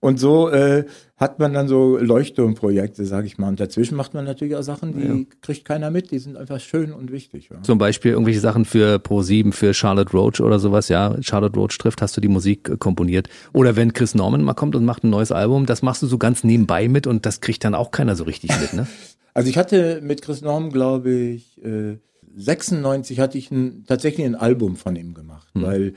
Und 0.00 0.20
so 0.20 0.48
äh, 0.48 0.84
hat 1.18 1.40
man 1.40 1.52
dann 1.52 1.66
so 1.66 1.98
Leuchtturmprojekte, 1.98 3.04
sage 3.04 3.26
ich 3.26 3.38
mal. 3.38 3.48
Und 3.48 3.58
dazwischen 3.58 3.96
macht 3.96 4.14
man 4.14 4.24
natürlich 4.24 4.54
auch 4.54 4.62
Sachen, 4.62 4.96
die 4.96 5.06
ja. 5.06 5.24
kriegt 5.42 5.64
keiner 5.64 5.90
mit. 5.90 6.12
Die 6.12 6.20
sind 6.20 6.36
einfach 6.36 6.60
schön 6.60 6.92
und 6.92 7.10
wichtig. 7.10 7.50
Ja. 7.52 7.60
Zum 7.62 7.76
Beispiel 7.76 8.12
irgendwelche 8.12 8.38
Sachen 8.38 8.64
für 8.64 8.96
Pro7, 8.96 9.52
für 9.52 9.74
Charlotte 9.74 10.12
Roach 10.12 10.40
oder 10.40 10.60
sowas. 10.60 10.88
Ja, 10.88 11.16
Charlotte 11.20 11.58
Roach 11.58 11.76
trifft, 11.76 12.02
hast 12.02 12.16
du 12.16 12.20
die 12.20 12.28
Musik 12.28 12.68
äh, 12.68 12.76
komponiert. 12.76 13.28
Oder 13.52 13.74
wenn 13.74 13.92
Chris 13.92 14.14
Norman 14.14 14.42
mal 14.44 14.54
kommt 14.54 14.76
und 14.76 14.84
macht 14.84 15.02
ein 15.02 15.10
neues 15.10 15.32
Album, 15.32 15.66
das 15.66 15.82
machst 15.82 16.02
du 16.02 16.06
so 16.06 16.18
ganz 16.18 16.44
nebenbei 16.44 16.86
mit 16.86 17.08
und 17.08 17.26
das 17.26 17.40
kriegt 17.40 17.64
dann 17.64 17.74
auch 17.74 17.90
keiner 17.90 18.14
so 18.14 18.24
richtig 18.24 18.50
mit, 18.60 18.72
ne? 18.72 18.86
Also 19.34 19.50
ich 19.50 19.58
hatte 19.58 20.00
mit 20.02 20.22
Chris 20.22 20.40
Norman, 20.42 20.72
glaube 20.72 21.12
ich, 21.12 21.62
äh, 21.64 21.98
96 22.34 23.20
hatte 23.20 23.38
ich 23.38 23.52
ein, 23.52 23.84
tatsächlich 23.86 24.26
ein 24.26 24.34
Album 24.34 24.74
von 24.74 24.96
ihm 24.96 25.14
gemacht, 25.14 25.46
hm. 25.54 25.62
weil 25.62 25.94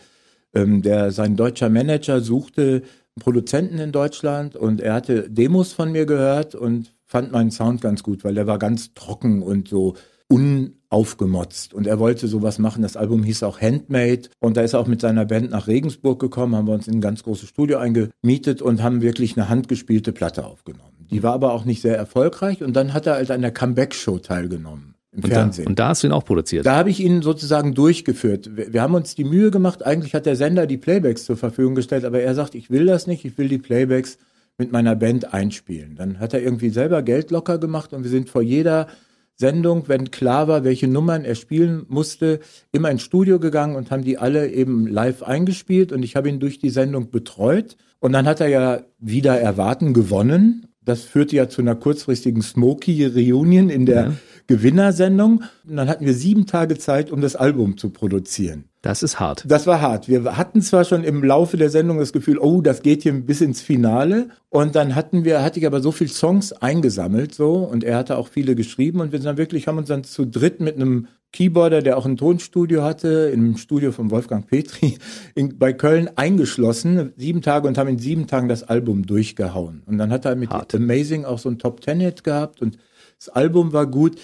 ähm, 0.54 0.82
der 0.82 1.12
sein 1.12 1.36
deutscher 1.36 1.70
Manager 1.70 2.22
suchte 2.22 2.84
Produzenten 3.20 3.78
in 3.80 3.92
Deutschland 3.92 4.56
und 4.56 4.82
er 4.82 4.94
hatte 4.94 5.30
Demos 5.30 5.74
von 5.74 5.92
mir 5.92 6.06
gehört 6.06 6.56
und 6.56 6.94
fand 7.06 7.32
meinen 7.32 7.52
Sound 7.52 7.82
ganz 7.82 8.04
gut, 8.04 8.24
weil 8.24 8.36
der 8.36 8.48
war 8.48 8.58
ganz 8.58 8.94
trocken 8.94 9.42
und 9.44 9.68
so 9.68 9.96
unaufgemotzt 10.30 11.74
und 11.74 11.88
er 11.88 12.00
wollte 12.00 12.28
sowas 12.30 12.58
machen. 12.58 12.84
Das 12.84 12.96
Album 12.96 13.24
hieß 13.24 13.44
auch 13.44 13.60
Handmade 13.60 14.30
und 14.40 14.56
da 14.56 14.62
ist 14.62 14.74
er 14.74 14.80
auch 14.80 14.88
mit 14.88 15.02
seiner 15.02 15.26
Band 15.26 15.52
nach 15.52 15.68
Regensburg 15.68 16.20
gekommen, 16.20 16.56
haben 16.56 16.68
wir 16.68 16.74
uns 16.74 16.88
in 16.88 16.96
ein 16.96 17.02
ganz 17.02 17.24
großes 17.24 17.50
Studio 17.50 17.80
eingemietet 17.80 18.62
und 18.62 18.82
haben 18.82 19.02
wirklich 19.02 19.36
eine 19.38 19.50
handgespielte 19.50 20.14
Platte 20.14 20.46
aufgenommen. 20.46 21.08
Die 21.12 21.22
war 21.22 21.34
aber 21.34 21.52
auch 21.52 21.66
nicht 21.66 21.82
sehr 21.82 21.98
erfolgreich 21.98 22.64
und 22.64 22.74
dann 22.74 22.94
hat 22.94 23.08
er 23.08 23.16
halt 23.16 23.30
an 23.30 23.42
der 23.42 23.52
Comeback-Show 23.52 24.20
teilgenommen. 24.20 24.91
Im 25.12 25.24
und 25.24 25.30
Fernsehen. 25.30 25.66
Da, 25.66 25.70
und 25.70 25.80
da 25.80 25.88
hast 25.90 26.04
du 26.04 26.08
ihn 26.08 26.14
auch 26.14 26.24
produziert? 26.24 26.66
Da 26.66 26.78
habe 26.78 26.90
ich 26.90 27.02
ihn 27.02 27.22
sozusagen 27.22 27.74
durchgeführt. 27.74 28.56
Wir, 28.56 28.74
wir, 28.74 28.82
haben 28.82 28.96
uns 28.96 29.14
die 29.16 29.26
Mühe 29.26 29.52
gemacht, 29.52 29.86
eigentlich 29.86 30.16
hat 30.16 30.26
der 30.26 30.38
Sender 30.38 30.68
die 30.68 30.78
Playbacks 30.78 31.26
zur 31.26 31.36
Verfügung 31.36 31.76
gestellt, 31.76 32.06
aber 32.06 32.22
er 32.22 32.34
sagt, 32.34 32.56
ich 32.56 32.70
will 32.70 32.86
das 32.86 33.08
nicht, 33.08 33.26
ich 33.26 33.38
will 33.38 33.50
die 33.50 33.58
Playbacks 33.58 34.18
mit 34.58 34.72
meiner 34.72 34.96
Band 34.96 35.34
einspielen. 35.34 35.96
Dann 35.96 36.20
hat 36.20 36.34
er 36.34 36.42
irgendwie 36.42 36.70
selber 36.70 37.02
Geld 37.02 37.32
locker 37.32 37.58
gemacht 37.58 37.94
und 37.94 38.04
wir 38.04 38.10
sind 38.10 38.30
vor 38.30 38.42
jeder 38.42 38.88
Sendung, 39.36 39.88
wenn 39.88 40.12
klar 40.12 40.48
war, 40.48 40.64
welche 40.64 40.88
Nummern 40.88 41.26
er 41.26 41.36
spielen 41.36 41.86
musste, 41.90 42.40
immer 42.72 42.92
ins 42.92 43.02
Studio 43.02 43.40
gegangen 43.40 43.76
und 43.76 43.92
haben 43.92 44.04
die 44.04 44.18
alle 44.18 44.50
eben 44.50 44.88
live 44.88 45.24
eingespielt 45.24 45.92
und 45.92 46.04
ich 46.04 46.16
habe 46.16 46.30
ihn 46.30 46.40
durch 46.40 46.60
die 46.60 46.70
Sendung 46.70 47.10
betreut. 47.10 47.76
Und 48.00 48.14
dann 48.14 48.28
hat 48.28 48.40
er 48.40 48.48
ja 48.48 48.82
wieder 49.00 49.40
erwarten 49.40 49.94
gewonnen. 49.94 50.68
Das 50.84 51.02
führte 51.02 51.36
ja 51.36 51.50
zu 51.50 51.62
einer 51.62 51.76
kurzfristigen 51.76 52.42
Smoky 52.42 53.06
Reunion 53.06 53.70
in 53.70 53.86
der 53.86 54.04
ja. 54.04 54.14
Gewinnersendung. 54.48 55.44
Und 55.68 55.76
dann 55.76 55.90
hatten 55.90 56.06
wir 56.06 56.14
sieben 56.14 56.46
Tage 56.46 56.78
Zeit, 56.78 57.12
um 57.12 57.22
das 57.22 57.36
Album 57.36 57.78
zu 57.78 57.90
produzieren. 57.90 58.66
Das 58.82 59.04
ist 59.04 59.20
hart. 59.20 59.44
Das 59.48 59.68
war 59.68 59.80
hart. 59.80 60.08
Wir 60.08 60.38
hatten 60.38 60.62
zwar 60.62 60.86
schon 60.86 61.04
im 61.04 61.24
Laufe 61.24 61.56
der 61.56 61.70
Sendung 61.70 62.00
das 62.00 62.14
Gefühl, 62.14 62.40
oh, 62.40 62.62
das 62.62 62.82
geht 62.82 63.04
hier 63.04 63.14
bis 63.14 63.42
ins 63.42 63.62
Finale. 63.62 64.30
Und 64.50 64.76
dann 64.76 64.96
hatten 64.96 65.24
wir, 65.24 65.44
hatte 65.44 65.60
ich 65.60 65.68
aber 65.68 65.82
so 65.82 65.92
viele 65.92 66.10
Songs 66.10 66.52
eingesammelt, 66.52 67.36
so. 67.36 67.58
Und 67.58 67.84
er 67.84 67.98
hatte 67.98 68.18
auch 68.18 68.28
viele 68.28 68.56
geschrieben. 68.56 69.00
Und 69.00 69.12
wir 69.12 69.20
sind 69.20 69.28
dann 69.28 69.38
wirklich, 69.38 69.68
haben 69.68 69.78
uns 69.78 69.90
dann 69.90 70.04
zu 70.04 70.26
dritt 70.26 70.62
mit 70.62 70.76
einem 70.76 71.08
Keyboarder, 71.32 71.82
der 71.82 71.98
auch 71.98 72.06
ein 72.06 72.18
Tonstudio 72.18 72.84
hatte, 72.84 73.32
im 73.34 73.56
Studio 73.56 73.92
von 73.92 74.12
Wolfgang 74.12 74.48
Petri 74.48 74.98
in, 75.36 75.58
bei 75.58 75.74
Köln 75.74 76.10
eingeschlossen, 76.16 77.14
sieben 77.16 77.42
Tage 77.42 77.68
und 77.68 77.78
haben 77.78 77.88
in 77.88 78.00
sieben 78.00 78.28
Tagen 78.28 78.50
das 78.50 78.64
Album 78.64 79.06
durchgehauen. 79.06 79.84
Und 79.86 79.98
dann 79.98 80.12
hat 80.12 80.26
er 80.26 80.36
mit 80.36 80.50
Hart. 80.50 80.76
Amazing 80.76 81.24
auch 81.24 81.40
so 81.40 81.50
ein 81.50 81.58
Top 81.58 81.82
Ten 81.82 82.00
Hit 82.00 82.24
gehabt 82.24 82.62
und 82.62 82.78
das 83.22 83.30
Album 83.30 83.72
war 83.72 83.88
gut 83.88 84.18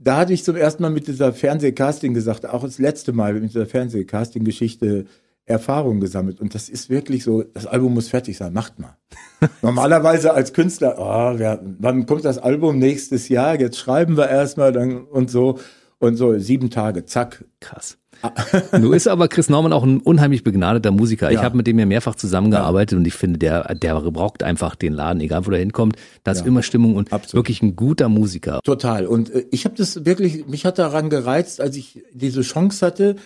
da 0.00 0.16
hatte 0.16 0.32
ich 0.32 0.42
zum 0.42 0.56
ersten 0.56 0.82
Mal 0.82 0.90
mit 0.90 1.06
dieser 1.06 1.32
Fernsehcasting 1.32 2.14
gesagt, 2.14 2.46
auch 2.46 2.62
das 2.62 2.78
letzte 2.78 3.12
Mal 3.12 3.34
mit 3.34 3.50
dieser 3.50 3.66
Fernsehcasting-Geschichte 3.66 5.04
Erfahrung 5.44 6.00
gesammelt. 6.00 6.40
Und 6.40 6.54
das 6.54 6.68
ist 6.68 6.88
wirklich 6.88 7.24
so, 7.24 7.42
das 7.42 7.66
Album 7.66 7.94
muss 7.94 8.08
fertig 8.08 8.36
sein, 8.36 8.52
macht 8.52 8.78
mal. 8.78 8.96
Normalerweise 9.62 10.32
als 10.32 10.52
Künstler, 10.52 10.94
oh, 10.98 11.38
wer, 11.38 11.60
wann 11.78 12.06
kommt 12.06 12.24
das 12.24 12.38
Album 12.38 12.78
nächstes 12.78 13.28
Jahr? 13.28 13.60
Jetzt 13.60 13.76
schreiben 13.76 14.16
wir 14.16 14.28
erstmal 14.28 14.72
dann 14.72 15.04
und 15.04 15.30
so. 15.30 15.58
Und 15.98 16.16
so 16.16 16.38
sieben 16.38 16.70
Tage, 16.70 17.04
zack. 17.04 17.44
Krass. 17.60 17.98
Nur 18.78 18.94
ist 18.94 19.08
aber 19.08 19.28
Chris 19.28 19.48
Norman 19.48 19.72
auch 19.72 19.82
ein 19.82 20.00
unheimlich 20.00 20.44
begnadeter 20.44 20.90
Musiker. 20.90 21.30
Ja. 21.30 21.38
Ich 21.38 21.44
habe 21.44 21.56
mit 21.56 21.66
dem 21.66 21.78
ja 21.78 21.86
mehrfach 21.86 22.14
zusammengearbeitet 22.14 22.92
ja. 22.92 22.98
und 22.98 23.06
ich 23.06 23.14
finde, 23.14 23.38
der, 23.38 23.74
der 23.74 24.00
braucht 24.00 24.42
einfach 24.42 24.76
den 24.76 24.92
Laden, 24.92 25.20
egal 25.20 25.46
wo 25.46 25.50
der 25.50 25.60
hinkommt. 25.60 25.96
Da 26.24 26.32
ist 26.32 26.40
ja. 26.40 26.46
immer 26.46 26.62
Stimmung 26.62 26.96
und 26.96 27.12
Absolut. 27.12 27.34
wirklich 27.40 27.62
ein 27.62 27.76
guter 27.76 28.08
Musiker. 28.08 28.60
Total. 28.64 29.06
Und 29.06 29.30
äh, 29.30 29.46
ich 29.50 29.64
habe 29.64 29.74
das 29.76 30.04
wirklich, 30.04 30.46
mich 30.46 30.64
hat 30.64 30.78
daran 30.78 31.10
gereizt, 31.10 31.60
als 31.60 31.76
ich 31.76 32.02
diese 32.12 32.42
Chance 32.42 32.84
hatte. 32.84 33.16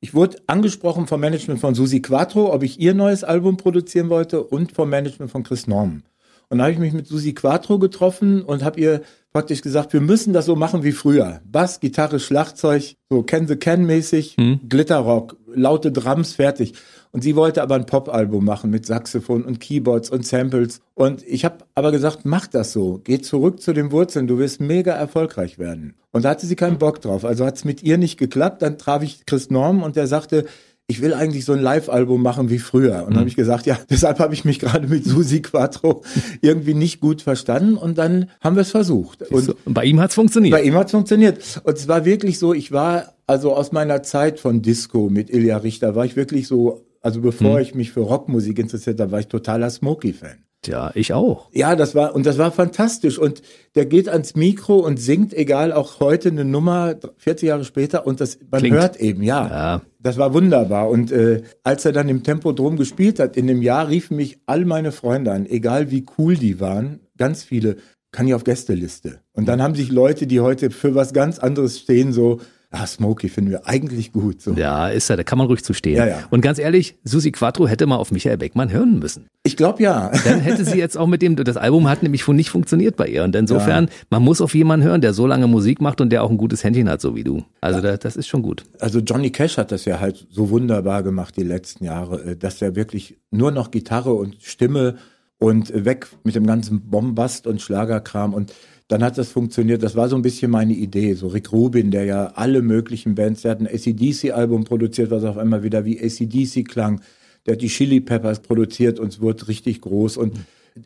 Ich 0.00 0.14
wurde 0.14 0.38
angesprochen 0.46 1.06
vom 1.06 1.20
Management 1.20 1.60
von 1.60 1.74
Susi 1.74 2.02
Quattro, 2.02 2.52
ob 2.52 2.62
ich 2.62 2.78
ihr 2.78 2.94
neues 2.94 3.24
Album 3.24 3.56
produzieren 3.56 4.10
wollte 4.10 4.42
und 4.42 4.72
vom 4.72 4.90
Management 4.90 5.30
von 5.30 5.42
Chris 5.44 5.66
Norman. 5.66 6.02
Und 6.50 6.58
da 6.58 6.64
habe 6.64 6.72
ich 6.72 6.78
mich 6.78 6.92
mit 6.92 7.06
Susi 7.06 7.32
Quattro 7.32 7.78
getroffen 7.78 8.42
und 8.42 8.62
habe 8.62 8.78
ihr 8.78 9.02
praktisch 9.34 9.62
gesagt, 9.62 9.92
wir 9.92 10.00
müssen 10.00 10.32
das 10.32 10.46
so 10.46 10.54
machen 10.54 10.84
wie 10.84 10.92
früher. 10.92 11.40
Bass, 11.44 11.80
Gitarre, 11.80 12.20
Schlagzeug, 12.20 12.94
so 13.10 13.24
Can 13.24 13.48
the 13.48 13.56
Can 13.56 13.84
mäßig, 13.84 14.36
hm. 14.38 14.60
Glitterrock, 14.68 15.36
laute 15.52 15.90
Drums, 15.90 16.34
fertig. 16.34 16.74
Und 17.10 17.22
sie 17.22 17.34
wollte 17.34 17.60
aber 17.62 17.74
ein 17.74 17.86
Popalbum 17.86 18.44
machen 18.44 18.70
mit 18.70 18.86
Saxophon 18.86 19.44
und 19.44 19.58
Keyboards 19.58 20.08
und 20.08 20.24
Samples. 20.24 20.80
Und 20.94 21.26
ich 21.26 21.44
habe 21.44 21.58
aber 21.74 21.90
gesagt, 21.90 22.20
mach 22.24 22.46
das 22.46 22.72
so. 22.72 23.00
Geh 23.02 23.20
zurück 23.20 23.60
zu 23.60 23.72
den 23.72 23.90
Wurzeln, 23.90 24.28
du 24.28 24.38
wirst 24.38 24.60
mega 24.60 24.92
erfolgreich 24.92 25.58
werden. 25.58 25.94
Und 26.12 26.24
da 26.24 26.30
hatte 26.30 26.46
sie 26.46 26.56
keinen 26.56 26.78
Bock 26.78 27.00
drauf. 27.00 27.24
Also 27.24 27.44
hat 27.44 27.56
es 27.56 27.64
mit 27.64 27.82
ihr 27.82 27.98
nicht 27.98 28.18
geklappt. 28.18 28.62
Dann 28.62 28.78
traf 28.78 29.02
ich 29.02 29.26
Chris 29.26 29.50
Norm 29.50 29.82
und 29.82 29.96
der 29.96 30.06
sagte, 30.06 30.44
ich 30.86 31.00
will 31.00 31.14
eigentlich 31.14 31.46
so 31.46 31.54
ein 31.54 31.60
Live-Album 31.60 32.22
machen 32.22 32.50
wie 32.50 32.58
früher. 32.58 32.98
Und 32.98 33.04
dann 33.04 33.12
mhm. 33.14 33.18
habe 33.20 33.28
ich 33.28 33.36
gesagt, 33.36 33.66
ja, 33.66 33.78
deshalb 33.90 34.18
habe 34.18 34.34
ich 34.34 34.44
mich 34.44 34.58
gerade 34.58 34.86
mit 34.86 35.04
Susi 35.04 35.40
Quattro 35.40 36.02
irgendwie 36.42 36.74
nicht 36.74 37.00
gut 37.00 37.22
verstanden. 37.22 37.76
Und 37.76 37.96
dann 37.96 38.30
haben 38.40 38.56
wir 38.56 38.62
es 38.62 38.70
versucht. 38.70 39.22
Und, 39.30 39.56
und 39.64 39.74
bei 39.74 39.84
ihm 39.84 40.00
hat 40.00 40.10
es 40.10 40.14
funktioniert. 40.14 40.52
Bei 40.52 40.62
ihm 40.62 40.74
hat 40.74 40.86
es 40.86 40.92
funktioniert. 40.92 41.62
Und 41.64 41.76
es 41.76 41.88
war 41.88 42.04
wirklich 42.04 42.38
so, 42.38 42.52
ich 42.52 42.70
war 42.70 43.14
also 43.26 43.54
aus 43.54 43.72
meiner 43.72 44.02
Zeit 44.02 44.38
von 44.38 44.60
Disco 44.60 45.08
mit 45.08 45.30
Ilja 45.30 45.56
Richter, 45.58 45.94
war 45.94 46.04
ich 46.04 46.16
wirklich 46.16 46.46
so, 46.46 46.84
also 47.00 47.22
bevor 47.22 47.54
mhm. 47.54 47.62
ich 47.62 47.74
mich 47.74 47.90
für 47.92 48.00
Rockmusik 48.00 48.58
interessiert 48.58 49.00
habe, 49.00 49.12
war 49.12 49.20
ich 49.20 49.28
totaler 49.28 49.70
Smokey-Fan. 49.70 50.44
Ja, 50.66 50.90
ich 50.94 51.12
auch. 51.12 51.48
Ja, 51.52 51.76
das 51.76 51.94
war, 51.94 52.14
und 52.14 52.26
das 52.26 52.38
war 52.38 52.52
fantastisch. 52.52 53.18
Und 53.18 53.42
der 53.74 53.86
geht 53.86 54.08
ans 54.08 54.34
Mikro 54.34 54.78
und 54.78 54.98
singt, 54.98 55.32
egal, 55.34 55.72
auch 55.72 56.00
heute 56.00 56.28
eine 56.28 56.44
Nummer, 56.44 56.94
40 57.18 57.48
Jahre 57.48 57.64
später, 57.64 58.06
und 58.06 58.20
das, 58.20 58.38
man 58.50 58.60
Klingt. 58.60 58.76
hört 58.76 58.96
eben, 58.96 59.22
ja. 59.22 59.48
ja. 59.48 59.82
Das 60.00 60.18
war 60.18 60.34
wunderbar. 60.34 60.90
Und 60.90 61.12
äh, 61.12 61.42
als 61.62 61.84
er 61.84 61.92
dann 61.92 62.08
im 62.08 62.22
Tempo 62.22 62.52
drum 62.52 62.76
gespielt 62.76 63.18
hat, 63.20 63.36
in 63.36 63.46
dem 63.46 63.62
Jahr 63.62 63.88
riefen 63.88 64.16
mich 64.16 64.38
all 64.46 64.64
meine 64.64 64.92
Freunde 64.92 65.32
an, 65.32 65.46
egal 65.46 65.90
wie 65.90 66.04
cool 66.18 66.36
die 66.36 66.60
waren, 66.60 67.00
ganz 67.16 67.42
viele, 67.42 67.76
kann 68.12 68.28
ich 68.28 68.34
auf 68.34 68.44
Gästeliste. 68.44 69.20
Und 69.32 69.48
dann 69.48 69.60
haben 69.62 69.74
sich 69.74 69.90
Leute, 69.90 70.26
die 70.26 70.40
heute 70.40 70.70
für 70.70 70.94
was 70.94 71.12
ganz 71.12 71.38
anderes 71.38 71.80
stehen, 71.80 72.12
so, 72.12 72.40
ah, 72.74 72.86
Smokey 72.86 73.28
finden 73.28 73.50
wir 73.50 73.66
eigentlich 73.66 74.12
gut. 74.12 74.42
So. 74.42 74.52
Ja, 74.52 74.88
ist 74.88 75.08
er, 75.10 75.16
da 75.16 75.22
kann 75.22 75.38
man 75.38 75.46
ruhig 75.46 75.64
zu 75.64 75.72
stehen. 75.72 75.96
Ja, 75.96 76.06
ja. 76.06 76.18
Und 76.30 76.40
ganz 76.40 76.58
ehrlich, 76.58 76.96
Susi 77.04 77.32
Quattro 77.32 77.66
hätte 77.66 77.86
mal 77.86 77.96
auf 77.96 78.10
Michael 78.10 78.36
Beckmann 78.36 78.70
hören 78.72 78.98
müssen. 78.98 79.26
Ich 79.42 79.56
glaube 79.56 79.82
ja. 79.82 80.10
Dann 80.24 80.40
hätte 80.40 80.64
sie 80.64 80.78
jetzt 80.78 80.96
auch 80.96 81.06
mit 81.06 81.22
dem, 81.22 81.36
das 81.36 81.56
Album 81.56 81.88
hat 81.88 82.02
nämlich 82.02 82.26
nicht 82.28 82.50
funktioniert 82.50 82.96
bei 82.96 83.06
ihr. 83.08 83.24
Und 83.24 83.36
insofern, 83.36 83.86
ja. 83.86 83.90
man 84.10 84.22
muss 84.22 84.40
auf 84.40 84.54
jemanden 84.54 84.86
hören, 84.86 85.00
der 85.00 85.14
so 85.14 85.26
lange 85.26 85.46
Musik 85.46 85.80
macht 85.80 86.00
und 86.00 86.10
der 86.10 86.22
auch 86.22 86.30
ein 86.30 86.38
gutes 86.38 86.64
Händchen 86.64 86.88
hat, 86.88 87.00
so 87.00 87.14
wie 87.14 87.24
du. 87.24 87.44
Also 87.60 87.80
ja. 87.80 87.96
das 87.96 88.16
ist 88.16 88.26
schon 88.26 88.42
gut. 88.42 88.64
Also 88.80 89.00
Johnny 89.00 89.30
Cash 89.30 89.56
hat 89.58 89.72
das 89.72 89.84
ja 89.84 90.00
halt 90.00 90.26
so 90.30 90.50
wunderbar 90.50 91.02
gemacht 91.02 91.36
die 91.36 91.42
letzten 91.42 91.84
Jahre, 91.84 92.22
äh, 92.22 92.36
dass 92.36 92.60
er 92.60 92.76
wirklich 92.76 93.18
nur 93.30 93.50
noch 93.50 93.70
Gitarre 93.70 94.14
und 94.14 94.36
Stimme 94.40 94.96
und 95.38 95.84
weg 95.84 96.08
mit 96.22 96.34
dem 96.34 96.46
ganzen 96.46 96.88
Bombast 96.90 97.46
und 97.46 97.60
Schlagerkram 97.60 98.34
und 98.34 98.52
dann 98.94 99.02
hat 99.02 99.18
das 99.18 99.30
funktioniert. 99.30 99.82
Das 99.82 99.96
war 99.96 100.08
so 100.08 100.14
ein 100.14 100.22
bisschen 100.22 100.52
meine 100.52 100.72
Idee. 100.72 101.14
So 101.14 101.26
Rick 101.26 101.50
Rubin, 101.50 101.90
der 101.90 102.04
ja 102.04 102.26
alle 102.36 102.62
möglichen 102.62 103.16
Bands, 103.16 103.42
der 103.42 103.50
hat 103.50 103.60
ein 103.60 103.66
ACDC-Album 103.66 104.62
produziert, 104.62 105.10
was 105.10 105.24
auf 105.24 105.36
einmal 105.36 105.64
wieder 105.64 105.84
wie 105.84 106.00
ACDC 106.00 106.64
klang. 106.64 107.00
Der 107.44 107.54
hat 107.54 107.62
die 107.62 107.66
Chili 107.66 108.00
Peppers 108.00 108.38
produziert 108.38 109.00
und 109.00 109.08
es 109.08 109.20
wurde 109.20 109.48
richtig 109.48 109.80
groß. 109.80 110.16
Und 110.16 110.34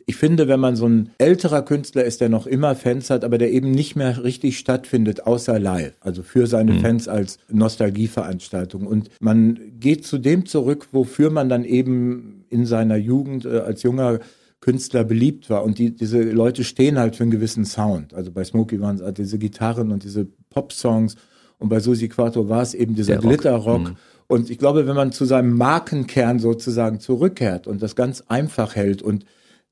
ich 0.07 0.15
finde, 0.15 0.47
wenn 0.47 0.59
man 0.59 0.75
so 0.75 0.87
ein 0.87 1.11
älterer 1.19 1.61
Künstler 1.61 2.03
ist, 2.03 2.19
der 2.19 2.29
noch 2.29 2.47
immer 2.47 2.73
Fans 2.73 3.11
hat, 3.11 3.23
aber 3.23 3.37
der 3.37 3.51
eben 3.51 3.69
nicht 3.69 3.95
mehr 3.95 4.23
richtig 4.23 4.57
stattfindet, 4.57 5.27
außer 5.27 5.59
live, 5.59 5.93
also 5.99 6.23
für 6.23 6.47
seine 6.47 6.73
mhm. 6.73 6.79
Fans 6.79 7.07
als 7.07 7.37
Nostalgieveranstaltung. 7.51 8.87
Und 8.87 9.11
man 9.19 9.59
geht 9.79 10.07
zu 10.07 10.17
dem 10.17 10.47
zurück, 10.47 10.87
wofür 10.93 11.29
man 11.29 11.47
dann 11.47 11.63
eben 11.63 12.43
in 12.49 12.65
seiner 12.65 12.97
Jugend 12.97 13.45
äh, 13.45 13.59
als 13.59 13.83
junger 13.83 14.17
Künstler 14.61 15.03
beliebt 15.03 15.49
war. 15.49 15.63
Und 15.63 15.77
die, 15.77 15.95
diese 15.95 16.21
Leute 16.21 16.63
stehen 16.63 16.99
halt 16.99 17.15
für 17.15 17.23
einen 17.23 17.31
gewissen 17.31 17.65
Sound. 17.65 18.13
Also 18.13 18.31
bei 18.31 18.43
Smokey 18.43 18.81
waren 18.81 18.97
es 18.97 19.01
halt 19.01 19.17
diese 19.17 19.37
Gitarren 19.37 19.91
und 19.91 20.03
diese 20.03 20.27
Pop-Songs. 20.49 21.15
Und 21.57 21.69
bei 21.69 21.79
Susi 21.79 22.09
Quattro 22.09 22.49
war 22.49 22.61
es 22.61 22.73
eben 22.73 22.95
dieser 22.95 23.17
Glitterrock. 23.17 23.89
Mhm. 23.89 23.95
Und 24.27 24.49
ich 24.49 24.57
glaube, 24.59 24.85
wenn 24.87 24.95
man 24.95 25.11
zu 25.11 25.25
seinem 25.25 25.57
Markenkern 25.57 26.39
sozusagen 26.39 26.99
zurückkehrt 26.99 27.67
und 27.67 27.81
das 27.81 27.95
ganz 27.95 28.21
einfach 28.27 28.75
hält 28.75 29.01
und 29.01 29.25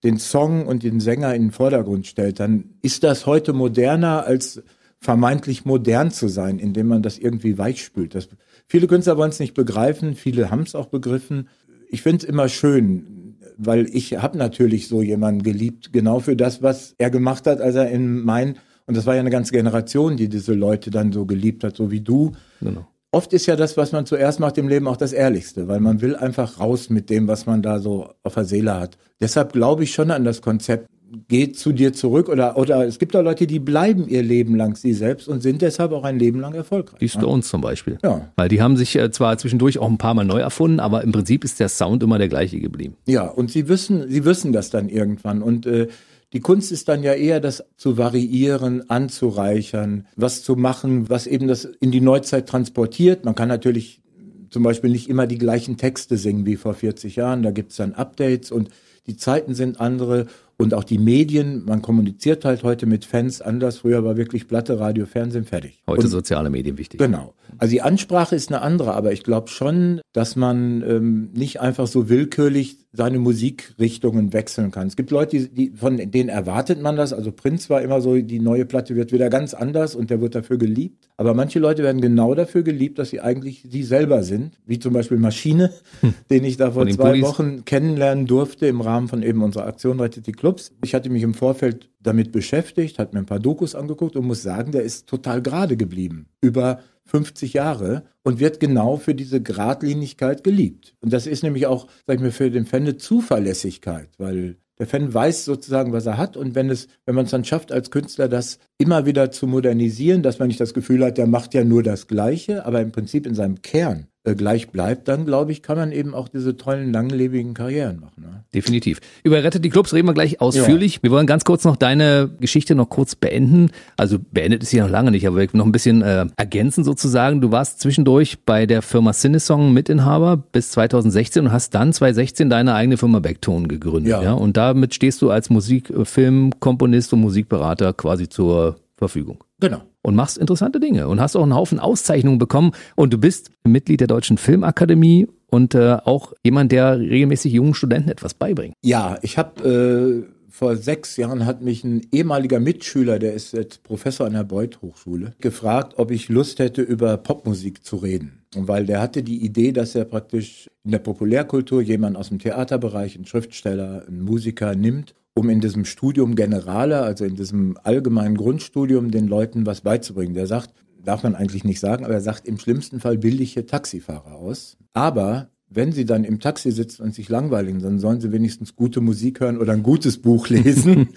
den 0.04 0.18
Song 0.18 0.66
und 0.66 0.84
den 0.84 1.00
Sänger 1.00 1.34
in 1.36 1.44
den 1.44 1.52
Vordergrund 1.52 2.08
stellt, 2.08 2.40
dann 2.40 2.72
ist 2.82 3.04
das 3.04 3.26
heute 3.26 3.54
moderner 3.54 4.26
als 4.26 4.64
vermeintlich 5.00 5.66
modern 5.66 6.12
zu 6.12 6.28
sein, 6.28 6.60
indem 6.60 6.88
man 6.88 7.02
das 7.04 7.18
irgendwie 7.18 7.58
weichspült. 7.58 8.16
Das, 8.16 8.30
viele 8.68 8.88
Künstler 8.88 9.18
wollen 9.18 9.30
es 9.30 9.40
nicht 9.40 9.54
begreifen, 9.54 10.16
viele 10.16 10.50
haben 10.50 10.64
es 10.64 10.76
auch 10.76 10.88
begriffen. 10.88 11.50
Ich 11.90 12.02
finde 12.02 12.18
es 12.18 12.24
immer 12.24 12.50
schön, 12.50 13.17
weil 13.58 13.88
ich 13.94 14.18
habe 14.22 14.38
natürlich 14.38 14.88
so 14.88 15.02
jemanden 15.02 15.44
geliebt, 15.44 15.92
genau 15.94 16.20
für 16.20 16.36
das, 16.36 16.62
was 16.62 16.96
er 16.98 17.10
gemacht 17.10 17.48
hat, 17.48 17.62
als 17.62 17.76
er 17.76 17.90
in 17.90 18.22
mein, 18.22 18.58
und 18.86 18.96
das 18.96 19.06
war 19.06 19.16
ja 19.16 19.20
eine 19.20 19.30
ganze 19.30 19.52
Generation, 19.52 20.18
die 20.18 20.30
diese 20.30 20.54
Leute 20.54 20.92
dann 20.92 21.12
so 21.12 21.26
geliebt 21.26 21.64
hat, 21.64 21.76
so 21.76 21.92
wie 21.92 22.02
du. 22.02 22.34
Genau. 22.62 22.88
Oft 23.12 23.34
ist 23.34 23.46
ja 23.46 23.56
das, 23.56 23.78
was 23.78 23.94
man 23.94 24.06
zuerst 24.06 24.40
macht 24.40 24.58
im 24.58 24.68
Leben, 24.68 24.88
auch 24.88 24.98
das 24.98 25.14
Ehrlichste, 25.14 25.68
weil 25.68 25.80
man 25.80 26.02
will 26.02 26.16
einfach 26.16 26.60
raus 26.60 26.90
mit 26.90 27.10
dem, 27.10 27.28
was 27.28 27.46
man 27.46 27.62
da 27.62 27.80
so 27.80 28.10
auf 28.24 28.34
der 28.34 28.46
Seele 28.46 28.80
hat. 28.80 28.98
Deshalb 29.22 29.54
glaube 29.54 29.84
ich 29.84 29.94
schon 29.94 30.12
an 30.12 30.26
das 30.26 30.42
Konzept, 30.42 30.88
geht 31.28 31.58
zu 31.58 31.72
dir 31.72 31.94
zurück 31.94 32.30
oder, 32.30 32.58
oder 32.58 32.86
es 32.86 33.00
gibt 33.00 33.16
auch 33.16 33.22
Leute, 33.22 33.48
die 33.48 33.60
bleiben 33.60 34.08
ihr 34.08 34.24
Leben 34.24 34.56
lang 34.56 34.76
sie 34.76 34.94
selbst 34.94 35.28
und 35.28 35.42
sind 35.42 35.62
deshalb 35.62 35.92
auch 35.92 36.04
ein 36.04 36.20
Leben 36.20 36.40
lang 36.40 36.54
erfolgreich. 36.54 37.00
Die 37.00 37.10
Stones 37.10 37.48
zum 37.48 37.62
Beispiel. 37.62 37.98
Ja. 38.04 38.30
Weil 38.36 38.50
die 38.50 38.62
haben 38.62 38.78
sich 38.78 38.96
äh, 38.96 39.12
zwar 39.12 39.38
zwischendurch 39.38 39.80
auch 39.80 39.90
ein 39.90 39.98
paar 39.98 40.14
Mal 40.14 40.26
neu 40.26 40.40
erfunden, 40.40 40.80
aber 40.80 41.04
im 41.04 41.12
Prinzip 41.12 41.44
ist 41.44 41.60
der 41.60 41.70
Sound 41.70 42.04
immer 42.04 42.18
der 42.18 42.28
gleiche 42.28 42.60
geblieben. 42.60 42.96
Ja, 43.06 43.28
und 43.28 43.52
sie 43.52 43.70
wissen, 43.70 44.10
sie 44.10 44.26
wissen 44.26 44.52
das 44.52 44.70
dann 44.70 44.90
irgendwann 44.90 45.42
und 45.42 45.66
äh, 45.66 45.88
die 46.34 46.42
Kunst 46.42 46.74
ist 46.74 46.90
dann 46.90 47.04
ja 47.04 47.14
eher 47.14 47.40
das 47.40 47.64
zu 47.78 47.98
variieren, 47.98 48.90
anzureichern, 48.90 50.08
was 50.18 50.44
zu 50.44 50.58
machen, 50.58 51.10
was 51.10 51.26
eben 51.26 51.48
das 51.48 51.64
in 51.64 51.92
die 51.92 52.02
Neuzeit 52.02 52.50
transportiert. 52.50 53.24
Man 53.24 53.34
kann 53.34 53.48
natürlich 53.48 54.02
zum 54.50 54.64
Beispiel 54.64 54.90
nicht 54.90 55.10
immer 55.10 55.26
die 55.26 55.38
gleichen 55.38 55.78
Texte 55.78 56.18
singen 56.18 56.46
wie 56.46 56.58
vor 56.58 56.74
40 56.74 57.16
Jahren. 57.16 57.44
Da 57.44 57.52
gibt 57.52 57.72
es 57.72 57.78
dann 57.78 57.94
Updates 57.94 58.52
und 58.52 58.70
die 59.08 59.16
Zeiten 59.16 59.56
sind 59.56 59.80
andere 59.80 60.28
und 60.60 60.74
auch 60.74 60.84
die 60.84 60.98
Medien, 60.98 61.66
man 61.66 61.84
kommuniziert 61.84 62.44
halt 62.44 62.64
heute 62.64 62.88
mit 62.88 63.06
Fans 63.06 63.42
anders. 63.42 63.78
Früher 63.78 64.04
war 64.04 64.18
wirklich 64.18 64.48
Platte, 64.48 64.80
Radio, 64.80 65.06
Fernsehen 65.06 65.46
fertig. 65.46 65.84
Heute 65.86 66.04
und, 66.04 66.08
soziale 66.08 66.50
Medien 66.50 66.80
wichtig. 66.80 67.00
Genau. 67.00 67.36
Also 67.60 67.72
die 67.72 67.84
Ansprache 67.84 68.36
ist 68.36 68.52
eine 68.52 68.62
andere, 68.62 68.96
aber 68.96 69.12
ich 69.12 69.24
glaube 69.24 69.50
schon, 69.50 70.02
dass 70.14 70.36
man 70.36 70.82
ähm, 70.82 71.30
nicht 71.34 71.62
einfach 71.62 71.86
so 71.86 72.10
willkürlich 72.10 72.78
seine 72.92 73.20
Musikrichtungen 73.20 74.34
wechseln 74.34 74.72
kann. 74.72 74.88
Es 74.88 74.96
gibt 74.96 75.12
Leute, 75.12 75.38
die, 75.38 75.50
die, 75.50 75.78
von 75.78 75.98
denen 75.98 76.30
erwartet 76.30 76.82
man 76.82 76.96
das. 76.96 77.14
Also 77.14 77.32
Prinz 77.32 77.70
war 77.70 77.84
immer 77.84 78.02
so, 78.02 78.16
die 78.18 78.40
neue 78.40 78.66
Platte 78.66 78.96
wird 78.96 79.12
wieder 79.12 79.30
ganz 79.30 79.54
anders 79.54 79.96
und 79.96 80.10
der 80.10 80.22
wird 80.22 80.34
dafür 80.34 80.58
geliebt. 80.58 81.07
Aber 81.20 81.34
manche 81.34 81.58
Leute 81.58 81.82
werden 81.82 82.00
genau 82.00 82.36
dafür 82.36 82.62
geliebt, 82.62 83.00
dass 83.00 83.10
sie 83.10 83.22
eigentlich 83.22 83.66
sie 83.68 83.82
selber 83.82 84.22
sind. 84.22 84.60
Wie 84.68 84.78
zum 84.78 84.94
Beispiel 84.94 85.18
Maschine, 85.18 85.74
hm. 86.02 86.14
den 86.30 86.44
ich 86.44 86.58
da 86.58 86.72
vor 86.72 86.88
zwei 86.88 87.10
Pullis. 87.10 87.24
Wochen 87.24 87.66
kennenlernen 87.66 88.28
durfte 88.28 88.68
im 88.68 88.82
Rahmen 88.82 89.08
von 89.08 89.24
eben 89.24 89.42
unserer 89.42 89.66
Aktion 89.66 90.00
Rettet 90.00 90.28
die 90.28 90.32
Clubs. 90.32 90.72
Ich 90.84 90.94
hatte 90.94 91.10
mich 91.10 91.24
im 91.24 91.34
Vorfeld 91.34 91.90
damit 92.00 92.32
beschäftigt, 92.32 93.00
hat 93.00 93.14
mir 93.14 93.20
ein 93.20 93.26
paar 93.26 93.40
Dokus 93.40 93.74
angeguckt 93.74 94.16
und 94.16 94.28
muss 94.28 94.44
sagen, 94.44 94.72
der 94.72 94.84
ist 94.84 95.08
total 95.08 95.42
gerade 95.42 95.76
geblieben. 95.76 96.28
Über 96.40 96.82
50 97.06 97.54
Jahre 97.54 98.04
und 98.24 98.40
wird 98.40 98.60
genau 98.60 98.98
für 98.98 99.16
diese 99.16 99.42
Gradlinigkeit 99.42 100.44
geliebt. 100.44 100.96
Und 101.02 101.14
das 101.14 101.26
ist 101.26 101.42
nämlich 101.42 101.66
auch, 101.66 101.88
sag 102.06 102.18
ich 102.18 102.22
mal, 102.22 102.32
für 102.32 102.52
den 102.52 102.66
Fan 102.66 102.84
eine 102.84 102.98
Zuverlässigkeit, 102.98 104.10
weil 104.20 104.58
der 104.80 104.86
Fan 104.86 105.12
weiß 105.12 105.46
sozusagen, 105.46 105.92
was 105.92 106.06
er 106.06 106.18
hat. 106.18 106.38
Und 106.38 106.54
wenn 106.54 106.70
es, 106.70 106.88
wenn 107.06 107.16
man 107.16 107.26
es 107.26 107.32
dann 107.32 107.46
schafft, 107.46 107.72
als 107.72 107.90
Künstler 107.90 108.28
das 108.28 108.60
immer 108.78 109.06
wieder 109.06 109.32
zu 109.32 109.48
modernisieren, 109.48 110.24
dass 110.24 110.40
man 110.40 110.50
nicht 110.50 110.60
das 110.60 110.74
Gefühl 110.74 111.04
hat, 111.04 111.18
der 111.18 111.28
macht 111.28 111.54
ja 111.54 111.64
nur 111.64 111.84
das 111.84 112.08
Gleiche, 112.08 112.66
aber 112.66 112.82
im 112.82 112.92
Prinzip 112.92 113.26
in 113.26 113.34
seinem 113.34 113.62
Kern 113.62 114.08
äh, 114.28 114.36
gleich 114.36 114.70
bleibt, 114.70 115.08
dann 115.08 115.26
glaube 115.26 115.54
ich, 115.54 115.62
kann 115.64 115.78
man 115.78 115.94
eben 115.94 116.14
auch 116.14 116.28
diese 116.28 116.58
tollen, 116.58 116.92
langlebigen 116.92 117.54
Karrieren 117.54 118.02
machen. 118.02 118.24
Ne? 118.24 118.44
Definitiv. 118.54 119.00
Über 119.24 119.42
Rettet 119.42 119.64
die 119.64 119.70
Clubs 119.70 119.94
reden 119.94 120.06
wir 120.06 120.14
gleich 120.14 120.42
ausführlich. 120.42 120.96
Ja. 120.96 121.04
Wir 121.04 121.12
wollen 121.12 121.28
ganz 121.28 121.46
kurz 121.46 121.64
noch 121.64 121.78
deine 121.78 122.30
Geschichte 122.42 122.76
noch 122.76 122.90
kurz 122.90 123.16
beenden. 123.16 123.72
Also 123.96 124.18
beendet 124.20 124.64
ist 124.64 124.72
sie 124.72 124.82
noch 124.82 124.90
lange 124.90 125.12
nicht, 125.12 125.26
aber 125.28 125.46
noch 125.54 125.66
ein 125.66 125.72
bisschen 125.72 126.02
äh, 126.02 126.26
ergänzen 126.36 126.84
sozusagen. 126.84 127.40
Du 127.40 127.52
warst 127.52 127.80
zwischendurch 127.80 128.40
bei 128.46 128.66
der 128.66 128.82
Firma 128.82 129.14
Cinesong 129.14 129.72
Mitinhaber 129.72 130.36
bis 130.36 130.72
2016 130.72 131.46
und 131.46 131.52
hast 131.54 131.74
dann 131.74 131.94
2016 131.94 132.50
deine 132.50 132.74
eigene 132.74 132.98
Firma 132.98 133.20
Backtone 133.20 133.70
gegründet. 133.70 134.12
Ja. 134.12 134.22
ja? 134.22 134.34
Und 134.34 134.58
damit 134.58 134.94
stehst 134.94 135.22
du 135.22 135.30
als 135.30 135.50
Musikfilmkomponist 135.50 137.14
und 137.14 137.22
Musikberater 137.22 137.94
quasi 137.94 138.28
zur 138.28 138.67
Verfügung. 138.98 139.44
Genau 139.60 139.84
und 140.08 140.16
machst 140.16 140.38
interessante 140.38 140.80
Dinge 140.80 141.10
und 141.10 141.20
hast 141.20 141.36
auch 141.36 141.44
einen 141.44 141.54
Haufen 141.54 141.80
Auszeichnungen 141.80 142.38
bekommen 142.38 142.72
und 142.96 143.12
du 143.12 143.18
bist 143.18 143.52
Mitglied 143.66 144.00
der 144.00 144.08
Deutschen 144.08 144.38
Filmakademie 144.38 145.28
und 145.48 145.76
äh, 145.76 145.98
auch 146.06 146.32
jemand, 146.46 146.72
der 146.72 146.98
regelmäßig 146.98 147.52
jungen 147.52 147.74
Studenten 147.74 148.10
etwas 148.10 148.34
beibringt. 148.34 148.74
Ja, 148.82 149.18
ich 149.22 149.38
habe 149.38 150.26
äh, 150.26 150.50
vor 150.50 150.78
sechs 150.78 151.18
Jahren 151.18 151.46
hat 151.46 151.62
mich 151.62 151.84
ein 151.84 152.08
ehemaliger 152.14 152.62
Mitschüler, 152.62 153.20
der 153.20 153.34
ist 153.34 153.52
jetzt 153.52 153.84
Professor 153.84 154.26
an 154.26 154.32
der 154.32 154.46
Beuth 154.46 154.82
Hochschule, 154.82 155.34
gefragt, 155.42 155.96
ob 155.98 156.10
ich 156.10 156.30
Lust 156.30 156.60
hätte, 156.60 156.84
über 156.84 157.18
Popmusik 157.18 157.84
zu 157.84 157.98
reden. 157.98 158.46
Und 158.56 158.70
weil 158.70 158.86
der 158.86 159.02
hatte 159.02 159.24
die 159.24 159.44
Idee, 159.44 159.74
dass 159.74 159.94
er 159.94 160.06
praktisch 160.06 160.70
in 160.86 160.92
der 160.92 161.00
Populärkultur 161.00 161.82
jemand 161.82 162.16
aus 162.16 162.30
dem 162.30 162.40
Theaterbereich, 162.40 163.16
einen 163.16 163.26
Schriftsteller, 163.26 164.06
einen 164.08 164.22
Musiker 164.22 164.74
nimmt 164.74 165.16
um 165.38 165.50
in 165.50 165.62
diesem 165.62 165.86
Studium 165.86 166.36
Generale, 166.36 167.02
also 167.02 167.24
in 167.24 167.36
diesem 167.36 167.78
allgemeinen 167.84 168.36
Grundstudium, 168.36 169.12
den 169.12 169.28
Leuten 169.28 169.66
was 169.68 169.82
beizubringen. 169.82 170.34
Der 170.34 170.48
sagt, 170.48 170.74
darf 171.04 171.22
man 171.24 171.36
eigentlich 171.36 171.64
nicht 171.64 171.80
sagen, 171.80 172.04
aber 172.04 172.16
er 172.16 172.22
sagt, 172.22 172.48
im 172.48 172.58
schlimmsten 172.58 173.00
Fall 173.00 173.18
bilde 173.20 173.44
ich 173.44 173.54
hier 173.54 173.68
Taxifahrer 173.68 174.34
aus. 174.34 174.78
Aber 174.94 175.50
wenn 175.70 175.92
sie 175.92 176.06
dann 176.06 176.24
im 176.24 176.40
Taxi 176.40 176.72
sitzen 176.72 177.04
und 177.04 177.14
sich 177.14 177.28
langweilen, 177.28 177.80
dann 177.80 178.00
sollen 178.00 178.22
sie 178.22 178.32
wenigstens 178.32 178.76
gute 178.76 179.02
Musik 179.02 179.42
hören 179.42 179.58
oder 179.58 179.74
ein 179.74 179.84
gutes 179.84 180.22
Buch 180.22 180.48
lesen. 180.50 181.10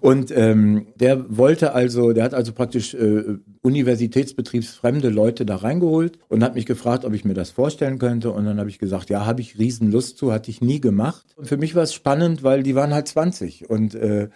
und 0.00 0.32
ähm, 0.34 0.86
der 0.96 1.36
wollte 1.36 1.74
also, 1.74 2.12
der 2.12 2.24
hat 2.24 2.34
also 2.34 2.52
praktisch 2.52 2.94
äh, 2.94 3.24
universitätsbetriebsfremde 3.62 5.10
Leute 5.10 5.44
da 5.44 5.56
reingeholt 5.56 6.18
und 6.28 6.42
hat 6.42 6.54
mich 6.54 6.64
gefragt, 6.64 7.04
ob 7.04 7.12
ich 7.12 7.24
mir 7.24 7.34
das 7.34 7.50
vorstellen 7.50 7.98
könnte. 7.98 8.30
Und 8.30 8.46
dann 8.46 8.58
habe 8.58 8.70
ich 8.70 8.78
gesagt, 8.78 9.10
ja, 9.10 9.26
habe 9.26 9.42
ich 9.42 9.58
Riesenlust 9.58 10.16
zu, 10.16 10.32
hatte 10.32 10.50
ich 10.50 10.62
nie 10.62 10.80
gemacht. 10.80 11.26
Und 11.36 11.46
für 11.46 11.58
mich 11.58 11.74
war 11.74 11.82
es 11.82 11.92
spannend, 11.92 12.42
weil 12.42 12.62
die 12.62 12.74
waren 12.74 12.94
halt 12.94 13.08
20 13.08 13.68
und 13.68 13.94
äh, 13.94 14.28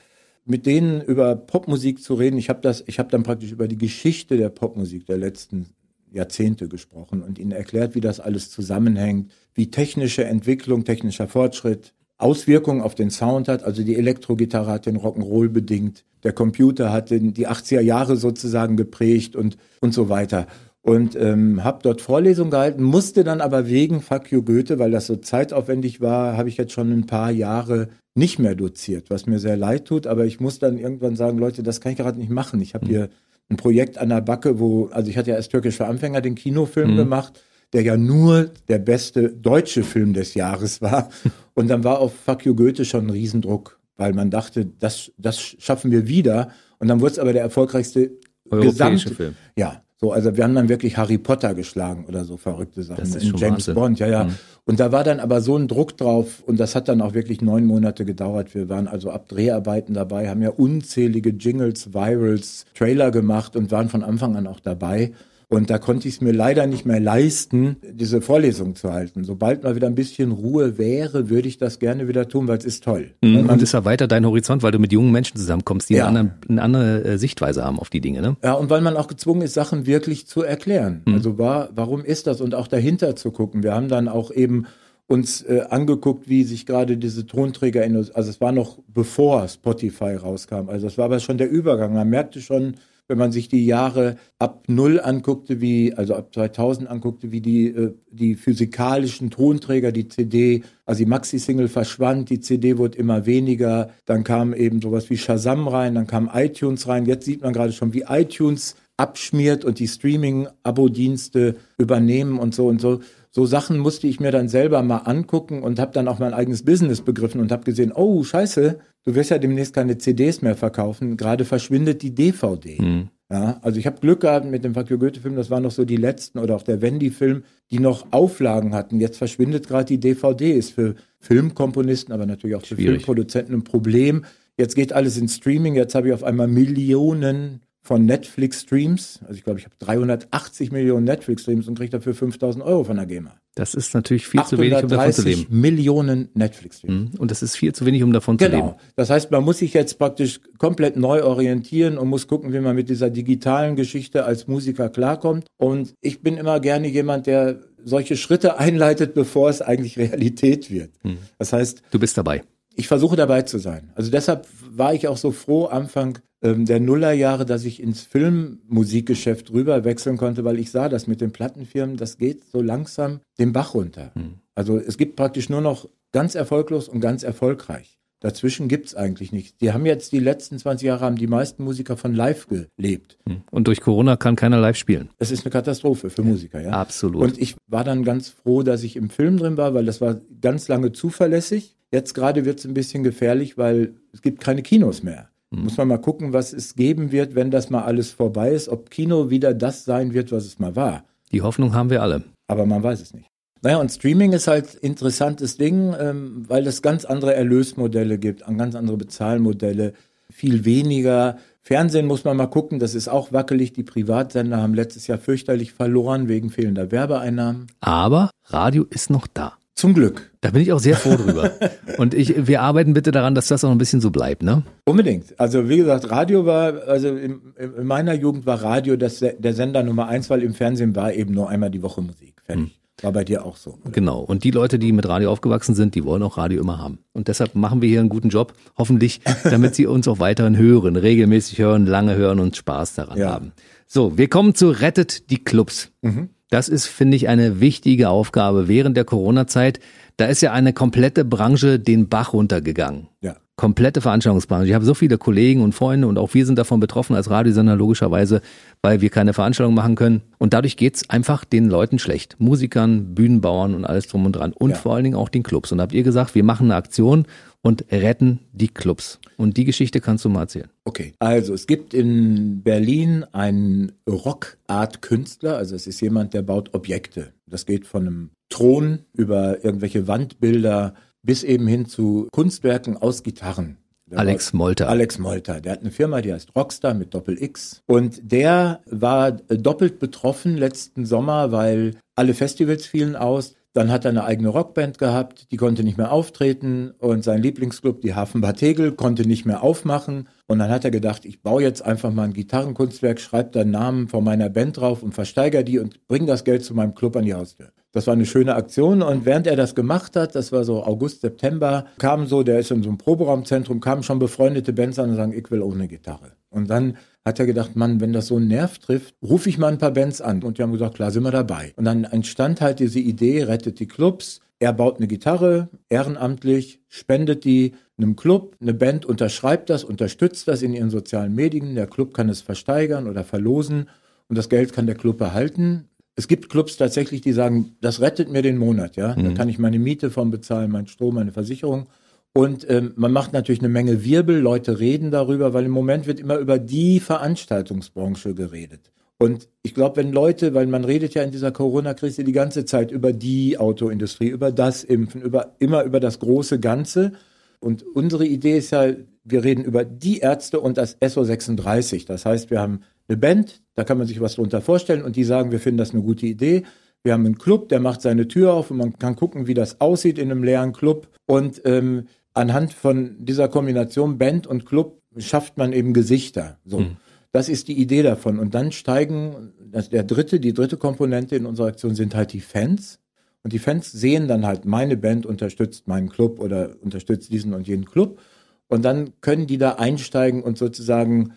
mit 0.45 0.67
denen 0.67 1.01
über 1.01 1.37
Popmusik 1.37 2.03
zu 2.03 2.15
reden, 2.15 2.37
ich 2.37 2.49
habe 2.49 2.61
das, 2.61 2.83
ich 2.87 2.99
habe 2.99 3.11
dann 3.11 3.23
praktisch 3.23 3.53
über 3.53 3.69
die 3.69 3.79
Geschichte 3.79 4.37
der 4.37 4.49
Popmusik 4.49 5.07
der 5.07 5.17
letzten 5.17 5.69
Jahrzehnte 6.13 6.69
gesprochen 6.69 7.23
und 7.23 7.39
ihnen 7.39 7.53
erklärt, 7.53 7.95
wie 7.95 8.01
das 8.01 8.21
alles 8.21 8.51
zusammenhängt, 8.51 9.31
wie 9.55 9.71
technische 9.71 10.25
Entwicklung, 10.25 10.85
technischer 10.85 11.29
Fortschritt 11.29 11.95
Auswirkungen 12.19 12.81
auf 12.81 12.95
den 12.95 13.11
Sound 13.11 13.49
hat. 13.49 13.65
Also 13.65 13.83
die 13.83 13.97
Elektrogitarre 13.97 14.71
hat 14.71 14.87
den 14.87 14.99
Rock'n'Roll 14.99 15.49
bedingt, 15.49 16.05
der 16.23 16.33
Computer 16.33 16.93
hat 16.93 17.11
den, 17.11 17.35
die 17.35 17.49
80er 17.49 17.81
Jahre 17.81 18.17
sozusagen 18.17 18.77
geprägt 18.77 19.35
und, 19.35 19.57
und 19.81 19.93
so 19.93 20.09
weiter. 20.09 20.47
Und 20.81 21.15
ähm, 21.17 21.63
habe 21.63 21.79
dort 21.83 22.01
Vorlesungen 22.01 22.51
gehalten, 22.51 22.83
musste 22.83 23.23
dann 23.23 23.41
aber 23.41 23.69
wegen 23.69 24.01
Fuck 24.01 24.33
you 24.33 24.43
Goethe, 24.43 24.79
weil 24.79 24.91
das 24.91 25.07
so 25.07 25.17
zeitaufwendig 25.17 26.01
war, 26.01 26.37
habe 26.37 26.49
ich 26.49 26.57
jetzt 26.57 26.73
schon 26.73 26.91
ein 26.93 27.07
paar 27.07 27.31
Jahre 27.31 27.89
nicht 28.15 28.39
mehr 28.39 28.55
doziert, 28.55 29.09
was 29.09 29.27
mir 29.27 29.39
sehr 29.39 29.57
leid 29.57 29.85
tut. 29.85 30.07
Aber 30.07 30.25
ich 30.25 30.41
muss 30.41 30.59
dann 30.59 30.79
irgendwann 30.79 31.17
sagen, 31.17 31.39
Leute, 31.39 31.63
das 31.63 31.81
kann 31.81 31.93
ich 31.93 31.99
gerade 31.99 32.19
nicht 32.19 32.31
machen. 32.31 32.61
Ich 32.61 32.75
habe 32.75 32.85
mhm. 32.85 32.91
hier 32.91 33.09
ein 33.53 33.57
Projekt 33.57 33.99
an 33.99 34.09
der 34.09 34.21
Backe, 34.21 34.59
wo, 34.59 34.87
also 34.87 35.11
ich 35.11 35.17
hatte 35.17 35.31
ja 35.31 35.37
als 35.37 35.49
Türkisch 35.49 35.77
für 35.77 35.87
Anfänger 35.87 36.21
den 36.21 36.35
Kinofilm 36.35 36.93
mhm. 36.93 36.97
gemacht, 36.97 37.43
der 37.73 37.83
ja 37.83 37.97
nur 37.97 38.51
der 38.69 38.79
beste 38.79 39.31
deutsche 39.31 39.83
Film 39.83 40.13
des 40.13 40.35
Jahres 40.35 40.83
war. 40.83 41.09
Und 41.55 41.69
dann 41.69 41.85
war 41.85 42.01
auf 42.01 42.15
Fuck 42.15 42.45
You 42.45 42.55
Goethe 42.55 42.85
schon 42.85 43.07
ein 43.07 43.11
Riesendruck, 43.11 43.79
weil 43.97 44.13
man 44.15 44.31
dachte, 44.31 44.67
das, 44.79 45.13
das 45.19 45.41
schaffen 45.41 45.91
wir 45.91 46.09
wieder. 46.09 46.51
Und 46.79 46.89
dann 46.89 47.01
wurde 47.01 47.13
es 47.13 47.19
aber 47.19 47.33
der 47.33 47.43
erfolgreichste 47.43 48.13
Gesamt, 48.51 49.03
Film. 49.03 49.35
Ja, 49.57 49.83
so, 50.03 50.11
also 50.11 50.37
wir 50.37 50.43
haben 50.43 50.57
dann 50.57 50.69
wirklich 50.69 50.97
Harry 50.97 51.17
Potter 51.17 51.55
geschlagen 51.55 52.07
oder 52.09 52.25
so 52.25 52.37
verrückte 52.37 52.83
Sachen. 52.83 52.99
Das 52.99 53.15
ist 53.15 53.23
in 53.23 53.37
James 53.37 53.69
Wahnsinn. 53.69 53.75
Bond, 53.75 53.99
ja, 54.01 54.09
ja. 54.09 54.25
Mhm. 54.25 54.35
Und 54.65 54.81
da 54.81 54.91
war 54.91 55.05
dann 55.05 55.21
aber 55.21 55.41
so 55.41 55.57
ein 55.57 55.69
Druck 55.69 55.97
drauf 55.97 56.43
und 56.45 56.59
das 56.59 56.75
hat 56.75 56.89
dann 56.89 57.01
auch 57.01 57.15
wirklich 57.15 57.41
neun 57.41 57.67
Monate 57.67 58.05
gedauert. 58.05 58.53
Wir 58.53 58.69
waren 58.69 58.89
also 58.89 59.13
ab 59.13 59.29
Dreharbeiten 59.29 59.95
dabei, 59.95 60.29
haben 60.29 60.43
ja 60.43 60.51
unzählige 60.51 61.31
Jingles, 61.31 61.95
Virals, 61.95 62.67
Trailer 62.75 63.13
gemacht 63.13 63.55
und 63.55 63.71
waren 63.71 63.89
von 63.89 64.03
Anfang 64.03 64.35
an 64.35 64.49
auch 64.49 64.59
dabei. 64.59 65.13
Und 65.53 65.71
da 65.71 65.79
konnte 65.79 66.09
ich 66.09 66.15
es 66.15 66.21
mir 66.21 66.33
leider 66.33 66.67
nicht 66.67 66.87
mehr 66.87 67.01
leisten, 67.01 67.77
diese 67.93 68.23
Vorlesung 68.23 68.75
zu 68.75 68.93
halten. 68.93 69.25
Sobald 69.25 69.63
mal 69.63 69.77
wieder 69.77 69.87
ein 69.87 69.95
bisschen 69.95 70.33
Ruhe 70.33 70.79
wäre, 70.79 71.29
würde 71.29 71.49
ich 71.49 71.59
das 71.59 71.79
gerne 71.79 72.09
wieder 72.09 72.29
tun, 72.29 72.49
weil 72.49 72.59
es 72.59 72.65
ist 72.65 72.85
toll. 72.85 73.11
Mhm, 73.23 73.49
und 73.49 73.63
es 73.63 73.75
erweitert 73.75 74.13
deinen 74.13 74.27
Horizont, 74.27 74.63
weil 74.63 74.73
du 74.73 74.79
mit 74.79 74.93
jungen 74.93 75.13
Menschen 75.13 75.37
zusammenkommst, 75.37 75.91
die 75.91 75.95
ja. 75.95 76.07
eine, 76.09 76.21
andere, 76.21 76.37
eine 76.49 76.63
andere 76.63 77.05
äh, 77.05 77.19
Sichtweise 77.19 77.65
haben 77.65 77.79
auf 77.79 77.91
die 77.91 78.01
Dinge. 78.01 78.23
Ne? 78.23 78.37
Ja, 78.43 78.55
und 78.55 78.71
weil 78.71 78.81
man 78.81 78.97
auch 78.97 79.09
gezwungen 79.09 79.43
ist, 79.43 79.55
Sachen 79.55 79.87
wirklich 79.87 80.27
zu 80.27 80.43
erklären. 80.43 81.03
Mhm. 81.07 81.15
Also 81.15 81.39
war, 81.39 81.69
warum 81.75 82.05
ist 82.05 82.27
das? 82.27 82.41
Und 82.41 82.55
auch 82.55 82.67
dahinter 82.67 83.15
zu 83.17 83.31
gucken. 83.31 83.63
Wir 83.63 83.75
haben 83.75 83.89
dann 83.89 84.09
auch 84.09 84.31
eben 84.31 84.67
uns 85.07 85.43
äh, 85.43 85.65
angeguckt, 85.69 86.29
wie 86.29 86.45
sich 86.45 86.65
gerade 86.65 86.97
diese 86.97 87.27
Tonträger, 87.27 87.85
in, 87.85 87.97
also 87.97 88.31
es 88.31 88.41
war 88.41 88.53
noch 88.53 88.79
bevor 88.89 89.47
Spotify 89.49 90.15
rauskam, 90.15 90.69
also 90.69 90.87
es 90.87 90.97
war 90.97 91.07
aber 91.07 91.21
schon 91.21 91.37
der 91.37 91.51
Übergang. 91.51 91.93
Man 91.93 92.09
merkte 92.09 92.41
schon, 92.41 92.77
wenn 93.09 93.19
man 93.19 93.33
sich 93.33 93.49
die 93.49 93.67
Jahre 93.67 94.17
ab 94.39 94.65
Null 94.69 95.01
anguckte, 95.01 95.61
wie, 95.61 95.93
also 95.95 96.15
ab 96.15 96.33
2000 96.33 96.89
anguckte, 96.89 97.33
wie 97.33 97.41
die, 97.41 97.67
äh, 97.67 97.95
die 98.11 98.35
physikalischen 98.35 99.31
Tonträger, 99.31 99.93
die 99.93 100.09
CD, 100.09 100.63
also 100.87 100.99
die 100.99 101.11
Maxi-Single 101.11 101.69
verschwand, 101.69 102.31
die 102.31 102.41
CD 102.41 102.79
wurde 102.79 102.99
immer 102.99 103.27
weniger, 103.27 103.91
dann 104.07 104.25
kam 104.25 104.55
eben 104.55 104.81
sowas 104.81 105.11
wie 105.11 105.19
Shazam 105.19 105.69
rein, 105.69 105.95
dann 105.95 106.07
kam 106.07 106.31
iTunes 106.33 106.89
rein, 106.89 107.07
jetzt 107.07 107.25
sieht 107.25 107.43
man 107.43 107.53
gerade 107.53 107.73
schon, 107.73 107.93
wie 107.93 108.05
iTunes 108.09 108.77
abschmiert 108.97 109.65
und 109.65 109.79
die 109.79 109.89
Streaming-Abo-Dienste 109.89 111.57
übernehmen 111.79 112.39
und 112.39 112.55
so 112.55 112.69
und 112.69 112.81
so. 112.81 113.01
So 113.31 113.47
Sachen 113.47 113.79
musste 113.79 114.07
ich 114.07 114.21
mir 114.21 114.31
dann 114.31 114.49
selber 114.49 114.83
mal 114.83 114.99
angucken 114.99 115.63
und 115.63 115.79
habe 115.79 115.93
dann 115.93 116.07
auch 116.07 116.19
mein 116.19 116.35
eigenes 116.35 116.65
Business 116.65 117.01
begriffen 117.01 117.41
und 117.41 117.51
habe 117.51 117.65
gesehen, 117.65 117.91
oh 117.93 118.23
scheiße, 118.23 118.79
du 119.05 119.15
wirst 119.15 119.31
ja 119.31 119.39
demnächst 119.39 119.75
keine 119.75 119.99
CDs 119.99 120.43
mehr 120.43 120.57
verkaufen, 120.57 121.17
gerade 121.17 121.45
verschwindet 121.45 122.03
die 122.03 122.15
DVD. 122.15 122.81
Mhm. 122.81 123.09
Ja, 123.31 123.59
also 123.63 123.79
ich 123.79 123.87
habe 123.87 123.99
Glück 123.99 124.21
gehabt 124.21 124.45
mit 124.45 124.63
dem 124.63 124.75
Fakir 124.75 124.99
Goethe-Film, 124.99 125.37
das 125.37 125.49
waren 125.49 125.63
noch 125.63 125.71
so 125.71 125.87
die 125.87 125.97
letzten 125.97 126.39
oder 126.39 126.55
auch 126.55 126.63
der 126.63 126.83
Wendy-Film, 126.83 127.45
die 127.71 127.79
noch 127.79 128.07
Auflagen 128.11 128.75
hatten. 128.75 129.01
Jetzt 129.01 129.17
verschwindet 129.17 129.69
gerade 129.69 129.87
die 129.87 129.99
DVD, 129.99 130.53
ist 130.53 130.73
für 130.73 130.97
Filmkomponisten, 131.19 132.13
aber 132.13 132.27
natürlich 132.27 132.57
auch 132.57 132.61
für 132.61 132.75
Schwierig. 132.75 132.97
Filmproduzenten 132.97 133.55
ein 133.55 133.65
Problem. 133.65 134.27
Jetzt 134.59 134.75
geht 134.75 134.93
alles 134.93 135.17
in 135.17 135.29
Streaming, 135.29 135.77
jetzt 135.77 135.95
habe 135.95 136.09
ich 136.09 136.15
auf 136.15 136.25
einmal 136.25 136.47
Millionen 136.47 137.63
von 137.83 138.07
Netflix-Streams. 138.07 139.21
Also 139.23 139.35
ich 139.35 139.45
glaube, 139.45 139.59
ich 139.59 139.65
habe 139.65 139.75
380 139.81 140.71
Millionen 140.71 141.05
Netflix-Streams 141.05 141.67
und 141.67 141.77
kriege 141.77 141.91
dafür 141.91 142.15
5000 142.15 142.65
Euro 142.65 142.85
von 142.85 142.97
der 142.97 143.07
GEMA. 143.07 143.35
Das 143.55 143.75
ist 143.75 143.93
natürlich 143.93 144.27
viel 144.27 144.43
zu 144.45 144.57
wenig, 144.57 144.83
um 144.83 144.89
davon 144.89 145.13
zu 145.13 145.23
leben. 145.23 145.47
Millionen 145.51 146.29
Netflix-Streams. 146.35 147.13
Mhm. 147.15 147.21
Und 147.21 147.31
das 147.31 147.43
ist 147.43 147.57
viel 147.57 147.75
zu 147.75 147.85
wenig, 147.85 148.03
um 148.03 148.13
davon 148.13 148.37
genau. 148.37 148.51
zu 148.51 148.57
leben. 148.57 148.69
Genau. 148.69 148.81
Das 148.97 149.11
heißt, 149.11 149.31
man 149.31 149.45
muss 149.45 149.59
sich 149.59 149.75
jetzt 149.75 149.99
praktisch 149.99 150.41
komplett 150.59 150.97
neu 150.97 151.23
orientieren 151.25 151.99
und 151.99 152.09
muss 152.09 152.29
gucken, 152.29 152.53
wie 152.53 152.61
man 152.61 152.77
mit 152.77 152.89
dieser 152.89 153.11
digitalen 153.11 153.77
Geschichte 153.77 154.25
als 154.25 154.47
Musiker 154.47 154.89
klarkommt. 154.89 155.47
Und 155.59 155.95
ich 156.01 156.23
bin 156.23 156.37
immer 156.37 156.61
gerne 156.61 156.89
jemand, 156.89 157.27
der 157.27 157.61
solche 157.85 158.17
Schritte 158.17 158.59
einleitet, 158.59 159.13
bevor 159.13 159.51
es 159.51 159.61
eigentlich 159.61 159.99
Realität 159.99 160.71
wird. 160.71 160.93
Mhm. 161.03 161.19
Das 161.39 161.53
heißt, 161.53 161.83
du 161.91 161.99
bist 161.99 162.17
dabei. 162.17 162.43
Ich 162.77 162.89
versuche 162.89 163.17
dabei 163.17 163.43
zu 163.43 163.59
sein. 163.59 163.91
Also 163.95 164.11
deshalb 164.11 164.47
war 164.71 164.95
ich 164.95 165.09
auch 165.09 165.17
so 165.17 165.31
froh 165.31 165.67
Anfang 165.67 166.19
ähm, 166.43 166.65
der 166.67 166.81
Nullerjahre, 166.81 167.47
dass 167.47 167.65
ich 167.65 167.83
ins 167.83 168.03
Filmmusikgeschäft 168.03 169.53
rüber 169.53 169.85
wechseln 169.85 170.17
konnte, 170.17 170.45
weil 170.45 170.59
ich 170.59 170.71
sah, 170.71 170.89
dass 170.89 171.07
mit 171.07 171.21
den 171.21 171.33
Plattenfirmen, 171.33 171.97
das 171.97 172.19
geht 172.19 172.45
so 172.45 172.61
langsam 172.61 173.21
den 173.39 173.53
Bach 173.53 173.75
runter. 173.75 174.13
Hm. 174.15 174.35
Also 174.55 174.79
es 174.79 174.99
gibt 174.99 175.17
praktisch 175.17 175.49
nur 175.49 175.61
noch 175.61 175.89
ganz 176.13 176.35
erfolglos 176.35 176.89
und 176.89 177.01
ganz 177.01 177.23
erfolgreich. 177.23 177.99
Dazwischen 178.21 178.69
gibt's 178.69 178.95
eigentlich 178.95 179.33
nichts. 179.33 179.59
Die 179.59 179.73
haben 179.73 179.85
jetzt 179.85 180.13
die 180.13 180.21
letzten 180.21 180.57
20 180.57 180.87
Jahre 180.87 181.05
haben 181.05 181.17
die 181.17 181.27
meisten 181.27 181.65
Musiker 181.65 181.97
von 181.97 182.15
live 182.15 182.47
gelebt. 182.47 183.19
Hm. 183.29 183.43
Und 183.51 183.67
durch 183.67 183.81
Corona 183.81 184.17
kann 184.17 184.37
keiner 184.37 184.61
live 184.61 184.77
spielen. 184.77 185.11
Das 185.19 185.33
ist 185.33 185.45
eine 185.45 185.51
Katastrophe 185.51 186.09
für 186.09 186.23
Musiker, 186.23 186.61
ja. 186.61 186.71
Absolut. 186.71 187.23
Und 187.23 187.39
ich 187.39 187.57
war 187.67 187.83
dann 187.83 188.05
ganz 188.05 188.29
froh, 188.29 188.63
dass 188.63 188.85
ich 188.85 188.95
im 188.95 189.11
Film 189.11 189.39
drin 189.39 189.57
war, 189.57 189.75
weil 189.75 189.87
das 189.87 190.01
war 190.01 190.21
ganz 190.41 190.69
lange 190.69 190.93
zuverlässig. 190.93 191.77
Jetzt 191.93 192.15
gerade 192.15 192.45
wird's 192.45 192.65
ein 192.65 192.75
bisschen 192.75 193.03
gefährlich, 193.03 193.59
weil 193.59 193.95
es 194.13 194.23
gibt 194.23 194.41
keine 194.41 194.63
Kinos 194.63 195.03
mehr. 195.03 195.29
Mhm. 195.51 195.65
Muss 195.65 195.77
man 195.77 195.89
mal 195.89 195.99
gucken, 195.99 196.33
was 196.33 196.53
es 196.53 196.75
geben 196.75 197.13
wird, 197.13 197.35
wenn 197.35 197.51
das 197.51 197.71
mal 197.71 197.83
alles 197.83 198.11
vorbei 198.11 198.51
ist, 198.51 198.69
ob 198.69 198.91
Kino 198.91 199.31
wieder 199.31 199.55
das 199.55 199.85
sein 199.85 200.15
wird, 200.15 200.33
was 200.33 200.47
es 200.47 200.59
mal 200.59 200.75
war. 200.75 201.05
Die 201.31 201.43
Hoffnung 201.43 201.75
haben 201.75 201.91
wir 201.91 202.03
alle. 202.03 202.23
Aber 202.47 202.67
man 202.67 202.83
weiß 202.83 203.01
es 203.01 203.15
nicht. 203.15 203.27
Naja, 203.61 203.77
und 203.77 203.91
Streaming 203.91 204.33
ist 204.33 204.49
halt 204.49 204.75
interessantes 204.75 205.57
Ding, 205.57 205.95
ähm, 205.99 206.45
weil 206.49 206.67
es 206.67 206.83
ganz 206.83 207.05
andere 207.05 207.35
Erlösmodelle 207.35 208.19
gibt, 208.19 208.45
ganz 208.59 208.75
andere 208.75 208.97
Bezahlmodelle, 208.97 209.93
viel 210.33 210.65
weniger. 210.65 211.37
Fernsehen 211.61 212.07
muss 212.07 212.25
man 212.25 212.37
mal 212.37 212.49
gucken, 212.49 212.81
das 212.81 212.97
ist 212.97 213.07
auch 213.07 213.33
wackelig. 213.33 213.73
Die 213.73 213.85
Privatsender 213.85 214.57
haben 214.57 214.75
letztes 214.75 215.07
Jahr 215.07 215.19
fürchterlich 215.19 215.73
verloren 215.73 216.29
wegen 216.29 216.51
fehlender 216.51 216.91
Werbeeinnahmen. 216.91 217.69
Aber 217.81 218.31
Radio 218.47 218.85
ist 218.91 219.11
noch 219.11 219.29
da. 219.29 219.57
Zum 219.75 219.95
Glück. 219.95 220.31
Da 220.41 220.51
bin 220.51 220.63
ich 220.63 220.73
auch 220.73 220.79
sehr 220.79 220.97
froh 220.97 221.17
drüber. 221.17 221.53
Und 221.99 222.15
ich, 222.15 222.47
wir 222.47 222.61
arbeiten 222.61 222.93
bitte 222.93 223.11
daran, 223.11 223.35
dass 223.35 223.49
das 223.49 223.65
auch 223.65 223.71
ein 223.71 223.79
bisschen 223.79 224.01
so 224.01 224.11
bleibt, 224.11 224.43
ne? 224.43 224.63
Unbedingt. 224.85 225.39
Also 225.41 225.69
wie 225.69 225.79
gesagt, 225.79 226.11
Radio 226.11 226.45
war, 226.45 226.87
also 226.87 227.09
in, 227.09 227.41
in 227.57 227.87
meiner 227.87 228.15
Jugend 228.15 228.45
war 228.45 228.63
Radio 228.63 228.97
das, 228.97 229.21
der 229.21 229.55
Sender 229.55 229.83
Nummer 229.83 230.09
eins, 230.09 230.29
weil 230.31 230.43
im 230.43 230.55
Fernsehen 230.55 230.95
war 230.95 231.13
eben 231.13 231.33
nur 231.33 231.49
einmal 231.49 231.71
die 231.71 231.83
Woche 231.83 232.03
Musik. 232.03 232.35
Fertig. 232.45 232.65
Hm. 232.65 232.71
War 233.01 233.13
bei 233.13 233.25
dir 233.25 233.45
auch 233.45 233.57
so. 233.57 233.79
Oder? 233.83 233.91
Genau. 233.91 234.21
Und 234.21 234.45
die 234.45 234.51
Leute, 234.51 234.79
die 234.79 234.93
mit 234.93 235.09
Radio 235.09 235.33
aufgewachsen 235.33 235.75
sind, 235.75 235.95
die 235.95 236.05
wollen 236.05 236.23
auch 236.23 236.37
Radio 236.37 236.61
immer 236.61 236.79
haben. 236.79 236.99
Und 237.13 237.29
deshalb 237.29 237.55
machen 237.55 237.83
wir 237.83 237.89
hier 237.89 238.01
einen 238.01 238.09
guten 238.09 238.29
Job, 238.29 238.53
hoffentlich, 238.77 239.21
damit 239.45 239.75
sie 239.75 239.87
uns 239.87 240.07
auch 240.07 240.21
weiterhin 240.21 240.57
hören, 240.57 240.97
regelmäßig 240.97 241.59
hören, 241.59 241.87
lange 241.87 242.15
hören 242.15 242.39
und 242.39 242.57
Spaß 242.57 242.95
daran 242.95 243.19
ja. 243.19 243.31
haben. 243.31 243.53
So, 243.87 244.17
wir 244.17 244.29
kommen 244.29 244.55
zu 244.55 244.71
Rettet 244.71 245.31
die 245.31 245.43
Clubs. 245.43 245.91
Mhm. 246.03 246.31
Das 246.53 246.69
ist, 246.69 246.87
finde 246.87 247.17
ich, 247.17 247.29
eine 247.29 247.61
wichtige 247.61 248.11
Aufgabe 248.11 248.69
während 248.69 248.95
der 248.95 249.07
Corona-Zeit. 249.07 249.81
Da 250.19 250.27
ist 250.27 250.43
ja 250.43 250.53
eine 250.53 250.75
komplette 250.75 251.25
Branche 251.25 251.79
den 251.79 252.11
Bach 252.11 252.35
runtergegangen. 252.35 253.09
Ja. 253.23 253.37
Komplette 253.57 254.03
Veranstaltungsbranche. 254.03 254.67
Ich 254.67 254.75
habe 254.75 254.85
so 254.85 254.93
viele 254.93 255.17
Kollegen 255.17 255.63
und 255.63 255.75
Freunde 255.75 256.07
und 256.07 256.19
auch 256.19 256.35
wir 256.35 256.45
sind 256.45 256.59
davon 256.59 256.79
betroffen 256.79 257.17
als 257.17 257.31
Radiosender 257.31 257.75
logischerweise, 257.75 258.43
weil 258.83 259.01
wir 259.01 259.09
keine 259.09 259.33
Veranstaltung 259.33 259.73
machen 259.73 259.95
können. 259.95 260.21
Und 260.37 260.53
dadurch 260.53 260.77
geht's 260.77 261.09
einfach 261.09 261.47
den 261.47 261.71
Leuten 261.71 261.99
schlecht. 261.99 262.37
Musikern, 262.39 263.15
Bühnenbauern 263.15 263.75
und 263.75 263.87
alles 263.87 264.07
drum 264.09 264.27
und 264.27 264.33
dran. 264.33 264.53
Und 264.53 264.73
ja. 264.73 264.77
vor 264.77 264.95
allen 264.95 265.05
Dingen 265.05 265.17
auch 265.17 265.31
den 265.31 265.43
Clubs. 265.43 265.73
Und 265.73 265.81
habt 265.81 265.95
ihr 265.95 266.03
gesagt, 266.03 266.35
wir 266.35 266.45
machen 266.45 266.67
eine 266.67 266.75
Aktion 266.75 267.25
und 267.63 267.87
retten 267.91 268.41
die 268.53 268.69
Clubs. 268.69 269.21
Und 269.37 269.57
die 269.57 269.65
Geschichte 269.65 270.01
kannst 270.01 270.25
du 270.25 270.29
mal 270.29 270.43
erzählen. 270.43 270.69
Okay, 270.85 271.15
also 271.19 271.55
es 271.55 271.67
gibt 271.67 271.95
in 271.95 272.63
Berlin 272.63 273.25
einen 273.33 273.93
Rock-Art-Künstler, 274.09 275.57
also 275.57 275.75
es 275.75 275.87
ist 275.87 276.01
jemand, 276.01 276.35
der 276.35 276.43
baut 276.43 276.75
Objekte. 276.75 277.33
Das 277.47 277.67
geht 277.67 277.87
von 277.87 278.03
einem 278.03 278.31
Thron 278.49 279.01
über 279.13 279.65
irgendwelche 279.65 280.07
Wandbilder 280.09 280.95
bis 281.23 281.45
eben 281.45 281.67
hin 281.69 281.87
zu 281.87 282.29
Kunstwerken 282.33 282.97
aus 282.97 283.23
Gitarren. 283.23 283.79
Der 284.07 284.19
Alex 284.19 284.53
Molter. 284.53 284.89
Alex 284.89 285.19
Molter. 285.19 285.61
Der 285.61 285.73
hat 285.73 285.81
eine 285.81 285.91
Firma, 285.91 286.21
die 286.21 286.33
heißt 286.33 286.55
Rockstar 286.55 286.93
mit 286.93 287.15
Doppel 287.15 287.41
X. 287.41 287.83
Und 287.87 288.21
der 288.31 288.81
war 288.87 289.33
doppelt 289.33 290.01
betroffen 290.01 290.59
letzten 290.59 291.07
Sommer, 291.07 291.53
weil 291.53 291.97
alle 292.15 292.35
Festivals 292.35 292.85
fielen 292.85 293.17
aus. 293.17 293.55
Dann 293.75 293.91
hat 293.91 294.05
er 294.05 294.11
eine 294.11 294.25
eigene 294.25 294.51
Rockband 294.51 294.99
gehabt, 294.99 295.51
die 295.51 295.57
konnte 295.57 295.83
nicht 295.83 295.97
mehr 295.97 296.13
auftreten 296.13 296.93
und 296.99 297.25
sein 297.25 297.41
Lieblingsclub, 297.41 298.03
die 298.03 298.15
Hafenbar 298.15 298.55
Tegel, 298.55 298.93
konnte 298.93 299.27
nicht 299.27 299.47
mehr 299.47 299.63
aufmachen. 299.63 300.29
Und 300.47 300.59
dann 300.59 300.71
hat 300.71 300.85
er 300.85 300.91
gedacht, 300.91 301.25
ich 301.25 301.41
baue 301.43 301.63
jetzt 301.63 301.83
einfach 301.83 302.13
mal 302.13 302.25
ein 302.25 302.35
Gitarrenkunstwerk, 302.35 303.19
schreibe 303.19 303.51
da 303.51 303.65
Namen 303.65 304.09
von 304.09 304.25
meiner 304.25 304.51
Band 304.51 304.77
drauf 304.77 305.03
und 305.03 305.15
versteigere 305.15 305.65
die 305.65 305.79
und 305.79 306.07
bringe 306.07 306.27
das 306.27 306.45
Geld 306.45 306.65
zu 306.65 306.75
meinem 306.75 306.95
Club 306.95 307.17
an 307.17 307.25
die 307.25 307.33
Haustür. 307.33 307.73
Das 307.93 308.07
war 308.07 308.13
eine 308.13 308.27
schöne 308.27 308.55
Aktion 308.57 309.01
und 309.01 309.25
während 309.25 309.47
er 309.47 309.57
das 309.57 309.75
gemacht 309.75 310.17
hat, 310.17 310.35
das 310.35 310.53
war 310.53 310.65
so 310.65 310.85
August, 310.85 311.23
September, 311.23 311.87
kam 311.99 312.27
so, 312.27 312.43
der 312.43 312.59
ist 312.59 312.71
in 312.71 312.83
so 312.83 312.91
einem 312.91 312.99
Proberaumzentrum, 312.99 313.81
kamen 313.81 314.03
schon 314.03 314.19
befreundete 314.19 314.75
Bands 314.75 314.99
an 314.99 315.11
und 315.11 315.17
sagen, 315.17 315.33
ich 315.33 315.51
will 315.51 315.63
ohne 315.63 315.89
Gitarre. 315.89 316.33
Und 316.53 316.71
dann 316.71 316.97
hat 317.25 317.39
er 317.39 317.47
gedacht, 317.47 317.77
Mann, 317.77 318.01
wenn 318.01 318.13
das 318.13 318.29
so 318.29 318.37
einen 318.37 318.49
Nerv 318.49 318.79
trifft, 318.79 319.15
rufe 319.23 319.49
ich 319.49 319.59
mal 319.59 319.73
ein 319.73 319.79
paar 319.79 319.93
Bands 319.93 320.21
an. 320.21 320.43
Und 320.43 320.59
die 320.59 320.63
haben 320.63 320.73
gesagt, 320.73 320.95
klar, 320.95 321.11
sind 321.11 321.23
wir 321.23 321.31
dabei. 321.31 321.73
Und 321.77 321.85
dann 321.85 322.05
entstand 322.05 322.61
halt 322.61 322.81
diese 322.81 323.01
Idee, 323.01 323.45
rettet 323.45 323.79
die 323.81 323.87
Clubs. 323.87 324.41
Er 324.59 324.73
baut 324.73 324.99
eine 324.99 325.09
Gitarre, 325.09 325.69
ehrenamtlich, 325.89 326.81
spendet 326.89 327.45
die 327.45 327.75
einem 327.97 328.17
Club. 328.17 328.57
Eine 328.61 328.75
Band 328.75 329.05
unterschreibt 329.05 329.71
das, 329.71 329.85
unterstützt 329.85 330.47
das 330.49 330.63
in 330.63 330.75
ihren 330.75 330.91
sozialen 330.91 331.35
Medien. 331.35 331.75
Der 331.75 331.87
Club 331.87 332.15
kann 332.15 332.29
es 332.29 332.43
versteigern 332.43 333.09
oder 333.09 333.25
verlosen. 333.25 333.89
Und 334.29 334.39
das 334.39 334.49
Geld 334.49 334.73
kann 334.73 334.87
der 334.87 334.95
Club 334.95 335.21
erhalten. 335.21 335.89
Es 336.15 336.29
gibt 336.29 336.51
Clubs 336.51 336.77
tatsächlich, 336.77 337.23
die 337.23 337.33
sagen, 337.33 337.77
das 337.81 338.01
rettet 338.01 338.31
mir 338.31 338.43
den 338.43 338.59
Monat, 338.59 338.97
ja. 338.97 339.17
Mhm. 339.17 339.25
Da 339.25 339.31
kann 339.33 339.49
ich 339.49 339.59
meine 339.59 339.79
Miete 339.79 340.11
von 340.11 340.31
bezahlen, 340.31 340.71
meinen 340.71 340.87
Strom, 340.87 341.15
meine 341.15 341.33
Versicherung. 341.33 341.87
Und 342.35 342.69
ähm, 342.71 342.93
man 342.97 343.13
macht 343.13 343.33
natürlich 343.33 343.61
eine 343.61 343.69
Menge 343.69 344.05
Wirbel, 344.05 344.39
Leute 344.39 344.79
reden 344.79 345.11
darüber, 345.11 345.53
weil 345.53 345.67
im 345.67 345.71
Moment 345.71 346.07
wird 346.07 346.19
immer 346.19 346.39
über 346.39 346.59
die 346.59 346.99
Veranstaltungsbranche 346.99 348.35
geredet. 348.35 348.91
Und 349.19 349.49
ich 349.63 349.75
glaube, 349.75 349.99
wenn 349.99 350.13
Leute, 350.13 350.53
weil 350.53 350.67
man 350.67 350.85
redet 350.85 351.15
ja 351.15 351.23
in 351.23 351.31
dieser 351.31 351.53
Corona-Krise 351.53 352.25
die 352.25 352.33
ganze 352.33 352.65
Zeit 352.65 352.91
über 352.91 353.13
die 353.13 353.57
Autoindustrie, 353.59 354.29
über 354.29 354.51
das 354.51 354.83
Impfen, 354.83 355.23
über 355.23 355.55
immer 355.61 355.85
über 355.85 356.01
das 356.01 356.19
große 356.19 356.59
Ganze. 356.59 357.13
Und 357.61 357.85
unsere 357.95 358.27
Idee 358.27 358.59
ist 358.59 358.73
ja, 358.73 358.93
wir 359.23 359.45
reden 359.45 359.63
über 359.63 359.85
die 359.85 360.19
Ärzte 360.19 360.59
und 360.59 360.77
das 360.77 361.01
SO36. 361.01 362.07
Das 362.07 362.27
heißt, 362.27 362.51
wir 362.51 362.61
haben 362.61 362.81
eine 363.07 363.17
Band, 363.17 363.63
da 363.75 363.85
kann 363.85 363.99
man 363.99 364.09
sich 364.09 364.21
was 364.21 364.35
drunter 364.35 364.61
vorstellen 364.61 365.03
und 365.03 365.15
die 365.15 365.25
sagen, 365.25 365.53
wir 365.53 365.61
finden 365.61 365.79
das 365.79 365.93
eine 365.93 366.03
gute 366.03 366.27
Idee. 366.27 366.65
Wir 367.05 367.13
haben 367.13 367.27
einen 367.27 367.39
Club, 367.39 367.69
der 367.69 367.79
macht 367.79 368.01
seine 368.01 368.27
Tür 368.27 368.55
auf 368.55 368.71
und 368.71 368.79
man 368.79 368.99
kann 368.99 369.17
gucken, 369.17 369.47
wie 369.47 369.55
das 369.55 369.81
aussieht 369.81 370.19
in 370.19 370.31
einem 370.31 370.43
leeren 370.43 370.73
Club. 370.73 371.09
Und 371.27 371.63
ähm, 371.65 372.07
anhand 372.35 372.73
von 372.73 373.17
dieser 373.19 373.49
Kombination 373.49 374.19
Band 374.19 374.47
und 374.47 374.67
Club 374.67 375.03
schafft 375.17 375.59
man 375.59 375.73
eben 375.73 375.93
Gesichter. 375.93 376.59
So. 376.65 376.81
Mhm. 376.81 376.97
Das 377.33 377.49
ist 377.49 377.69
die 377.69 377.79
Idee 377.79 378.03
davon. 378.03 378.39
Und 378.39 378.55
dann 378.55 378.73
steigen, 378.73 379.53
das, 379.71 379.89
der 379.89 380.05
dritte, 380.05 380.39
die 380.39 380.53
dritte 380.53 380.77
Komponente 380.77 381.35
in 381.35 381.47
unserer 381.47 381.69
Aktion 381.69 381.95
sind 381.95 382.15
halt 382.15 382.33
die 382.33 382.41
Fans. 382.41 383.01
Und 383.43 383.53
die 383.53 383.59
Fans 383.59 383.91
sehen 383.91 384.29
dann 384.29 384.47
halt, 384.47 384.65
meine 384.67 384.97
Band 384.97 385.27
unterstützt 385.27 385.89
meinen 385.89 386.11
Club 386.11 386.39
oder 386.39 386.77
unterstützt 386.81 387.33
diesen 387.33 387.55
und 387.55 387.67
jenen 387.67 387.87
Club. 387.87 388.21
Und 388.69 388.85
dann 388.85 389.13
können 389.21 389.47
die 389.47 389.59
da 389.59 389.73
einsteigen 389.73 390.43
und 390.43 390.59
sozusagen 390.59 391.33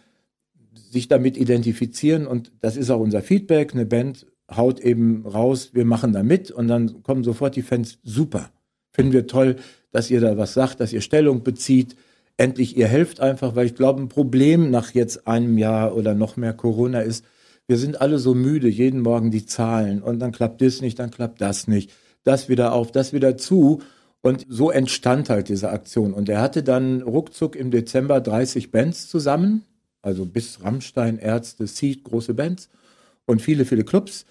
sich 0.74 1.08
damit 1.08 1.38
identifizieren. 1.38 2.28
Und 2.28 2.52
das 2.62 2.78
ist 2.78 2.90
auch 2.90 3.00
unser 3.00 3.22
Feedback. 3.22 3.74
Eine 3.74 3.86
Band 3.86 4.28
haut 4.54 4.80
eben 4.80 5.26
raus, 5.26 5.72
wir 5.74 5.86
machen 5.86 6.14
da 6.14 6.24
mit. 6.24 6.52
Und 6.52 6.68
dann 6.68 7.04
kommen 7.04 7.24
sofort 7.24 7.56
die 7.56 7.62
Fans, 7.62 8.00
super. 8.04 8.52
Finden 8.92 9.14
wir 9.14 9.28
toll, 9.28 9.58
dass 9.96 10.12
ihr 10.12 10.20
da 10.20 10.38
was 10.38 10.54
sagt, 10.54 10.82
dass 10.82 10.92
ihr 10.92 11.00
Stellung 11.00 11.44
bezieht. 11.44 11.96
Endlich, 12.36 12.76
ihr 12.76 12.88
helft 12.88 13.22
einfach, 13.22 13.56
weil 13.56 13.66
ich 13.66 13.76
glaube, 13.76 14.02
ein 14.02 14.10
Problem 14.10 14.70
nach 14.70 14.92
jetzt 14.92 15.26
einem 15.26 15.58
Jahr 15.58 15.96
oder 15.96 16.14
noch 16.14 16.36
mehr 16.36 16.52
Corona 16.52 17.00
ist, 17.00 17.24
wir 17.66 17.78
sind 17.78 18.02
alle 18.02 18.20
so 18.20 18.36
müde, 18.36 18.68
jeden 18.68 19.00
Morgen 19.00 19.32
die 19.32 19.46
Zahlen 19.46 20.04
und 20.04 20.20
dann 20.20 20.34
klappt 20.34 20.62
das 20.62 20.82
nicht, 20.82 21.00
dann 21.00 21.12
klappt 21.12 21.40
das 21.40 21.70
nicht, 21.70 21.92
das 22.26 22.50
wieder 22.50 22.74
auf, 22.74 22.92
das 22.92 23.14
wieder 23.14 23.38
zu. 23.38 23.82
Und 24.22 24.46
so 24.50 24.70
entstand 24.70 25.30
halt 25.30 25.48
diese 25.48 25.70
Aktion. 25.70 26.14
Und 26.14 26.28
er 26.28 26.42
hatte 26.42 26.62
dann 26.62 27.02
ruckzuck 27.02 27.56
im 27.56 27.72
Dezember 27.72 28.20
30 28.20 28.72
Bands 28.72 29.08
zusammen, 29.08 29.64
also 30.02 30.26
bis 30.26 30.62
Rammstein, 30.62 31.20
Ärzte, 31.20 31.68
Seed, 31.68 32.04
große 32.04 32.34
Bands 32.34 32.70
und 33.26 33.42
viele, 33.42 33.64
viele 33.64 33.86
Clubs. 33.86 34.26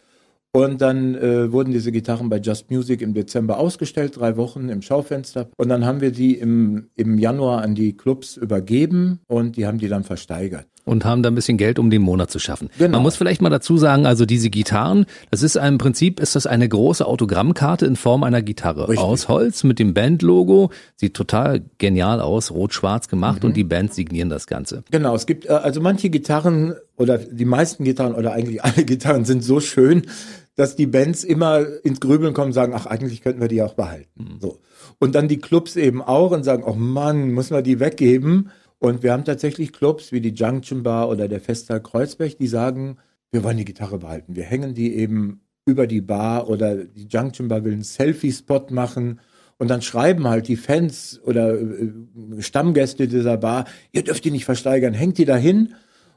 Und 0.56 0.80
dann 0.80 1.16
äh, 1.16 1.50
wurden 1.50 1.72
diese 1.72 1.90
Gitarren 1.90 2.28
bei 2.28 2.38
Just 2.38 2.70
Music 2.70 3.02
im 3.02 3.12
Dezember 3.12 3.58
ausgestellt, 3.58 4.16
drei 4.16 4.36
Wochen 4.36 4.68
im 4.68 4.82
Schaufenster. 4.82 5.48
Und 5.56 5.68
dann 5.68 5.84
haben 5.84 6.00
wir 6.00 6.12
die 6.12 6.38
im, 6.38 6.90
im 6.94 7.18
Januar 7.18 7.62
an 7.62 7.74
die 7.74 7.96
Clubs 7.96 8.36
übergeben 8.36 9.18
und 9.26 9.56
die 9.56 9.66
haben 9.66 9.78
die 9.78 9.88
dann 9.88 10.04
versteigert 10.04 10.66
und 10.84 11.04
haben 11.04 11.22
da 11.22 11.30
ein 11.30 11.34
bisschen 11.34 11.56
Geld, 11.56 11.78
um 11.78 11.90
den 11.90 12.02
Monat 12.02 12.30
zu 12.30 12.38
schaffen. 12.38 12.68
Genau. 12.78 12.98
Man 12.98 13.02
muss 13.02 13.16
vielleicht 13.16 13.42
mal 13.42 13.50
dazu 13.50 13.78
sagen, 13.78 14.06
also 14.06 14.26
diese 14.26 14.50
Gitarren, 14.50 15.06
das 15.30 15.42
ist 15.42 15.56
im 15.56 15.78
Prinzip 15.78 16.20
ist 16.20 16.36
das 16.36 16.46
eine 16.46 16.68
große 16.68 17.06
Autogrammkarte 17.06 17.86
in 17.86 17.96
Form 17.96 18.22
einer 18.22 18.42
Gitarre 18.42 18.88
Richtig. 18.88 19.04
aus 19.04 19.28
Holz 19.28 19.64
mit 19.64 19.78
dem 19.78 19.94
Bandlogo, 19.94 20.70
sieht 20.96 21.14
total 21.14 21.62
genial 21.78 22.20
aus, 22.20 22.50
rot-schwarz 22.50 23.08
gemacht 23.08 23.42
mhm. 23.42 23.48
und 23.48 23.56
die 23.56 23.64
Band 23.64 23.94
signieren 23.94 24.28
das 24.28 24.46
Ganze. 24.46 24.84
Genau, 24.90 25.14
es 25.14 25.26
gibt 25.26 25.46
äh, 25.46 25.52
also 25.52 25.80
manche 25.80 26.10
Gitarren 26.10 26.74
oder 26.96 27.18
die 27.18 27.44
meisten 27.44 27.84
Gitarren 27.84 28.14
oder 28.14 28.32
eigentlich 28.32 28.62
alle 28.64 28.84
Gitarren 28.84 29.24
sind 29.24 29.42
so 29.42 29.60
schön, 29.60 30.02
dass 30.56 30.76
die 30.76 30.86
Bands 30.86 31.24
immer 31.24 31.64
ins 31.82 32.00
Grübeln 32.00 32.32
kommen 32.34 32.48
und 32.48 32.52
sagen, 32.52 32.74
ach, 32.74 32.86
eigentlich 32.86 33.22
könnten 33.22 33.40
wir 33.40 33.48
die 33.48 33.62
auch 33.62 33.74
behalten. 33.74 34.34
Mhm. 34.34 34.40
So. 34.40 34.60
Und 34.98 35.14
dann 35.14 35.28
die 35.28 35.38
Clubs 35.38 35.76
eben 35.76 36.02
auch 36.02 36.30
und 36.30 36.44
sagen, 36.44 36.64
oh 36.64 36.74
Mann, 36.74 37.32
muss 37.32 37.50
man 37.50 37.64
die 37.64 37.80
weggeben? 37.80 38.50
Und 38.78 39.02
wir 39.02 39.12
haben 39.12 39.24
tatsächlich 39.24 39.72
Clubs 39.72 40.12
wie 40.12 40.20
die 40.20 40.34
Junction 40.34 40.82
Bar 40.82 41.08
oder 41.08 41.26
der 41.26 41.40
Festsaal 41.40 41.82
Kreuzberg, 41.82 42.38
die 42.38 42.46
sagen, 42.46 42.98
wir 43.30 43.42
wollen 43.42 43.56
die 43.56 43.64
Gitarre 43.64 43.98
behalten. 43.98 44.36
Wir 44.36 44.44
hängen 44.44 44.74
die 44.74 44.94
eben 44.94 45.40
über 45.66 45.86
die 45.86 46.02
Bar 46.02 46.48
oder 46.48 46.76
die 46.76 47.06
Junction 47.06 47.48
Bar 47.48 47.64
will 47.64 47.72
einen 47.72 47.82
Selfie-Spot 47.82 48.66
machen. 48.70 49.20
Und 49.56 49.68
dann 49.68 49.82
schreiben 49.82 50.28
halt 50.28 50.48
die 50.48 50.56
Fans 50.56 51.20
oder 51.24 51.54
äh, 51.58 51.92
Stammgäste 52.40 53.08
dieser 53.08 53.38
Bar, 53.38 53.64
ihr 53.92 54.04
dürft 54.04 54.24
die 54.24 54.30
nicht 54.30 54.44
versteigern, 54.44 54.94
hängt 54.94 55.18
die 55.18 55.24
da 55.24 55.36
hin. 55.36 55.74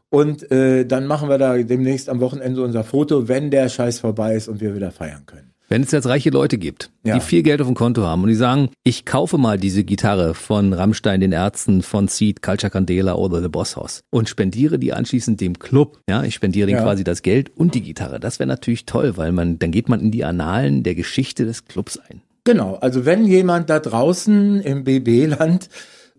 Und 0.09 0.49
äh, 0.51 0.85
dann 0.85 1.05
machen 1.05 1.29
wir 1.29 1.37
da 1.37 1.57
demnächst 1.57 2.09
am 2.09 2.19
Wochenende 2.19 2.61
unser 2.63 2.83
Foto, 2.83 3.27
wenn 3.27 3.51
der 3.51 3.67
Scheiß 3.67 3.99
vorbei 3.99 4.35
ist 4.35 4.47
und 4.47 4.61
wir 4.61 4.75
wieder 4.75 4.91
feiern 4.91 5.25
können. 5.25 5.51
Wenn 5.69 5.83
es 5.83 5.91
jetzt 5.91 6.07
reiche 6.07 6.29
Leute 6.29 6.57
gibt, 6.57 6.91
ja. 7.03 7.15
die 7.15 7.19
viel 7.19 7.43
Geld 7.43 7.59
auf 7.59 7.67
dem 7.67 7.75
Konto 7.75 8.03
haben 8.03 8.23
und 8.23 8.29
die 8.29 8.35
sagen, 8.35 8.69
ich 8.85 9.03
kaufe 9.03 9.37
mal 9.37 9.57
diese 9.57 9.83
Gitarre 9.83 10.33
von 10.33 10.71
Rammstein, 10.71 11.19
den 11.19 11.33
Ärzten, 11.33 11.81
von 11.81 12.07
Seed, 12.07 12.41
Culture 12.41 12.71
Candela 12.71 13.15
oder 13.15 13.41
The 13.41 13.49
Boss 13.49 13.75
House 13.75 13.99
und 14.09 14.29
spendiere 14.29 14.79
die 14.79 14.93
anschließend 14.93 15.41
dem 15.41 15.59
Club. 15.59 15.99
Ja, 16.09 16.23
ich 16.23 16.35
spendiere 16.35 16.71
ja. 16.71 16.81
quasi 16.81 17.03
das 17.03 17.21
Geld 17.21 17.51
und 17.53 17.75
die 17.75 17.81
Gitarre. 17.81 18.21
Das 18.21 18.39
wäre 18.39 18.47
natürlich 18.47 18.85
toll, 18.85 19.17
weil 19.17 19.33
man, 19.33 19.59
dann 19.59 19.71
geht 19.71 19.89
man 19.89 19.99
in 19.99 20.11
die 20.11 20.23
Annalen 20.23 20.83
der 20.83 20.95
Geschichte 20.95 21.43
des 21.43 21.65
Clubs 21.65 21.97
ein. 21.97 22.21
Genau. 22.45 22.75
Also 22.75 23.05
wenn 23.05 23.25
jemand 23.25 23.69
da 23.69 23.81
draußen 23.81 24.61
im 24.61 24.85
BB-Land 24.85 25.67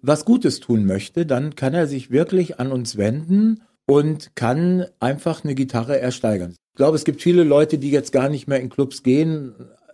was 0.03 0.27
Gutes 0.27 0.61
tun 0.61 0.85
möchte, 0.85 1.25
dann 1.25 1.57
kann 1.57 1.73
er 1.73 1.87
sich 1.87 2.11
wirklich 2.11 2.61
an 2.61 2.71
uns 2.71 2.99
wenden 2.99 3.63
und 3.89 4.37
kann 4.37 4.85
einfach 5.01 5.43
eine 5.43 5.57
Gitarre 5.57 5.99
ersteigern 5.99 6.55
glaube, 6.79 6.97
es 6.97 7.05
gibt 7.05 7.21
viele 7.21 7.45
Leute, 7.45 7.77
die 7.77 7.91
jetzt 7.91 8.13
gar 8.13 8.31
nicht 8.31 8.49
mehr 8.49 8.61
in 8.61 8.71
Clubs 8.71 9.03
gehen, 9.03 9.53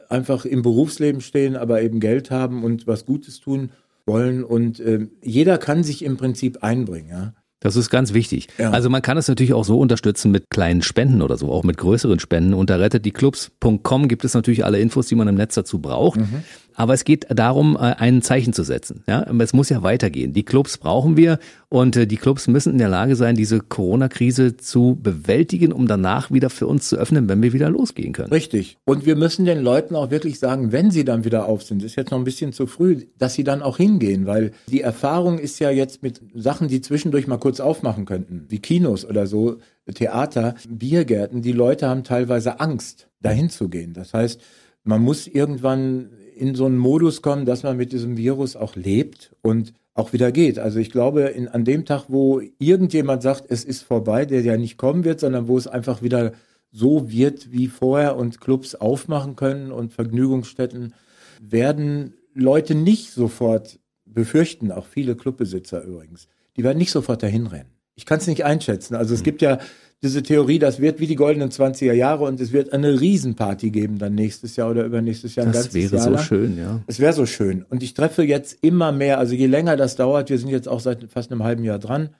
einfach 0.08 0.44
im 0.44 0.62
Berufsleben 0.62 1.20
stehen, 1.20 1.56
aber 1.56 1.82
eben 1.82 1.98
Geld 1.98 2.30
haben 2.30 2.62
und 2.62 2.86
was 2.86 3.04
Gutes 3.04 3.40
tun 3.40 3.70
wollen. 4.06 4.44
Und 4.44 4.78
äh, 4.78 5.08
jeder 5.22 5.58
kann 5.58 5.82
sich 5.82 6.04
im 6.04 6.16
Prinzip 6.16 6.62
einbringen. 6.62 7.08
Ja. 7.08 7.32
Das 7.60 7.76
ist 7.76 7.88
ganz 7.88 8.12
wichtig. 8.12 8.48
Ja. 8.58 8.70
Also 8.70 8.90
man 8.90 9.00
kann 9.00 9.16
es 9.16 9.26
natürlich 9.26 9.54
auch 9.54 9.64
so 9.64 9.78
unterstützen 9.78 10.30
mit 10.30 10.50
kleinen 10.50 10.82
Spenden 10.82 11.22
oder 11.22 11.38
so, 11.38 11.50
auch 11.50 11.64
mit 11.64 11.78
größeren 11.78 12.20
Spenden. 12.20 12.52
Unter 12.52 12.78
rettetdieclubs.com 12.78 14.06
gibt 14.06 14.26
es 14.26 14.34
natürlich 14.34 14.66
alle 14.66 14.78
Infos, 14.78 15.06
die 15.06 15.14
man 15.14 15.26
im 15.28 15.36
Netz 15.36 15.54
dazu 15.54 15.78
braucht. 15.78 16.20
Mhm. 16.20 16.44
Aber 16.74 16.94
es 16.94 17.04
geht 17.04 17.26
darum, 17.30 17.76
äh, 17.76 17.94
ein 17.98 18.22
Zeichen 18.22 18.52
zu 18.52 18.62
setzen. 18.62 19.02
Ja, 19.06 19.22
es 19.38 19.52
muss 19.52 19.68
ja 19.68 19.82
weitergehen. 19.82 20.32
Die 20.32 20.42
Clubs 20.42 20.78
brauchen 20.78 21.16
wir 21.16 21.38
und 21.68 21.96
äh, 21.96 22.06
die 22.06 22.16
Clubs 22.16 22.48
müssen 22.48 22.72
in 22.72 22.78
der 22.78 22.88
Lage 22.88 23.16
sein, 23.16 23.36
diese 23.36 23.60
Corona-Krise 23.60 24.56
zu 24.56 24.98
bewältigen, 25.00 25.72
um 25.72 25.86
danach 25.86 26.30
wieder 26.30 26.50
für 26.50 26.66
uns 26.66 26.88
zu 26.88 26.96
öffnen, 26.96 27.28
wenn 27.28 27.42
wir 27.42 27.52
wieder 27.52 27.70
losgehen 27.70 28.12
können. 28.12 28.32
Richtig. 28.32 28.78
Und 28.84 29.06
wir 29.06 29.16
müssen 29.16 29.44
den 29.44 29.60
Leuten 29.60 29.94
auch 29.96 30.10
wirklich 30.10 30.38
sagen, 30.38 30.72
wenn 30.72 30.90
sie 30.90 31.04
dann 31.04 31.24
wieder 31.24 31.46
auf 31.46 31.62
sind, 31.62 31.82
ist 31.82 31.96
jetzt 31.96 32.10
noch 32.10 32.18
ein 32.18 32.24
bisschen 32.24 32.52
zu 32.52 32.66
früh, 32.66 33.06
dass 33.18 33.34
sie 33.34 33.44
dann 33.44 33.62
auch 33.62 33.76
hingehen, 33.76 34.26
weil 34.26 34.52
die 34.68 34.80
Erfahrung 34.80 35.38
ist 35.38 35.58
ja 35.60 35.70
jetzt 35.70 36.02
mit 36.02 36.20
Sachen, 36.34 36.68
die 36.68 36.80
zwischendurch 36.80 37.26
mal 37.26 37.38
kurz 37.38 37.60
aufmachen 37.60 38.04
könnten, 38.04 38.46
wie 38.48 38.58
Kinos 38.58 39.04
oder 39.04 39.26
so, 39.26 39.58
Theater, 39.92 40.54
Biergärten, 40.68 41.42
die 41.42 41.52
Leute 41.52 41.88
haben 41.88 42.04
teilweise 42.04 42.60
Angst, 42.60 43.08
dahin 43.20 43.50
zu 43.50 43.68
gehen. 43.68 43.92
Das 43.92 44.14
heißt, 44.14 44.40
man 44.84 45.02
muss 45.02 45.26
irgendwann 45.26 46.10
in 46.36 46.54
so 46.54 46.66
einen 46.66 46.78
Modus 46.78 47.22
kommen, 47.22 47.46
dass 47.46 47.62
man 47.62 47.76
mit 47.76 47.92
diesem 47.92 48.16
Virus 48.16 48.56
auch 48.56 48.76
lebt 48.76 49.34
und 49.42 49.72
auch 49.94 50.12
wieder 50.12 50.32
geht. 50.32 50.58
Also 50.58 50.80
ich 50.80 50.90
glaube, 50.90 51.22
in, 51.22 51.48
an 51.48 51.64
dem 51.64 51.84
Tag, 51.84 52.06
wo 52.08 52.40
irgendjemand 52.58 53.22
sagt, 53.22 53.44
es 53.48 53.64
ist 53.64 53.82
vorbei, 53.82 54.26
der 54.26 54.42
ja 54.42 54.56
nicht 54.56 54.76
kommen 54.76 55.04
wird, 55.04 55.20
sondern 55.20 55.46
wo 55.46 55.56
es 55.56 55.66
einfach 55.66 56.02
wieder 56.02 56.32
so 56.72 57.10
wird 57.10 57.52
wie 57.52 57.68
vorher 57.68 58.16
und 58.16 58.40
Clubs 58.40 58.74
aufmachen 58.74 59.36
können 59.36 59.70
und 59.70 59.92
Vergnügungsstätten, 59.92 60.92
werden 61.40 62.14
Leute 62.34 62.74
nicht 62.74 63.12
sofort 63.12 63.78
befürchten, 64.04 64.72
auch 64.72 64.86
viele 64.86 65.14
Clubbesitzer 65.14 65.82
übrigens, 65.84 66.26
die 66.56 66.64
werden 66.64 66.78
nicht 66.78 66.90
sofort 66.90 67.22
dahin 67.22 67.46
rennen. 67.46 67.70
Ich 67.94 68.06
kann 68.06 68.18
es 68.18 68.26
nicht 68.26 68.44
einschätzen. 68.44 68.96
Also 68.96 69.14
es 69.14 69.20
hm. 69.20 69.24
gibt 69.24 69.42
ja 69.42 69.58
diese 70.04 70.22
Theorie, 70.22 70.58
das 70.58 70.80
wird 70.80 71.00
wie 71.00 71.06
die 71.06 71.16
goldenen 71.16 71.50
20er 71.50 71.94
Jahre 71.94 72.24
und 72.24 72.38
es 72.40 72.52
wird 72.52 72.72
eine 72.72 73.00
Riesenparty 73.00 73.70
geben 73.70 73.98
dann 73.98 74.14
nächstes 74.14 74.54
Jahr 74.54 74.70
oder 74.70 74.84
übernächstes 74.84 75.34
Jahr. 75.34 75.46
Das 75.46 75.72
wäre 75.72 75.96
Jahr 75.96 76.04
so 76.04 76.10
lang. 76.10 76.22
schön, 76.22 76.58
ja. 76.58 76.80
Es 76.86 77.00
wäre 77.00 77.14
so 77.14 77.24
schön. 77.24 77.64
Und 77.70 77.82
ich 77.82 77.94
treffe 77.94 78.22
jetzt 78.22 78.58
immer 78.60 78.92
mehr, 78.92 79.18
also 79.18 79.34
je 79.34 79.46
länger 79.46 79.76
das 79.76 79.96
dauert, 79.96 80.28
wir 80.28 80.38
sind 80.38 80.50
jetzt 80.50 80.68
auch 80.68 80.80
seit 80.80 81.04
fast 81.10 81.32
einem 81.32 81.42
halben 81.42 81.64
Jahr 81.64 81.78
dran, 81.78 82.10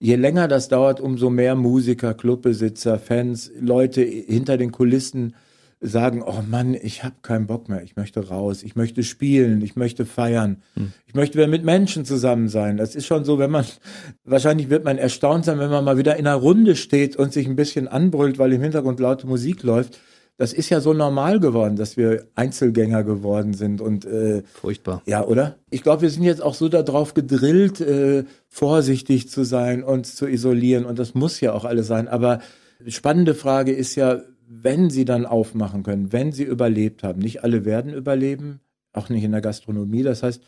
je 0.00 0.16
länger 0.16 0.48
das 0.48 0.68
dauert, 0.68 1.00
umso 1.00 1.28
mehr 1.28 1.54
Musiker, 1.54 2.14
Clubbesitzer, 2.14 2.98
Fans, 2.98 3.52
Leute 3.60 4.00
hinter 4.02 4.56
den 4.56 4.72
Kulissen 4.72 5.34
sagen, 5.80 6.22
oh 6.26 6.42
Mann, 6.48 6.74
ich 6.74 7.04
habe 7.04 7.16
keinen 7.22 7.46
Bock 7.46 7.68
mehr, 7.68 7.82
ich 7.82 7.96
möchte 7.96 8.28
raus, 8.28 8.62
ich 8.62 8.76
möchte 8.76 9.02
spielen, 9.02 9.60
ich 9.60 9.76
möchte 9.76 10.06
feiern, 10.06 10.62
hm. 10.74 10.92
ich 11.06 11.14
möchte 11.14 11.36
wieder 11.36 11.48
mit 11.48 11.64
Menschen 11.64 12.04
zusammen 12.04 12.48
sein. 12.48 12.76
Das 12.78 12.94
ist 12.94 13.06
schon 13.06 13.24
so, 13.24 13.38
wenn 13.38 13.50
man, 13.50 13.66
wahrscheinlich 14.24 14.70
wird 14.70 14.84
man 14.84 14.96
erstaunt 14.96 15.44
sein, 15.44 15.58
wenn 15.58 15.70
man 15.70 15.84
mal 15.84 15.98
wieder 15.98 16.16
in 16.16 16.26
einer 16.26 16.36
Runde 16.36 16.76
steht 16.76 17.16
und 17.16 17.32
sich 17.32 17.46
ein 17.46 17.56
bisschen 17.56 17.88
anbrüllt, 17.88 18.38
weil 18.38 18.52
im 18.52 18.62
Hintergrund 18.62 19.00
laute 19.00 19.26
Musik 19.26 19.62
läuft. 19.62 19.98
Das 20.38 20.52
ist 20.52 20.68
ja 20.68 20.80
so 20.80 20.92
normal 20.92 21.40
geworden, 21.40 21.76
dass 21.76 21.96
wir 21.96 22.26
Einzelgänger 22.34 23.04
geworden 23.04 23.54
sind 23.54 23.80
und 23.80 24.04
äh, 24.04 24.42
furchtbar. 24.44 25.02
Ja, 25.06 25.24
oder? 25.24 25.56
Ich 25.70 25.82
glaube, 25.82 26.02
wir 26.02 26.10
sind 26.10 26.24
jetzt 26.24 26.42
auch 26.42 26.54
so 26.54 26.68
darauf 26.68 27.14
gedrillt, 27.14 27.80
äh, 27.80 28.24
vorsichtig 28.48 29.30
zu 29.30 29.44
sein, 29.44 29.82
uns 29.82 30.14
zu 30.14 30.26
isolieren 30.26 30.84
und 30.84 30.98
das 30.98 31.14
muss 31.14 31.40
ja 31.40 31.52
auch 31.52 31.64
alles 31.64 31.86
sein. 31.86 32.06
Aber 32.06 32.40
spannende 32.86 33.34
Frage 33.34 33.72
ist 33.72 33.94
ja, 33.94 34.20
wenn 34.48 34.90
sie 34.90 35.04
dann 35.04 35.26
aufmachen 35.26 35.82
können, 35.82 36.12
wenn 36.12 36.32
sie 36.32 36.44
überlebt 36.44 37.02
haben, 37.02 37.20
nicht 37.20 37.42
alle 37.44 37.64
werden 37.64 37.92
überleben, 37.92 38.60
auch 38.92 39.08
nicht 39.08 39.24
in 39.24 39.32
der 39.32 39.40
Gastronomie, 39.40 40.02
das 40.02 40.22
heißt, 40.22 40.42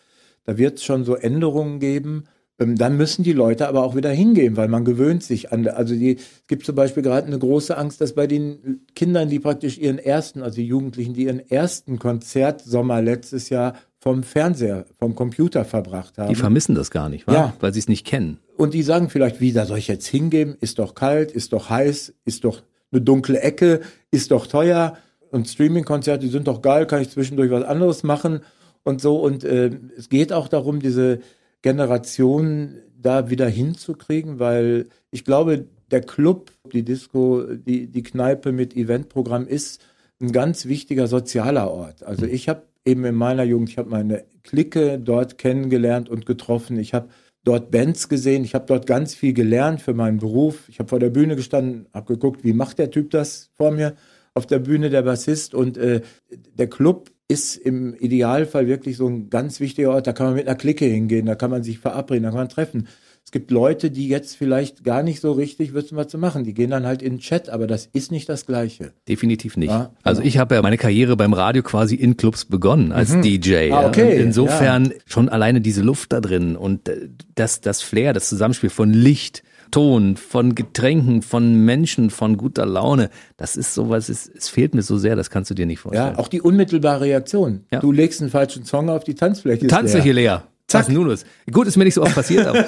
da 0.44 0.56
wird 0.56 0.78
es 0.78 0.84
schon 0.84 1.04
so 1.04 1.14
Änderungen 1.14 1.80
geben, 1.80 2.24
ähm, 2.58 2.76
dann 2.76 2.96
müssen 2.96 3.22
die 3.22 3.32
Leute 3.32 3.68
aber 3.68 3.84
auch 3.84 3.94
wieder 3.94 4.10
hingehen, 4.10 4.56
weil 4.56 4.68
man 4.68 4.84
gewöhnt 4.84 5.22
sich 5.22 5.52
an, 5.52 5.66
also 5.68 5.94
die, 5.94 6.16
es 6.16 6.46
gibt 6.46 6.64
zum 6.64 6.74
Beispiel 6.74 7.02
gerade 7.02 7.26
eine 7.26 7.38
große 7.38 7.76
Angst, 7.76 8.00
dass 8.00 8.14
bei 8.14 8.26
den 8.26 8.86
Kindern, 8.94 9.28
die 9.28 9.38
praktisch 9.38 9.78
ihren 9.78 9.98
ersten, 9.98 10.42
also 10.42 10.56
die 10.56 10.66
Jugendlichen, 10.66 11.14
die 11.14 11.24
ihren 11.24 11.40
ersten 11.40 11.98
Konzertsommer 11.98 13.02
letztes 13.02 13.48
Jahr 13.48 13.74
vom 14.00 14.22
Fernseher, 14.22 14.86
vom 14.98 15.14
Computer 15.14 15.64
verbracht 15.64 16.18
haben. 16.18 16.28
Die 16.28 16.36
vermissen 16.36 16.74
das 16.74 16.90
gar 16.90 17.08
nicht, 17.08 17.26
wa? 17.26 17.32
ja. 17.32 17.54
weil 17.60 17.72
sie 17.72 17.80
es 17.80 17.88
nicht 17.88 18.06
kennen. 18.06 18.38
Und 18.56 18.74
die 18.74 18.82
sagen 18.82 19.10
vielleicht, 19.10 19.40
wie, 19.40 19.52
da 19.52 19.66
soll 19.66 19.78
ich 19.78 19.88
jetzt 19.88 20.06
hingehen? 20.06 20.56
Ist 20.60 20.78
doch 20.78 20.94
kalt, 20.94 21.30
ist 21.32 21.52
doch 21.52 21.70
heiß, 21.70 22.14
ist 22.24 22.44
doch 22.44 22.62
eine 22.92 23.00
dunkle 23.00 23.40
Ecke, 23.40 23.80
ist 24.10 24.30
doch 24.30 24.46
teuer 24.46 24.96
und 25.30 25.48
Streaming-Konzerte 25.48 26.28
sind 26.28 26.48
doch 26.48 26.62
geil, 26.62 26.86
kann 26.86 27.02
ich 27.02 27.10
zwischendurch 27.10 27.50
was 27.50 27.64
anderes 27.64 28.02
machen 28.02 28.40
und 28.82 29.00
so. 29.00 29.16
Und 29.16 29.44
äh, 29.44 29.70
es 29.96 30.08
geht 30.08 30.32
auch 30.32 30.48
darum, 30.48 30.80
diese 30.80 31.20
Generation 31.62 32.76
da 32.96 33.30
wieder 33.30 33.48
hinzukriegen, 33.48 34.38
weil 34.38 34.88
ich 35.10 35.24
glaube, 35.24 35.66
der 35.90 36.00
Club, 36.02 36.50
die 36.72 36.82
Disco, 36.82 37.44
die, 37.44 37.86
die 37.86 38.02
Kneipe 38.02 38.52
mit 38.52 38.76
Eventprogramm 38.76 39.46
ist 39.46 39.80
ein 40.20 40.32
ganz 40.32 40.66
wichtiger 40.66 41.06
sozialer 41.06 41.70
Ort. 41.70 42.02
Also 42.02 42.26
ich 42.26 42.48
habe 42.48 42.62
eben 42.84 43.04
in 43.04 43.14
meiner 43.14 43.44
Jugend, 43.44 43.70
ich 43.70 43.78
habe 43.78 43.90
meine 43.90 44.24
Clique 44.42 44.98
dort 44.98 45.38
kennengelernt 45.38 46.08
und 46.08 46.26
getroffen. 46.26 46.78
Ich 46.78 46.94
habe 46.94 47.08
dort 47.48 47.70
Bands 47.70 48.10
gesehen. 48.10 48.44
Ich 48.44 48.54
habe 48.54 48.66
dort 48.66 48.86
ganz 48.86 49.14
viel 49.14 49.32
gelernt 49.32 49.80
für 49.80 49.94
meinen 49.94 50.18
Beruf. 50.18 50.68
Ich 50.68 50.78
habe 50.78 50.88
vor 50.88 50.98
der 50.98 51.08
Bühne 51.08 51.34
gestanden, 51.34 51.86
habe 51.94 52.12
geguckt, 52.12 52.44
wie 52.44 52.52
macht 52.52 52.78
der 52.78 52.90
Typ 52.90 53.10
das 53.10 53.50
vor 53.56 53.70
mir 53.70 53.94
auf 54.34 54.46
der 54.46 54.58
Bühne, 54.58 54.90
der 54.90 55.02
Bassist. 55.02 55.54
Und 55.54 55.78
äh, 55.78 56.02
der 56.30 56.68
Club 56.68 57.10
ist 57.26 57.56
im 57.56 57.94
Idealfall 57.94 58.66
wirklich 58.66 58.98
so 58.98 59.08
ein 59.08 59.30
ganz 59.30 59.60
wichtiger 59.60 59.92
Ort. 59.92 60.06
Da 60.06 60.12
kann 60.12 60.26
man 60.26 60.34
mit 60.36 60.46
einer 60.46 60.58
Clique 60.58 60.84
hingehen, 60.84 61.24
da 61.24 61.34
kann 61.36 61.50
man 61.50 61.62
sich 61.62 61.78
verabreden, 61.78 62.24
da 62.24 62.28
kann 62.28 62.38
man 62.38 62.48
treffen. 62.50 62.86
Es 63.28 63.32
gibt 63.32 63.50
Leute, 63.50 63.90
die 63.90 64.08
jetzt 64.08 64.38
vielleicht 64.38 64.84
gar 64.84 65.02
nicht 65.02 65.20
so 65.20 65.32
richtig 65.32 65.74
wissen, 65.74 65.98
was 65.98 66.08
zu 66.08 66.16
machen. 66.16 66.44
Die 66.44 66.54
gehen 66.54 66.70
dann 66.70 66.86
halt 66.86 67.02
in 67.02 67.16
den 67.16 67.18
Chat, 67.18 67.50
aber 67.50 67.66
das 67.66 67.84
ist 67.92 68.10
nicht 68.10 68.26
das 68.26 68.46
Gleiche. 68.46 68.92
Definitiv 69.06 69.58
nicht. 69.58 69.68
Ja, 69.68 69.90
also 70.02 70.22
genau. 70.22 70.28
ich 70.28 70.38
habe 70.38 70.54
ja 70.54 70.62
meine 70.62 70.78
Karriere 70.78 71.14
beim 71.14 71.34
Radio 71.34 71.62
quasi 71.62 71.94
in 71.94 72.16
Clubs 72.16 72.46
begonnen 72.46 72.90
als 72.90 73.12
mhm. 73.12 73.20
DJ. 73.20 73.70
Ah, 73.70 73.86
okay. 73.86 74.14
Und 74.14 74.22
insofern 74.22 74.86
ja. 74.86 74.92
schon 75.04 75.28
alleine 75.28 75.60
diese 75.60 75.82
Luft 75.82 76.14
da 76.14 76.22
drin 76.22 76.56
und 76.56 76.88
äh, 76.88 77.10
das, 77.34 77.60
das 77.60 77.82
Flair, 77.82 78.14
das 78.14 78.30
Zusammenspiel 78.30 78.70
von 78.70 78.94
Licht, 78.94 79.42
Ton, 79.70 80.16
von 80.16 80.54
Getränken, 80.54 81.20
von 81.20 81.66
Menschen, 81.66 82.08
von 82.08 82.38
guter 82.38 82.64
Laune. 82.64 83.10
Das 83.36 83.58
ist 83.58 83.74
sowas, 83.74 84.08
es, 84.08 84.26
es 84.26 84.48
fehlt 84.48 84.74
mir 84.74 84.80
so 84.80 84.96
sehr, 84.96 85.16
das 85.16 85.28
kannst 85.28 85.50
du 85.50 85.54
dir 85.54 85.66
nicht 85.66 85.80
vorstellen. 85.80 86.14
Ja, 86.14 86.18
auch 86.18 86.28
die 86.28 86.40
unmittelbare 86.40 87.02
Reaktion. 87.02 87.66
Ja. 87.70 87.80
Du 87.80 87.92
legst 87.92 88.22
einen 88.22 88.30
falschen 88.30 88.64
Song 88.64 88.88
auf, 88.88 89.04
die 89.04 89.14
Tanzfläche 89.14 89.66
Tanzfläche 89.66 90.12
leer. 90.12 90.14
leer. 90.14 90.42
Zack. 90.68 90.82
Was 90.82 90.88
nun 90.90 91.06
los? 91.06 91.24
Gut, 91.50 91.66
ist 91.66 91.78
mir 91.78 91.84
nicht 91.84 91.94
so 91.94 92.02
oft 92.02 92.14
passiert, 92.14 92.46
aber. 92.46 92.66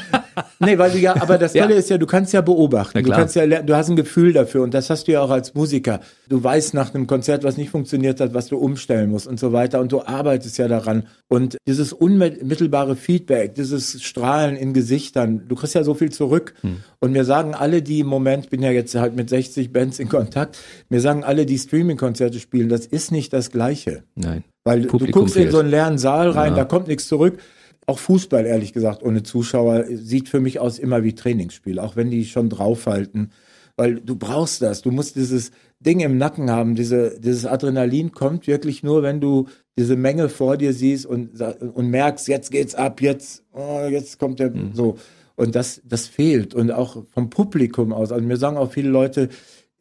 nee, 0.60 0.78
weil 0.78 0.90
du 0.90 0.98
ja, 0.98 1.14
aber 1.20 1.36
das 1.36 1.52
Tolle 1.52 1.74
ja. 1.74 1.78
ist 1.78 1.90
ja, 1.90 1.98
du 1.98 2.06
kannst 2.06 2.32
ja 2.32 2.40
beobachten. 2.40 3.02
Du 3.02 3.10
kannst 3.10 3.36
ja 3.36 3.46
du 3.46 3.76
hast 3.76 3.90
ein 3.90 3.96
Gefühl 3.96 4.32
dafür 4.32 4.62
und 4.62 4.72
das 4.72 4.88
hast 4.88 5.06
du 5.08 5.12
ja 5.12 5.20
auch 5.20 5.28
als 5.28 5.52
Musiker. 5.52 6.00
Du 6.26 6.42
weißt 6.42 6.72
nach 6.72 6.94
einem 6.94 7.06
Konzert, 7.06 7.44
was 7.44 7.58
nicht 7.58 7.68
funktioniert 7.68 8.18
hat, 8.20 8.32
was 8.32 8.46
du 8.46 8.56
umstellen 8.56 9.10
musst 9.10 9.26
und 9.26 9.38
so 9.38 9.52
weiter 9.52 9.80
und 9.80 9.92
du 9.92 10.02
arbeitest 10.02 10.56
ja 10.56 10.68
daran. 10.68 11.06
Und 11.28 11.58
dieses 11.68 11.92
unmittelbare 11.92 12.96
Feedback, 12.96 13.54
dieses 13.54 14.02
Strahlen 14.02 14.56
in 14.56 14.72
Gesichtern, 14.72 15.42
du 15.46 15.54
kriegst 15.54 15.74
ja 15.74 15.84
so 15.84 15.92
viel 15.92 16.10
zurück. 16.10 16.54
Hm. 16.62 16.78
Und 17.00 17.12
mir 17.12 17.26
sagen 17.26 17.54
alle, 17.54 17.82
die 17.82 18.00
im 18.00 18.06
Moment, 18.06 18.48
bin 18.48 18.62
ja 18.62 18.70
jetzt 18.70 18.94
halt 18.94 19.16
mit 19.16 19.28
60 19.28 19.70
Bands 19.70 19.98
in 19.98 20.08
Kontakt, 20.08 20.56
mir 20.88 21.02
sagen 21.02 21.24
alle, 21.24 21.44
die 21.44 21.58
Streaming-Konzerte 21.58 22.40
spielen, 22.40 22.70
das 22.70 22.86
ist 22.86 23.12
nicht 23.12 23.34
das 23.34 23.50
Gleiche. 23.50 24.04
Nein. 24.14 24.44
Weil 24.64 24.86
Publikum 24.86 25.06
du 25.06 25.12
guckst 25.20 25.34
fehlt. 25.34 25.46
in 25.46 25.52
so 25.52 25.58
einen 25.58 25.70
leeren 25.70 25.98
Saal 25.98 26.30
rein, 26.30 26.52
ja. 26.52 26.60
da 26.60 26.64
kommt 26.64 26.88
nichts 26.88 27.06
zurück. 27.06 27.38
Auch 27.86 27.98
Fußball, 27.98 28.46
ehrlich 28.46 28.72
gesagt, 28.72 29.02
ohne 29.02 29.22
Zuschauer, 29.22 29.84
sieht 29.90 30.30
für 30.30 30.40
mich 30.40 30.58
aus 30.58 30.78
immer 30.78 31.04
wie 31.04 31.14
Trainingsspiel, 31.14 31.78
auch 31.78 31.96
wenn 31.96 32.10
die 32.10 32.24
schon 32.24 32.48
draufhalten. 32.48 33.30
Weil 33.76 33.96
du 33.96 34.16
brauchst 34.16 34.62
das. 34.62 34.82
Du 34.82 34.90
musst 34.90 35.16
dieses 35.16 35.50
Ding 35.80 36.00
im 36.00 36.16
Nacken 36.16 36.50
haben. 36.50 36.76
Diese, 36.76 37.18
dieses 37.20 37.44
Adrenalin 37.44 38.12
kommt 38.12 38.46
wirklich 38.46 38.82
nur, 38.82 39.02
wenn 39.02 39.20
du 39.20 39.48
diese 39.76 39.96
Menge 39.96 40.28
vor 40.28 40.56
dir 40.56 40.72
siehst 40.72 41.04
und, 41.04 41.40
und 41.40 41.88
merkst, 41.88 42.28
jetzt 42.28 42.50
geht's 42.50 42.74
ab, 42.74 43.02
jetzt, 43.02 43.42
oh, 43.52 43.86
jetzt 43.90 44.18
kommt 44.18 44.38
der, 44.38 44.50
mhm. 44.50 44.70
so. 44.72 44.96
Und 45.36 45.56
das, 45.56 45.82
das 45.84 46.06
fehlt. 46.06 46.54
Und 46.54 46.70
auch 46.70 47.02
vom 47.12 47.28
Publikum 47.28 47.92
aus. 47.92 48.12
Also 48.12 48.24
mir 48.24 48.36
sagen 48.36 48.56
auch 48.56 48.72
viele 48.72 48.88
Leute, 48.88 49.28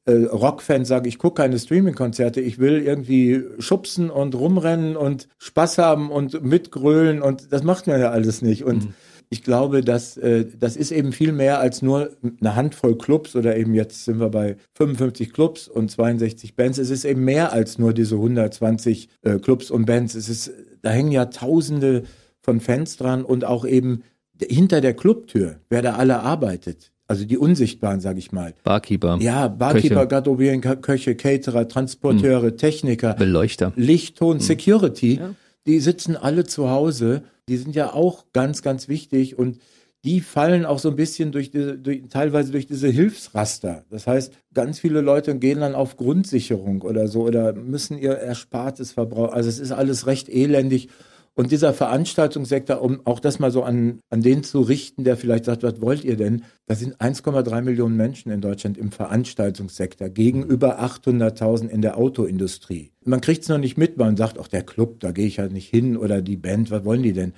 äh, 0.06 0.26
Rockfans 0.26 0.88
sagen, 0.88 1.08
ich 1.08 1.18
gucke 1.18 1.42
keine 1.42 1.58
Streaming-Konzerte, 1.58 2.42
ich 2.42 2.60
will 2.60 2.82
irgendwie 2.82 3.44
schubsen 3.60 4.10
und 4.10 4.36
rumrennen 4.36 4.98
und 4.98 5.30
Spaß 5.38 5.78
haben 5.78 6.12
und 6.12 6.44
mitgrölen 6.44 7.22
und 7.22 7.54
das 7.54 7.64
macht 7.64 7.88
man 7.88 8.00
ja 8.00 8.12
alles 8.12 8.42
nicht. 8.42 8.66
Und 8.66 8.86
mhm. 8.86 8.94
ich 9.30 9.44
glaube, 9.44 9.82
dass 9.82 10.18
äh, 10.18 10.46
das 10.60 10.76
ist 10.76 10.92
eben 10.92 11.14
viel 11.14 11.32
mehr 11.32 11.60
als 11.60 11.82
nur 11.82 12.12
eine 12.42 12.56
Handvoll 12.56 12.98
Clubs 12.98 13.36
oder 13.36 13.56
eben 13.56 13.74
jetzt 13.74 14.04
sind 14.04 14.20
wir 14.20 14.30
bei 14.30 14.58
55 14.74 15.32
Clubs 15.32 15.68
und 15.70 15.90
62 15.90 16.56
Bands. 16.56 16.78
Es 16.78 16.90
ist 16.90 17.06
eben 17.06 17.24
mehr 17.24 17.54
als 17.54 17.78
nur 17.78 17.94
diese 17.94 18.16
120 18.16 19.10
äh, 19.22 19.40
Clubs 19.40 19.72
und 19.72 19.86
Bands. 19.86 20.16
Es 20.16 20.28
ist, 20.28 20.52
da 20.82 20.90
hängen 20.90 21.12
ja 21.12 21.26
Tausende 21.26 22.04
von 22.42 22.60
Fans 22.60 22.98
dran 22.98 23.24
und 23.24 23.46
auch 23.46 23.66
eben 23.66 24.04
hinter 24.42 24.82
der 24.82 24.96
Clubtür, 24.96 25.62
wer 25.70 25.82
da 25.82 25.94
alle 25.94 26.20
arbeitet 26.20 26.93
also 27.08 27.26
die 27.26 27.38
Unsichtbaren, 27.38 28.00
sage 28.00 28.20
ich 28.20 28.32
mal. 28.32 28.54
Barkeeper. 28.64 29.18
Ja, 29.22 29.48
Barkeeper, 29.48 30.06
Garderobieren, 30.06 30.62
Köche, 30.62 31.16
Caterer, 31.16 31.68
Transporteure, 31.68 32.50
hm. 32.50 32.58
Techniker. 32.58 33.14
Beleuchter. 33.14 33.74
Lichtton, 33.76 34.38
hm. 34.38 34.40
Security. 34.40 35.16
Ja. 35.16 35.36
Die 35.68 35.80
sitzen 35.80 36.16
alle 36.16 36.46
zu 36.46 36.70
Hause. 36.70 37.24
Die 37.50 37.58
sind 37.58 37.76
ja 37.76 37.94
auch 37.94 38.26
ganz, 38.32 38.62
ganz 38.62 38.88
wichtig 38.88 39.38
und 39.38 39.60
die 40.06 40.20
fallen 40.20 40.66
auch 40.66 40.80
so 40.80 40.90
ein 40.90 40.98
bisschen 40.98 41.32
durch, 41.32 41.52
die, 41.52 41.78
durch 41.78 42.04
teilweise 42.10 42.52
durch 42.52 42.68
diese 42.68 42.90
Hilfsraster. 42.90 43.86
Das 43.90 44.06
heißt, 44.06 44.34
ganz 44.54 44.80
viele 44.80 45.00
Leute 45.00 45.38
gehen 45.38 45.62
dann 45.62 45.76
auf 45.76 45.96
Grundsicherung 45.96 46.82
oder 46.82 47.08
so 47.08 47.24
oder 47.24 47.54
müssen 47.54 47.98
ihr 47.98 48.18
Erspartes 48.18 48.92
verbrauchen. 48.92 49.34
Also 49.34 49.48
es 49.48 49.60
ist 49.60 49.72
alles 49.72 50.06
recht 50.06 50.28
elendig 50.28 50.90
und 51.36 51.52
dieser 51.52 51.74
Veranstaltungssektor, 51.74 52.82
um 52.82 53.02
auch 53.06 53.20
das 53.20 53.40
mal 53.40 53.50
so 53.50 53.64
an, 53.64 54.00
an 54.10 54.22
den 54.22 54.44
zu 54.44 54.62
richten, 54.62 55.04
der 55.04 55.18
vielleicht 55.18 55.46
sagt, 55.46 55.64
was 55.64 55.82
wollt 55.82 56.04
ihr 56.04 56.16
denn? 56.16 56.44
Da 56.68 56.76
sind 56.76 56.98
1,3 56.98 57.62
Millionen 57.62 57.98
Menschen 57.98 58.32
in 58.32 58.40
Deutschland 58.40 58.78
im 58.78 58.92
Veranstaltungssektor 58.92 60.10
gegenüber 60.10 60.80
800.000 60.82 61.70
in 61.70 61.82
der 61.82 61.98
Autoindustrie. 61.98 62.92
Man 63.04 63.22
kriegt 63.22 63.42
es 63.44 63.50
noch 63.50 63.58
nicht 63.58 63.78
mit, 63.78 63.98
man 63.98 64.16
sagt, 64.16 64.38
auch 64.38 64.48
der 64.48 64.64
Club, 64.64 65.00
da 65.00 65.12
gehe 65.12 65.26
ich 65.26 65.40
halt 65.40 65.54
nicht 65.54 65.70
hin 65.70 65.98
oder 65.98 66.22
die 66.22 66.38
Band, 66.38 66.70
was 66.70 66.86
wollen 66.86 67.04
die 67.04 67.14
denn? 67.14 67.34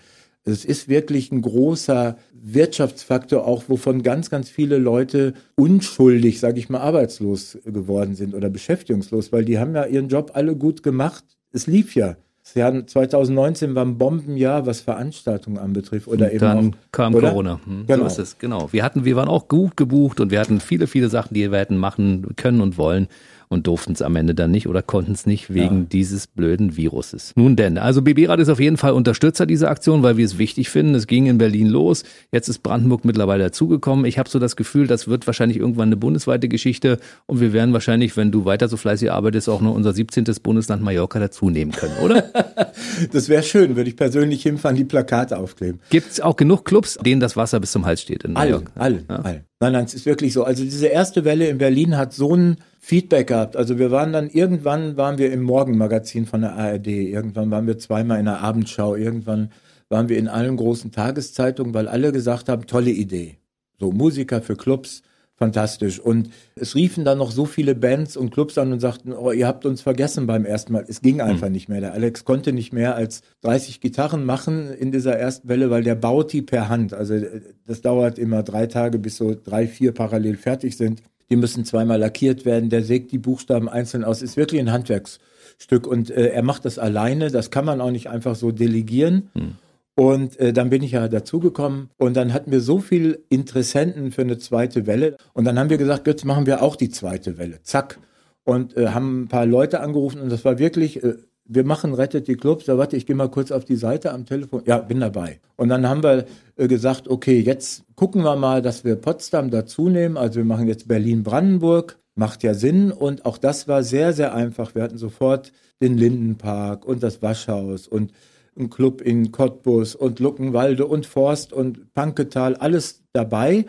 Es 0.47 0.63
ist 0.63 0.87
wirklich 0.89 1.31
ein 1.31 1.41
großer 1.41 2.17
Wirtschaftsfaktor, 2.33 3.47
auch 3.47 3.63
wovon 3.67 4.03
ganz, 4.03 4.29
ganz 4.29 4.47
viele 4.47 4.77
Leute 4.77 5.33
unschuldig, 5.55 6.39
sage 6.39 6.59
ich 6.59 6.69
mal, 6.69 6.81
arbeitslos 6.81 7.57
geworden 7.65 8.15
sind 8.15 8.35
oder 8.35 8.51
beschäftigungslos, 8.51 9.31
weil 9.31 9.43
die 9.43 9.57
haben 9.57 9.73
ja 9.73 9.85
ihren 9.85 10.07
Job 10.07 10.31
alle 10.35 10.55
gut 10.55 10.83
gemacht. 10.83 11.23
Es 11.51 11.65
lief 11.65 11.95
ja. 11.95 12.17
Das 12.45 12.53
Jahr 12.53 12.85
2019 12.85 13.73
war 13.73 13.83
ein 13.83 13.97
Bombenjahr, 13.97 14.67
was 14.67 14.81
Veranstaltungen 14.81 15.57
anbetrifft. 15.57 16.07
Oder 16.07 16.29
eben 16.29 16.39
dann 16.39 16.69
auch, 16.69 16.91
kam 16.91 17.15
oder? 17.15 17.29
Corona. 17.29 17.59
Hm, 17.65 17.87
genau. 17.87 18.03
So 18.03 18.05
ist 18.05 18.19
es, 18.19 18.37
genau. 18.37 18.71
Wir 18.71 18.83
hatten, 18.83 19.03
wir 19.03 19.15
waren 19.15 19.27
auch 19.27 19.47
gut 19.47 19.75
gebucht 19.75 20.19
und 20.19 20.29
wir 20.29 20.39
hatten 20.39 20.59
viele, 20.59 20.85
viele 20.85 21.09
Sachen, 21.09 21.33
die 21.33 21.51
wir 21.51 21.57
hätten 21.57 21.77
machen 21.77 22.35
können 22.35 22.61
und 22.61 22.77
wollen 22.77 23.07
und 23.49 23.67
durften 23.67 23.93
es 23.93 24.01
am 24.01 24.15
Ende 24.15 24.35
dann 24.35 24.51
nicht 24.51 24.67
oder 24.67 24.81
konnten 24.81 25.13
es 25.13 25.25
nicht 25.25 25.53
wegen 25.53 25.79
ja. 25.79 25.85
dieses 25.91 26.27
blöden 26.27 26.77
Viruses. 26.77 27.33
Nun 27.35 27.55
denn, 27.55 27.77
also 27.77 28.01
BB-Rad 28.01 28.39
ist 28.39 28.49
auf 28.49 28.59
jeden 28.59 28.77
Fall 28.77 28.93
Unterstützer 28.93 29.45
dieser 29.45 29.69
Aktion, 29.69 30.03
weil 30.03 30.17
wir 30.17 30.25
es 30.25 30.37
wichtig 30.37 30.69
finden. 30.69 30.95
Es 30.95 31.07
ging 31.07 31.25
in 31.25 31.37
Berlin 31.37 31.67
los, 31.67 32.03
jetzt 32.31 32.47
ist 32.49 32.59
Brandenburg 32.59 33.05
mittlerweile 33.05 33.45
dazugekommen. 33.45 34.05
Ich 34.05 34.17
habe 34.17 34.29
so 34.29 34.39
das 34.39 34.55
Gefühl, 34.55 34.87
das 34.87 35.07
wird 35.07 35.27
wahrscheinlich 35.27 35.57
irgendwann 35.57 35.89
eine 35.89 35.97
bundesweite 35.97 36.47
Geschichte 36.47 36.99
und 37.25 37.39
wir 37.39 37.53
werden 37.53 37.73
wahrscheinlich, 37.73 38.17
wenn 38.17 38.31
du 38.31 38.45
weiter 38.45 38.67
so 38.67 38.77
fleißig 38.77 39.11
arbeitest, 39.11 39.49
auch 39.49 39.61
noch 39.61 39.73
unser 39.73 39.93
17. 39.93 40.25
Bundesland 40.41 40.81
Mallorca 40.81 41.19
dazu 41.19 41.49
nehmen 41.49 41.71
können, 41.71 41.95
oder? 42.03 42.23
das 43.11 43.29
wäre 43.29 43.43
schön, 43.43 43.75
würde 43.75 43.89
ich 43.89 43.95
persönlich 43.95 44.43
hinfahren, 44.43 44.75
die 44.75 44.85
Plakate 44.85 45.37
aufkleben. 45.37 45.79
Gibt 45.89 46.11
es 46.11 46.21
auch 46.21 46.35
genug 46.35 46.65
Clubs, 46.65 46.97
denen 47.03 47.21
das 47.21 47.35
Wasser 47.35 47.59
bis 47.59 47.71
zum 47.71 47.85
Hals 47.85 48.01
steht 48.01 48.23
in 48.23 48.33
Mallorca? 48.33 48.71
Alle, 48.75 49.03
alle, 49.07 49.17
ja? 49.17 49.23
alle. 49.23 49.45
Nein, 49.61 49.71
nein, 49.71 49.85
es 49.85 49.93
ist 49.93 50.05
wirklich 50.05 50.33
so. 50.33 50.43
Also 50.43 50.63
diese 50.63 50.87
erste 50.87 51.23
Welle 51.23 51.47
in 51.47 51.57
Berlin 51.57 51.95
hat 51.95 52.13
so 52.13 52.35
ein 52.35 52.57
Feedback 52.79 53.27
gehabt. 53.27 53.55
Also 53.55 53.79
wir 53.79 53.89
waren 53.89 54.11
dann 54.11 54.29
irgendwann 54.29 54.97
waren 54.97 55.17
wir 55.17 55.31
im 55.31 55.43
Morgenmagazin 55.43 56.25
von 56.25 56.41
der 56.41 56.55
ARD, 56.55 56.87
irgendwann 56.87 57.51
waren 57.51 57.65
wir 57.65 57.77
zweimal 57.77 58.19
in 58.19 58.25
der 58.25 58.41
Abendschau, 58.41 58.95
irgendwann 58.95 59.51
waren 59.87 60.09
wir 60.09 60.17
in 60.17 60.27
allen 60.27 60.57
großen 60.57 60.91
Tageszeitungen, 60.91 61.73
weil 61.73 61.87
alle 61.87 62.11
gesagt 62.11 62.49
haben, 62.49 62.67
tolle 62.67 62.91
Idee. 62.91 63.37
So 63.79 63.91
Musiker 63.91 64.41
für 64.41 64.57
Clubs, 64.57 65.03
fantastisch. 65.37 65.99
Und 65.99 66.29
es 66.55 66.75
riefen 66.75 67.03
dann 67.03 67.17
noch 67.17 67.31
so 67.31 67.45
viele 67.45 67.75
Bands 67.75 68.15
und 68.15 68.31
Clubs 68.31 68.57
an 68.57 68.71
und 68.71 68.79
sagten, 68.79 69.13
oh, 69.13 69.31
ihr 69.31 69.47
habt 69.47 69.65
uns 69.65 69.81
vergessen 69.81 70.27
beim 70.27 70.45
ersten 70.45 70.73
Mal. 70.73 70.85
Es 70.87 71.01
ging 71.01 71.21
einfach 71.21 71.47
mhm. 71.47 71.53
nicht 71.53 71.69
mehr. 71.69 71.81
Der 71.81 71.93
Alex 71.93 72.23
konnte 72.23 72.53
nicht 72.53 72.71
mehr 72.71 72.95
als 72.95 73.21
30 73.41 73.81
Gitarren 73.81 74.25
machen 74.25 74.71
in 74.71 74.91
dieser 74.91 75.15
ersten 75.17 75.47
Welle, 75.49 75.69
weil 75.69 75.83
der 75.83 75.95
baut 75.95 76.31
die 76.31 76.41
per 76.41 76.69
Hand. 76.69 76.93
Also 76.93 77.19
das 77.67 77.81
dauert 77.81 78.17
immer 78.17 78.43
drei 78.43 78.67
Tage, 78.67 78.97
bis 78.97 79.17
so 79.17 79.35
drei, 79.35 79.67
vier 79.67 79.91
parallel 79.91 80.37
fertig 80.37 80.77
sind. 80.77 81.01
Die 81.29 81.35
müssen 81.35 81.65
zweimal 81.65 81.99
lackiert 81.99 82.45
werden. 82.45 82.69
Der 82.69 82.83
sägt 82.83 83.11
die 83.11 83.17
Buchstaben 83.17 83.67
einzeln 83.67 84.03
aus. 84.03 84.21
Ist 84.21 84.37
wirklich 84.37 84.61
ein 84.61 84.71
Handwerksstück. 84.71 85.87
Und 85.87 86.11
äh, 86.11 86.27
er 86.27 86.43
macht 86.43 86.65
das 86.65 86.79
alleine. 86.79 87.31
Das 87.31 87.51
kann 87.51 87.65
man 87.65 87.81
auch 87.81 87.91
nicht 87.91 88.09
einfach 88.09 88.35
so 88.35 88.51
delegieren. 88.51 89.29
Hm. 89.33 89.55
Und 89.95 90.37
äh, 90.39 90.51
dann 90.51 90.69
bin 90.69 90.83
ich 90.83 90.91
ja 90.91 91.07
dazugekommen 91.07 91.89
und 91.97 92.17
dann 92.17 92.33
hatten 92.33 92.51
wir 92.51 92.59
so 92.59 92.79
viel 92.79 93.23
Interessenten 93.29 94.11
für 94.11 94.23
eine 94.23 94.37
zweite 94.37 94.87
Welle. 94.87 95.15
Und 95.33 95.45
dann 95.45 95.57
haben 95.57 95.69
wir 95.69 95.77
gesagt, 95.77 96.05
jetzt 96.07 96.25
machen 96.25 96.45
wir 96.45 96.61
auch 96.61 96.75
die 96.75 96.89
zweite 96.89 97.37
Welle. 97.37 97.61
Zack. 97.63 97.99
Und 98.43 98.75
äh, 98.75 98.89
haben 98.89 99.23
ein 99.23 99.27
paar 99.27 99.45
Leute 99.45 99.79
angerufen 99.79 100.21
und 100.21 100.29
das 100.29 100.43
war 100.43 100.59
wirklich 100.59 101.01
äh, 101.03 101.15
wir 101.47 101.63
machen 101.63 101.93
Rettet 101.93 102.27
die 102.27 102.35
Clubs. 102.35 102.65
Da 102.65 102.77
warte, 102.77 102.97
ich 102.97 103.05
gehe 103.05 103.15
mal 103.15 103.29
kurz 103.29 103.51
auf 103.51 103.65
die 103.65 103.75
Seite 103.75 104.11
am 104.11 104.25
Telefon. 104.25 104.63
Ja, 104.65 104.79
bin 104.79 104.99
dabei. 104.99 105.39
Und 105.55 105.69
dann 105.69 105.87
haben 105.87 106.03
wir 106.03 106.25
äh, 106.57 106.67
gesagt, 106.67 107.07
okay, 107.07 107.39
jetzt 107.39 107.83
gucken 107.95 108.23
wir 108.23 108.35
mal, 108.35 108.61
dass 108.61 108.83
wir 108.83 108.95
Potsdam 108.95 109.51
dazu 109.51 109.89
nehmen. 109.89 110.17
Also 110.17 110.37
wir 110.37 110.45
machen 110.45 110.67
jetzt 110.67 110.87
Berlin-Brandenburg. 110.87 111.99
Macht 112.15 112.43
ja 112.43 112.53
Sinn. 112.53 112.91
Und 112.91 113.25
auch 113.25 113.37
das 113.37 113.67
war 113.67 113.83
sehr, 113.83 114.13
sehr 114.13 114.33
einfach. 114.33 114.73
Wir 114.73 114.83
hatten 114.83 114.97
sofort 114.97 115.51
den 115.81 115.97
Lindenpark 115.97 116.85
und 116.85 117.03
das 117.03 117.21
Waschhaus 117.21 117.87
und 117.87 118.11
ein 118.57 118.69
Club 118.69 119.01
in 119.01 119.31
Cottbus 119.31 119.95
und 119.95 120.19
Luckenwalde 120.19 120.85
und 120.85 121.05
Forst 121.05 121.53
und 121.53 121.93
Panketal, 121.93 122.55
alles 122.55 123.03
dabei 123.13 123.65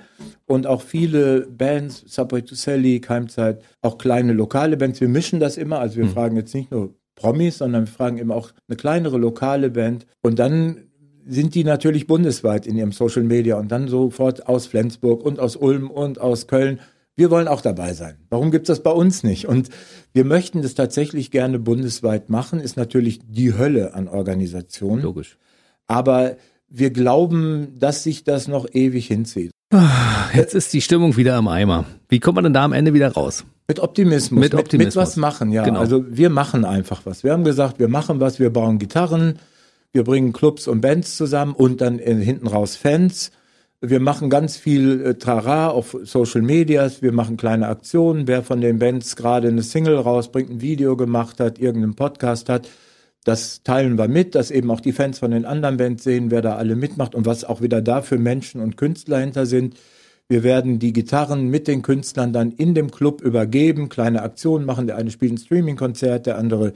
und 0.47 0.67
auch 0.67 0.83
viele 0.83 1.47
Bands, 1.47 2.05
Subway 2.07 2.43
to 2.43 2.55
Sally, 2.55 3.01
Keimzeit, 3.01 3.63
auch 3.83 3.99
kleine 3.99 4.33
lokale 4.33 4.77
Bands. 4.77 5.01
Wir 5.01 5.09
mischen 5.09 5.41
das 5.41 5.57
immer, 5.57 5.81
also 5.81 5.97
wir 5.97 6.05
mhm. 6.05 6.11
fragen 6.11 6.37
jetzt 6.37 6.55
nicht 6.55 6.71
nur 6.71 6.95
Promis, 7.15 7.59
sondern 7.59 7.87
wir 7.87 7.93
fragen 7.93 8.19
eben 8.19 8.31
auch 8.31 8.53
eine 8.69 8.77
kleinere 8.77 9.19
lokale 9.19 9.71
Band 9.71 10.07
und 10.23 10.39
dann 10.39 10.83
sind 11.29 11.55
die 11.57 11.65
natürlich 11.65 12.07
bundesweit 12.07 12.67
in 12.67 12.77
ihrem 12.77 12.93
Social 12.93 13.25
Media 13.25 13.59
und 13.59 13.73
dann 13.73 13.89
sofort 13.89 14.47
aus 14.47 14.67
Flensburg 14.67 15.25
und 15.25 15.41
aus 15.41 15.57
Ulm 15.57 15.91
und 15.91 16.21
aus 16.21 16.47
Köln 16.47 16.79
wir 17.17 17.31
wollen 17.31 17.49
auch 17.49 17.63
dabei 17.63 17.95
sein. 17.95 18.17
Warum 18.29 18.51
gibt 18.51 18.69
es 18.69 18.77
das 18.77 18.83
bei 18.83 18.91
uns 18.91 19.23
nicht? 19.23 19.47
Und 19.49 19.71
wir 20.13 20.25
möchten 20.25 20.63
das 20.63 20.75
tatsächlich 20.75 21.31
gerne 21.31 21.59
bundesweit 21.59 22.29
machen, 22.31 22.61
ist 22.61 22.77
natürlich 22.77 23.21
die 23.27 23.57
Hölle 23.57 23.95
an 23.95 24.07
Organisationen. 24.07 25.03
Logisch. 25.03 25.39
Aber 25.87 26.37
wir 26.69 26.91
glauben, 26.91 27.79
dass 27.79 28.03
sich 28.03 28.25
das 28.25 28.49
noch 28.49 28.67
ewig 28.73 29.07
hinzieht. 29.07 29.51
Ah, 29.73 30.29
jetzt 30.35 30.55
ist 30.55 30.73
die 30.73 30.81
Stimmung 30.81 31.17
wieder 31.17 31.35
am 31.37 31.49
Eimer. 31.49 31.87
Wie 32.09 32.21
kommt 32.21 32.37
man 32.37 32.45
denn 32.45 32.53
da 32.53 32.65
am 32.65 32.73
Ende 32.73 32.93
wieder 32.93 33.13
raus? 33.13 33.45
Mit 33.67 33.81
Optimismus. 33.81 34.41
Mit 34.41 34.55
Optimismus. 34.55 34.95
Mit, 34.95 34.97
mit 34.97 34.97
was 34.97 35.17
machen, 35.17 35.51
ja. 35.51 35.65
Genau. 35.65 35.81
Also 35.81 36.05
wir 36.09 36.31
machen 36.31 36.65
einfach 36.65 37.03
was. 37.05 37.25
Wir 37.25 37.33
haben 37.33 37.45
gesagt, 37.45 37.79
wir 37.79 37.89
machen 37.89 38.21
was, 38.21 38.39
wir 38.39 38.51
bauen 38.51 38.79
Gitarren, 38.79 39.39
wir 39.93 40.05
bringen 40.05 40.33
Clubs 40.33 40.69
und 40.69 40.83
Bands 40.83 41.17
zusammen 41.17 41.55
und 41.55 41.81
dann 41.81 41.99
hinten 41.99 42.47
raus 42.47 42.77
Fans. 42.77 43.33
Wir 43.83 44.01
machen 44.01 44.31
ganz 44.31 44.57
viel 44.57 45.03
äh, 45.03 45.15
Trara 45.15 45.69
auf 45.69 45.97
Social 46.03 46.41
Medias, 46.41 47.03
wir 47.03 47.13
machen 47.13 47.37
kleine 47.37 47.69
Aktionen. 47.69 48.27
Wer 48.27 48.43
von 48.43 48.63
den 48.63 48.79
Bands 48.79 49.17
gerade 49.17 49.49
eine 49.49 49.63
Single 49.63 49.97
rausbringt, 49.97 50.49
ein 50.51 50.61
Video 50.63 50.97
gemacht 50.97 51.41
hat, 51.41 51.59
irgendeinen 51.59 51.95
Podcast 51.95 52.49
hat, 52.49 52.69
das 53.25 53.63
teilen 53.65 53.99
wir 53.99 54.09
mit, 54.09 54.35
dass 54.35 54.51
eben 54.51 54.71
auch 54.71 54.81
die 54.81 54.93
Fans 54.93 55.19
von 55.19 55.31
den 55.31 55.45
anderen 55.45 55.77
Bands 55.77 56.05
sehen, 56.05 56.31
wer 56.31 56.41
da 56.41 56.57
alle 56.57 56.75
mitmacht 56.75 57.15
und 57.15 57.27
was 57.27 57.45
auch 57.45 57.61
wieder 57.61 57.83
da 57.83 58.01
für 58.01 58.19
Menschen 58.19 58.63
und 58.63 58.77
Künstler 58.79 59.19
hinter 59.19 59.45
sind. 59.45 59.75
Wir 60.29 60.43
werden 60.43 60.79
die 60.79 60.93
Gitarren 60.93 61.49
mit 61.49 61.69
den 61.69 61.83
Künstlern 61.83 62.33
dann 62.33 62.53
in 62.53 62.75
dem 62.75 62.91
Club 62.91 63.21
übergeben, 63.21 63.89
kleine 63.91 64.23
Aktionen 64.23 64.65
machen. 64.65 64.87
Der 64.87 64.97
eine 64.97 65.11
spielt 65.11 65.33
ein 65.33 65.39
Streaming-Konzert, 65.39 66.27
der 66.27 66.39
andere 66.39 66.73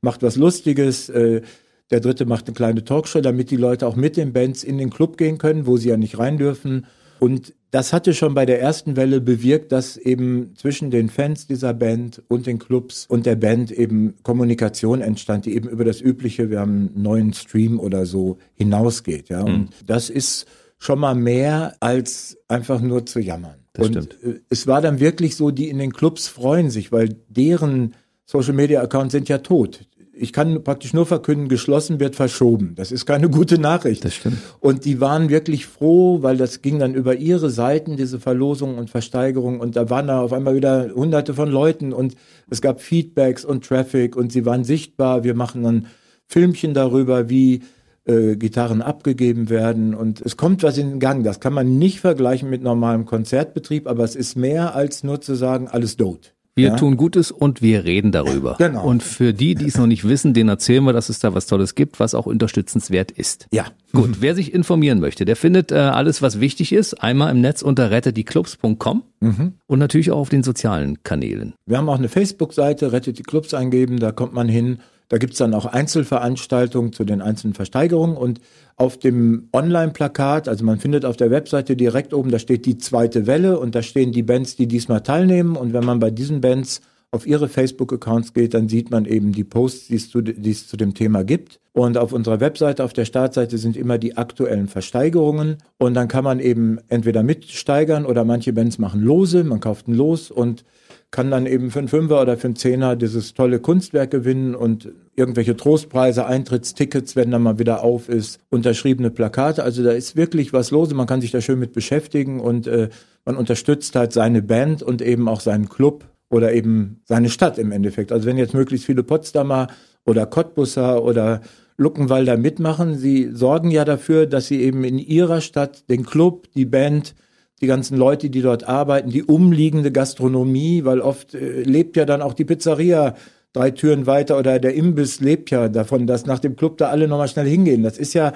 macht 0.00 0.22
was 0.22 0.36
Lustiges. 0.36 1.08
Äh, 1.08 1.42
der 1.90 2.00
dritte 2.00 2.26
macht 2.26 2.46
eine 2.46 2.54
kleine 2.54 2.84
Talkshow, 2.84 3.20
damit 3.20 3.50
die 3.50 3.56
Leute 3.56 3.86
auch 3.86 3.96
mit 3.96 4.16
den 4.16 4.32
Bands 4.32 4.64
in 4.64 4.78
den 4.78 4.90
Club 4.90 5.16
gehen 5.16 5.38
können, 5.38 5.66
wo 5.66 5.76
sie 5.76 5.88
ja 5.88 5.96
nicht 5.96 6.18
rein 6.18 6.36
dürfen. 6.36 6.86
Und 7.18 7.54
das 7.70 7.92
hatte 7.92 8.14
schon 8.14 8.34
bei 8.34 8.46
der 8.46 8.60
ersten 8.60 8.96
Welle 8.96 9.20
bewirkt, 9.20 9.72
dass 9.72 9.96
eben 9.96 10.54
zwischen 10.56 10.90
den 10.90 11.08
Fans 11.08 11.46
dieser 11.46 11.74
Band 11.74 12.22
und 12.28 12.46
den 12.46 12.58
Clubs 12.58 13.06
und 13.06 13.26
der 13.26 13.36
Band 13.36 13.70
eben 13.70 14.14
Kommunikation 14.22 15.00
entstand, 15.00 15.46
die 15.46 15.54
eben 15.54 15.68
über 15.68 15.84
das 15.84 16.00
übliche, 16.00 16.50
wir 16.50 16.60
haben 16.60 16.90
einen 16.94 17.02
neuen 17.02 17.32
Stream 17.32 17.78
oder 17.78 18.06
so 18.06 18.38
hinausgeht. 18.54 19.28
Ja, 19.28 19.42
mhm. 19.42 19.54
und 19.54 19.70
das 19.86 20.10
ist 20.10 20.46
schon 20.78 20.98
mal 20.98 21.14
mehr 21.14 21.74
als 21.80 22.36
einfach 22.48 22.80
nur 22.80 23.06
zu 23.06 23.20
jammern. 23.20 23.56
Das 23.72 23.86
und 23.86 23.92
stimmt. 23.92 24.22
Äh, 24.22 24.40
es 24.48 24.66
war 24.66 24.80
dann 24.80 25.00
wirklich 25.00 25.36
so, 25.36 25.50
die 25.50 25.68
in 25.68 25.78
den 25.78 25.92
Clubs 25.92 26.28
freuen 26.28 26.70
sich, 26.70 26.92
weil 26.92 27.16
deren 27.28 27.94
Social 28.24 28.54
Media 28.54 28.82
Accounts 28.82 29.12
sind 29.12 29.28
ja 29.28 29.38
tot 29.38 29.86
ich 30.18 30.32
kann 30.32 30.64
praktisch 30.64 30.94
nur 30.94 31.04
verkünden, 31.04 31.48
geschlossen 31.48 32.00
wird 32.00 32.16
verschoben. 32.16 32.72
Das 32.74 32.90
ist 32.90 33.04
keine 33.04 33.28
gute 33.28 33.58
Nachricht. 33.58 34.04
Das 34.04 34.14
stimmt. 34.14 34.38
Und 34.60 34.84
die 34.84 35.00
waren 35.00 35.28
wirklich 35.28 35.66
froh, 35.66 36.22
weil 36.22 36.36
das 36.36 36.62
ging 36.62 36.78
dann 36.78 36.94
über 36.94 37.16
ihre 37.16 37.50
Seiten, 37.50 37.96
diese 37.96 38.18
Verlosung 38.18 38.78
und 38.78 38.88
Versteigerung. 38.88 39.60
Und 39.60 39.76
da 39.76 39.90
waren 39.90 40.06
da 40.06 40.20
auf 40.20 40.32
einmal 40.32 40.54
wieder 40.54 40.90
hunderte 40.94 41.34
von 41.34 41.50
Leuten 41.50 41.92
und 41.92 42.14
es 42.48 42.62
gab 42.62 42.80
Feedbacks 42.80 43.44
und 43.44 43.66
Traffic 43.66 44.16
und 44.16 44.32
sie 44.32 44.46
waren 44.46 44.64
sichtbar. 44.64 45.22
Wir 45.22 45.34
machen 45.34 45.62
dann 45.62 45.86
Filmchen 46.26 46.72
darüber, 46.72 47.28
wie 47.28 47.62
äh, 48.04 48.36
Gitarren 48.36 48.82
abgegeben 48.82 49.50
werden 49.50 49.94
und 49.94 50.22
es 50.22 50.36
kommt 50.36 50.62
was 50.62 50.78
in 50.78 50.90
den 50.90 51.00
Gang. 51.00 51.24
Das 51.24 51.40
kann 51.40 51.52
man 51.52 51.78
nicht 51.78 52.00
vergleichen 52.00 52.48
mit 52.48 52.62
normalem 52.62 53.04
Konzertbetrieb, 53.04 53.86
aber 53.86 54.04
es 54.04 54.16
ist 54.16 54.36
mehr 54.36 54.74
als 54.74 55.04
nur 55.04 55.20
zu 55.20 55.34
sagen, 55.34 55.68
alles 55.68 55.96
tot. 55.96 56.35
Wir 56.58 56.68
ja. 56.68 56.76
tun 56.76 56.96
Gutes 56.96 57.30
und 57.30 57.60
wir 57.60 57.84
reden 57.84 58.12
darüber. 58.12 58.56
Genau. 58.58 58.82
Und 58.82 59.02
für 59.02 59.34
die, 59.34 59.54
die 59.54 59.66
es 59.66 59.76
noch 59.76 59.86
nicht 59.86 60.08
wissen, 60.08 60.32
denen 60.32 60.48
erzählen 60.48 60.82
wir, 60.84 60.94
dass 60.94 61.10
es 61.10 61.18
da 61.18 61.34
was 61.34 61.46
Tolles 61.46 61.74
gibt, 61.74 62.00
was 62.00 62.14
auch 62.14 62.24
unterstützenswert 62.24 63.10
ist. 63.10 63.46
Ja. 63.52 63.66
Gut, 63.92 64.22
wer 64.22 64.34
sich 64.34 64.54
informieren 64.54 64.98
möchte, 64.98 65.26
der 65.26 65.36
findet 65.36 65.70
äh, 65.70 65.74
alles, 65.74 66.22
was 66.22 66.40
wichtig 66.40 66.72
ist, 66.72 66.94
einmal 66.94 67.30
im 67.30 67.42
Netz 67.42 67.60
unter 67.60 67.90
rettetdieclubs.com 67.90 69.02
mhm. 69.20 69.52
und 69.66 69.78
natürlich 69.78 70.10
auch 70.10 70.18
auf 70.18 70.28
den 70.30 70.42
sozialen 70.42 71.02
Kanälen. 71.02 71.52
Wir 71.66 71.76
haben 71.76 71.90
auch 71.90 71.98
eine 71.98 72.08
Facebook-Seite, 72.08 72.90
rettet 72.90 73.18
die 73.18 73.22
Clubs 73.22 73.52
eingeben, 73.52 73.98
da 73.98 74.12
kommt 74.12 74.32
man 74.32 74.48
hin 74.48 74.78
da 75.08 75.18
gibt's 75.18 75.38
dann 75.38 75.54
auch 75.54 75.66
Einzelveranstaltungen 75.66 76.92
zu 76.92 77.04
den 77.04 77.22
einzelnen 77.22 77.54
Versteigerungen 77.54 78.16
und 78.16 78.40
auf 78.76 78.98
dem 78.98 79.48
Online-Plakat, 79.52 80.48
also 80.48 80.64
man 80.64 80.78
findet 80.78 81.04
auf 81.04 81.16
der 81.16 81.30
Webseite 81.30 81.76
direkt 81.76 82.12
oben, 82.12 82.30
da 82.30 82.38
steht 82.38 82.66
die 82.66 82.78
zweite 82.78 83.26
Welle 83.26 83.58
und 83.58 83.74
da 83.74 83.82
stehen 83.82 84.12
die 84.12 84.22
Bands, 84.22 84.56
die 84.56 84.66
diesmal 84.66 85.02
teilnehmen 85.02 85.56
und 85.56 85.72
wenn 85.72 85.84
man 85.84 86.00
bei 86.00 86.10
diesen 86.10 86.40
Bands 86.40 86.80
auf 87.12 87.26
ihre 87.26 87.48
Facebook-Accounts 87.48 88.34
geht, 88.34 88.52
dann 88.52 88.68
sieht 88.68 88.90
man 88.90 89.04
eben 89.04 89.32
die 89.32 89.44
Posts, 89.44 89.88
die 89.88 89.94
es, 89.94 90.10
zu, 90.10 90.20
es 90.20 90.68
zu 90.68 90.76
dem 90.76 90.92
Thema 90.92 91.24
gibt. 91.24 91.60
Und 91.72 91.96
auf 91.96 92.12
unserer 92.12 92.40
Webseite, 92.40 92.84
auf 92.84 92.92
der 92.92 93.04
Startseite 93.04 93.58
sind 93.58 93.76
immer 93.76 93.96
die 93.96 94.16
aktuellen 94.16 94.68
Versteigerungen. 94.68 95.58
Und 95.78 95.94
dann 95.94 96.08
kann 96.08 96.24
man 96.24 96.40
eben 96.40 96.78
entweder 96.88 97.22
mitsteigern 97.22 98.04
oder 98.06 98.24
manche 98.24 98.52
Bands 98.52 98.78
machen 98.78 99.00
Lose. 99.00 99.44
Man 99.44 99.60
kauft 99.60 99.88
ein 99.88 99.94
Los 99.94 100.30
und 100.30 100.64
kann 101.10 101.30
dann 101.30 101.46
eben 101.46 101.70
für 101.70 101.78
einen 101.78 101.88
Fünfer 101.88 102.20
oder 102.20 102.36
für 102.36 102.48
einen 102.48 102.56
Zehner 102.56 102.96
dieses 102.96 103.34
tolle 103.34 103.60
Kunstwerk 103.60 104.10
gewinnen 104.10 104.54
und 104.54 104.92
irgendwelche 105.14 105.56
Trostpreise, 105.56 106.26
Eintrittstickets, 106.26 107.16
wenn 107.16 107.30
dann 107.30 107.42
mal 107.42 107.58
wieder 107.58 107.82
auf 107.82 108.08
ist, 108.08 108.40
unterschriebene 108.50 109.10
Plakate. 109.10 109.62
Also 109.62 109.82
da 109.82 109.92
ist 109.92 110.16
wirklich 110.16 110.52
was 110.52 110.70
los. 110.70 110.92
Man 110.92 111.06
kann 111.06 111.20
sich 111.20 111.30
da 111.30 111.40
schön 111.40 111.58
mit 111.58 111.72
beschäftigen 111.72 112.40
und 112.40 112.66
äh, 112.66 112.88
man 113.24 113.36
unterstützt 113.36 113.96
halt 113.96 114.12
seine 114.12 114.42
Band 114.42 114.82
und 114.82 115.00
eben 115.00 115.28
auch 115.28 115.40
seinen 115.40 115.68
Club 115.68 116.04
oder 116.28 116.52
eben 116.52 117.00
seine 117.04 117.30
Stadt 117.30 117.58
im 117.58 117.72
Endeffekt. 117.72 118.12
Also 118.12 118.26
wenn 118.26 118.36
jetzt 118.36 118.54
möglichst 118.54 118.86
viele 118.86 119.02
Potsdamer 119.02 119.68
oder 120.04 120.26
Cottbusser 120.26 121.02
oder 121.02 121.40
Luckenwalder 121.76 122.36
mitmachen, 122.36 122.96
sie 122.96 123.30
sorgen 123.32 123.70
ja 123.70 123.84
dafür, 123.84 124.26
dass 124.26 124.46
sie 124.46 124.62
eben 124.62 124.84
in 124.84 124.98
ihrer 124.98 125.40
Stadt 125.40 125.88
den 125.88 126.04
Club, 126.04 126.48
die 126.54 126.64
Band, 126.64 127.14
die 127.60 127.66
ganzen 127.66 127.96
Leute, 127.96 128.30
die 128.30 128.42
dort 128.42 128.68
arbeiten, 128.68 129.10
die 129.10 129.24
umliegende 129.24 129.90
Gastronomie, 129.90 130.84
weil 130.84 131.00
oft 131.00 131.34
äh, 131.34 131.62
lebt 131.62 131.96
ja 131.96 132.04
dann 132.04 132.22
auch 132.22 132.34
die 132.34 132.44
Pizzeria 132.44 133.14
drei 133.52 133.70
Türen 133.70 134.06
weiter 134.06 134.38
oder 134.38 134.58
der 134.58 134.74
Imbiss 134.74 135.20
lebt 135.20 135.50
ja 135.50 135.68
davon, 135.68 136.06
dass 136.06 136.26
nach 136.26 136.38
dem 136.38 136.56
Club 136.56 136.76
da 136.76 136.88
alle 136.88 137.08
nochmal 137.08 137.28
schnell 137.28 137.48
hingehen. 137.48 137.82
Das 137.82 137.96
ist 137.96 138.12
ja, 138.12 138.34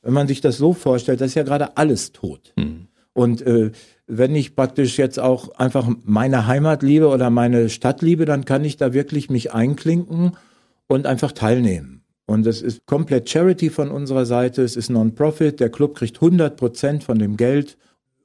wenn 0.00 0.14
man 0.14 0.26
sich 0.26 0.40
das 0.40 0.56
so 0.56 0.72
vorstellt, 0.72 1.20
das 1.20 1.28
ist 1.28 1.34
ja 1.34 1.42
gerade 1.42 1.76
alles 1.76 2.12
tot. 2.12 2.54
Mhm. 2.56 2.88
Und 3.12 3.42
äh, 3.42 3.72
wenn 4.06 4.34
ich 4.34 4.56
praktisch 4.56 4.96
jetzt 4.96 5.18
auch 5.18 5.54
einfach 5.56 5.88
meine 6.04 6.46
Heimat 6.46 6.82
liebe 6.82 7.08
oder 7.08 7.28
meine 7.28 7.68
Stadt 7.68 8.00
liebe, 8.00 8.24
dann 8.24 8.46
kann 8.46 8.64
ich 8.64 8.78
da 8.78 8.94
wirklich 8.94 9.28
mich 9.28 9.52
einklinken 9.52 10.32
und 10.86 11.06
einfach 11.06 11.32
teilnehmen. 11.32 12.04
Und 12.24 12.46
es 12.46 12.62
ist 12.62 12.86
komplett 12.86 13.28
Charity 13.28 13.68
von 13.68 13.90
unserer 13.90 14.24
Seite. 14.24 14.62
Es 14.62 14.76
ist 14.76 14.88
Non-Profit. 14.88 15.60
Der 15.60 15.68
Club 15.68 15.94
kriegt 15.96 16.16
100 16.16 16.56
Prozent 16.56 17.04
von 17.04 17.18
dem 17.18 17.36
Geld 17.36 17.76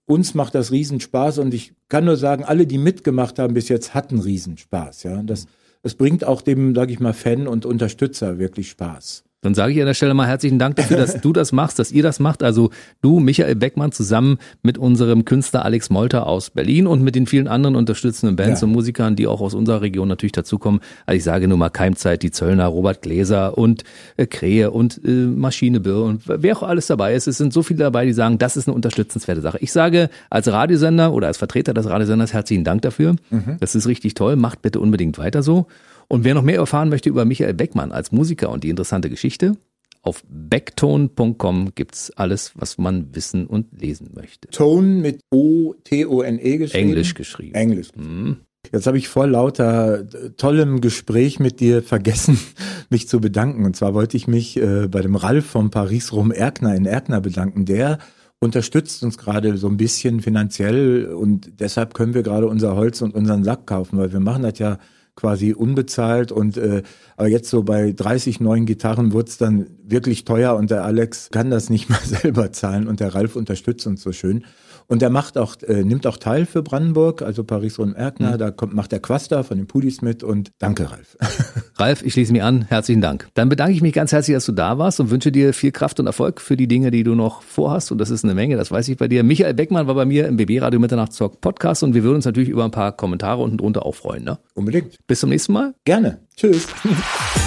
uns 0.08 0.34
macht 0.34 0.56
das 0.56 0.72
Riesenspaß 0.72 1.38
und 1.38 1.54
ich 1.54 1.74
kann 1.90 2.06
nur 2.06 2.18
sagen, 2.18 2.44
alle, 2.44 2.66
die 2.66 2.78
mitgemacht 2.78 3.38
haben 3.38 3.54
bis 3.54 3.70
jetzt, 3.70 3.94
hatten 3.94 4.20
Riesenspaß. 4.20 5.04
Ja, 5.04 5.22
das, 5.22 5.46
es 5.84 5.94
bringt 5.96 6.24
auch 6.24 6.42
dem, 6.42 6.74
sage 6.74 6.94
ich 6.94 7.00
mal, 7.00 7.14
Fan 7.14 7.48
und 7.48 7.66
Unterstützer 7.66 8.40
wirklich 8.40 8.70
Spaß. 8.70 9.26
Dann 9.42 9.54
sage 9.54 9.74
ich 9.74 9.80
an 9.80 9.86
der 9.86 9.94
Stelle 9.94 10.16
mal 10.16 10.26
herzlichen 10.26 10.58
Dank 10.58 10.78
dafür, 10.78 10.98
dass 10.98 11.22
du 11.22 11.32
das 11.32 11.52
machst, 11.52 11.78
dass 11.78 11.92
ihr 11.92 12.02
das 12.02 12.20
macht. 12.20 12.42
Also 12.42 12.72
du, 13.02 13.20
Michael 13.20 13.56
Beckmann, 13.56 13.92
zusammen 13.92 14.40
mit 14.64 14.80
unserem 14.80 15.26
Künstler 15.26 15.64
Alex 15.64 15.92
Molter 15.92 16.26
aus 16.26 16.50
Berlin 16.50 16.88
und 16.88 17.04
mit 17.04 17.14
den 17.14 17.28
vielen 17.28 17.48
anderen 17.48 17.76
unterstützenden 17.76 18.36
Bands 18.36 18.62
ja. 18.62 18.68
und 18.68 18.74
Musikern, 18.74 19.16
die 19.16 19.28
auch 19.28 19.40
aus 19.40 19.54
unserer 19.54 19.82
Region 19.82 20.08
natürlich 20.08 20.32
dazukommen. 20.32 20.82
Also 21.06 21.18
ich 21.18 21.24
sage 21.24 21.48
nur 21.48 21.60
mal 21.60 21.70
Keimzeit, 21.70 22.24
die 22.24 22.32
Zöllner, 22.32 22.66
Robert 22.66 23.04
Gläser 23.04 23.56
und 23.60 23.84
äh, 24.18 24.26
Krähe 24.26 24.72
und 24.72 25.00
äh, 25.06 25.12
Maschinebirr 25.12 26.04
und 26.04 26.24
wer 26.26 26.58
auch 26.58 26.64
alles 26.64 26.88
dabei 26.88 27.14
ist. 27.14 27.28
Es 27.28 27.38
sind 27.38 27.54
so 27.54 27.62
viele 27.62 27.80
dabei, 27.80 28.08
die 28.08 28.14
sagen, 28.14 28.40
das 28.40 28.58
ist 28.58 28.68
eine 28.68 28.74
unterstützenswerte 28.74 29.42
Sache. 29.42 29.60
Ich 29.62 29.72
sage 29.72 30.10
als 30.32 30.48
Radiosender 30.48 31.14
oder 31.14 31.28
als 31.28 31.38
Vertreter 31.38 31.76
des 31.76 31.88
Radiosenders 31.88 32.34
herzlichen 32.34 32.64
Dank 32.64 32.82
dafür. 32.82 33.16
Mhm. 33.30 33.58
Das 33.60 33.76
ist 33.76 33.88
richtig 33.88 34.16
toll. 34.16 34.36
Macht 34.36 34.64
bitte 34.64 34.80
unbedingt 34.80 35.20
weiter 35.20 35.44
so. 35.44 35.68
Und 36.08 36.24
wer 36.24 36.34
noch 36.34 36.44
mehr 36.44 36.58
erfahren 36.58 36.90
möchte 36.90 37.10
über 37.10 37.26
Michael 37.26 37.54
Beckmann 37.54 37.92
als 37.92 38.12
Musiker 38.12 38.50
und 38.50 38.64
die 38.64 38.70
interessante 38.70 39.10
Geschichte, 39.10 39.58
auf 40.02 40.24
backtone.com 40.30 41.72
gibt's 41.76 42.12
alles, 42.12 42.54
was 42.56 42.78
man 42.78 43.14
wissen 43.14 43.46
und 43.46 43.68
lesen 43.78 44.12
möchte. 44.14 44.48
Tone 44.50 44.88
mit 44.88 45.20
O-T-O-N-E 45.32 46.58
geschrieben? 46.58 46.90
Englisch 46.90 47.14
geschrieben. 47.14 47.56
Englisch. 47.56 47.90
Mhm. 47.96 48.38
Jetzt 48.72 48.88
habe 48.88 48.98
ich 48.98 49.08
vor 49.08 49.28
lauter 49.28 50.08
tollem 50.38 50.82
Gespräch 50.82 51.40
mit 51.40 51.60
dir 51.60 51.84
vergessen, 51.84 52.40
mich 52.90 53.08
zu 53.08 53.20
bedanken. 53.20 53.66
Und 53.66 53.76
zwar 53.76 53.94
wollte 53.94 54.18
ich 54.18 54.28
mich 54.28 54.58
äh, 54.58 54.88
bei 54.88 55.02
dem 55.02 55.16
Ralf 55.16 55.46
von 55.46 55.72
Paris 55.72 56.14
Rum 56.14 56.32
Erkner 56.32 56.76
in 56.76 56.86
Erkner 56.86 57.22
bedanken. 57.22 57.66
Der 57.66 58.00
unterstützt 58.40 59.04
uns 59.04 59.18
gerade 59.18 59.58
so 59.58 59.68
ein 59.68 59.78
bisschen 59.78 60.22
finanziell 60.22 61.08
und 61.08 61.60
deshalb 61.60 61.94
können 61.94 62.14
wir 62.14 62.24
gerade 62.24 62.48
unser 62.48 62.76
Holz 62.76 63.02
und 63.02 63.16
unseren 63.16 63.44
Sack 63.44 63.66
kaufen, 63.66 63.98
weil 63.98 64.14
wir 64.14 64.20
machen 64.20 64.44
das 64.44 64.60
ja 64.60 64.78
quasi 65.18 65.52
unbezahlt. 65.52 66.32
Und 66.32 66.56
äh, 66.56 66.84
aber 67.18 67.28
jetzt 67.28 67.50
so 67.50 67.64
bei 67.64 67.92
30 67.92 68.40
neuen 68.40 68.66
Gitarren 68.66 69.12
wird's 69.12 69.38
dann 69.38 69.68
wirklich 69.84 70.24
teuer. 70.24 70.56
Und 70.56 70.72
der 70.72 70.86
Alex 70.86 71.30
kann 71.32 71.50
das 71.50 71.70
nicht 71.70 71.90
mal 71.90 72.00
selber 72.02 72.54
zahlen. 72.54 72.88
Und 72.88 73.02
der 73.02 73.14
Ralf 73.14 73.36
unterstützt 73.36 73.86
uns 73.86 74.02
so 74.02 74.14
schön. 74.14 74.46
Und 74.88 75.04
er 75.04 75.10
macht 75.10 75.38
auch, 75.38 75.56
äh, 75.64 75.84
nimmt 75.84 76.08
auch 76.08 76.18
teil 76.18 76.46
für 76.46 76.64
Brandenburg, 76.64 77.22
also 77.22 77.44
Paris 77.44 77.78
und 77.78 77.94
Erkner. 77.94 78.34
Mhm. 78.34 78.38
Da 78.38 78.52
kommt, 78.52 78.74
macht 78.74 78.92
der 78.94 79.00
Quasta 79.00 79.44
von 79.44 79.58
den 79.58 79.68
Pudis 79.68 80.02
mit 80.02 80.24
und 80.24 80.52
danke, 80.60 80.90
Ralf. 80.90 81.18
Ralf, 81.76 82.04
ich 82.04 82.14
schließe 82.14 82.32
mich 82.32 82.42
an. 82.42 82.64
Herzlichen 82.64 83.02
Dank. 83.02 83.28
Dann 83.34 83.50
bedanke 83.50 83.74
ich 83.74 83.82
mich 83.82 83.94
ganz 83.94 84.14
herzlich, 84.14 84.36
dass 84.36 84.46
du 84.46 84.54
da 84.54 84.78
warst 84.78 85.00
und 85.00 85.10
wünsche 85.10 85.32
dir 85.32 85.54
viel 85.54 85.72
Kraft 85.72 86.00
und 86.00 86.08
Erfolg 86.08 86.40
für 86.40 86.56
die 86.56 86.68
Dinge, 86.68 86.90
die 86.92 87.04
du 87.04 87.16
noch 87.16 87.42
vorhast. 87.42 87.92
Und 87.92 87.98
das 87.98 88.10
ist 88.10 88.24
eine 88.24 88.34
Menge, 88.34 88.56
das 88.56 88.72
weiß 88.72 88.88
ich 88.88 88.98
bei 88.98 89.10
dir. 89.10 89.24
Michael 89.24 89.54
Beckmann 89.54 89.88
war 89.88 89.96
bei 89.96 90.06
mir 90.06 90.28
im 90.28 90.38
BB 90.38 90.62
Radio 90.62 90.80
Mitternachtstalk 90.80 91.42
Podcast 91.42 91.84
und 91.84 91.94
wir 91.94 92.04
würden 92.04 92.16
uns 92.16 92.26
natürlich 92.26 92.50
über 92.50 92.64
ein 92.64 92.72
paar 92.72 92.94
Kommentare 92.94 93.42
unten 93.42 93.58
drunter 93.58 93.86
auch 93.86 93.96
freuen. 93.96 94.24
Ne? 94.24 94.40
Unbedingt. 94.54 94.96
Bis 95.06 95.20
zum 95.20 95.30
nächsten 95.30 95.52
Mal. 95.52 95.74
Gerne. 95.84 96.20
Tschüss. 96.36 96.68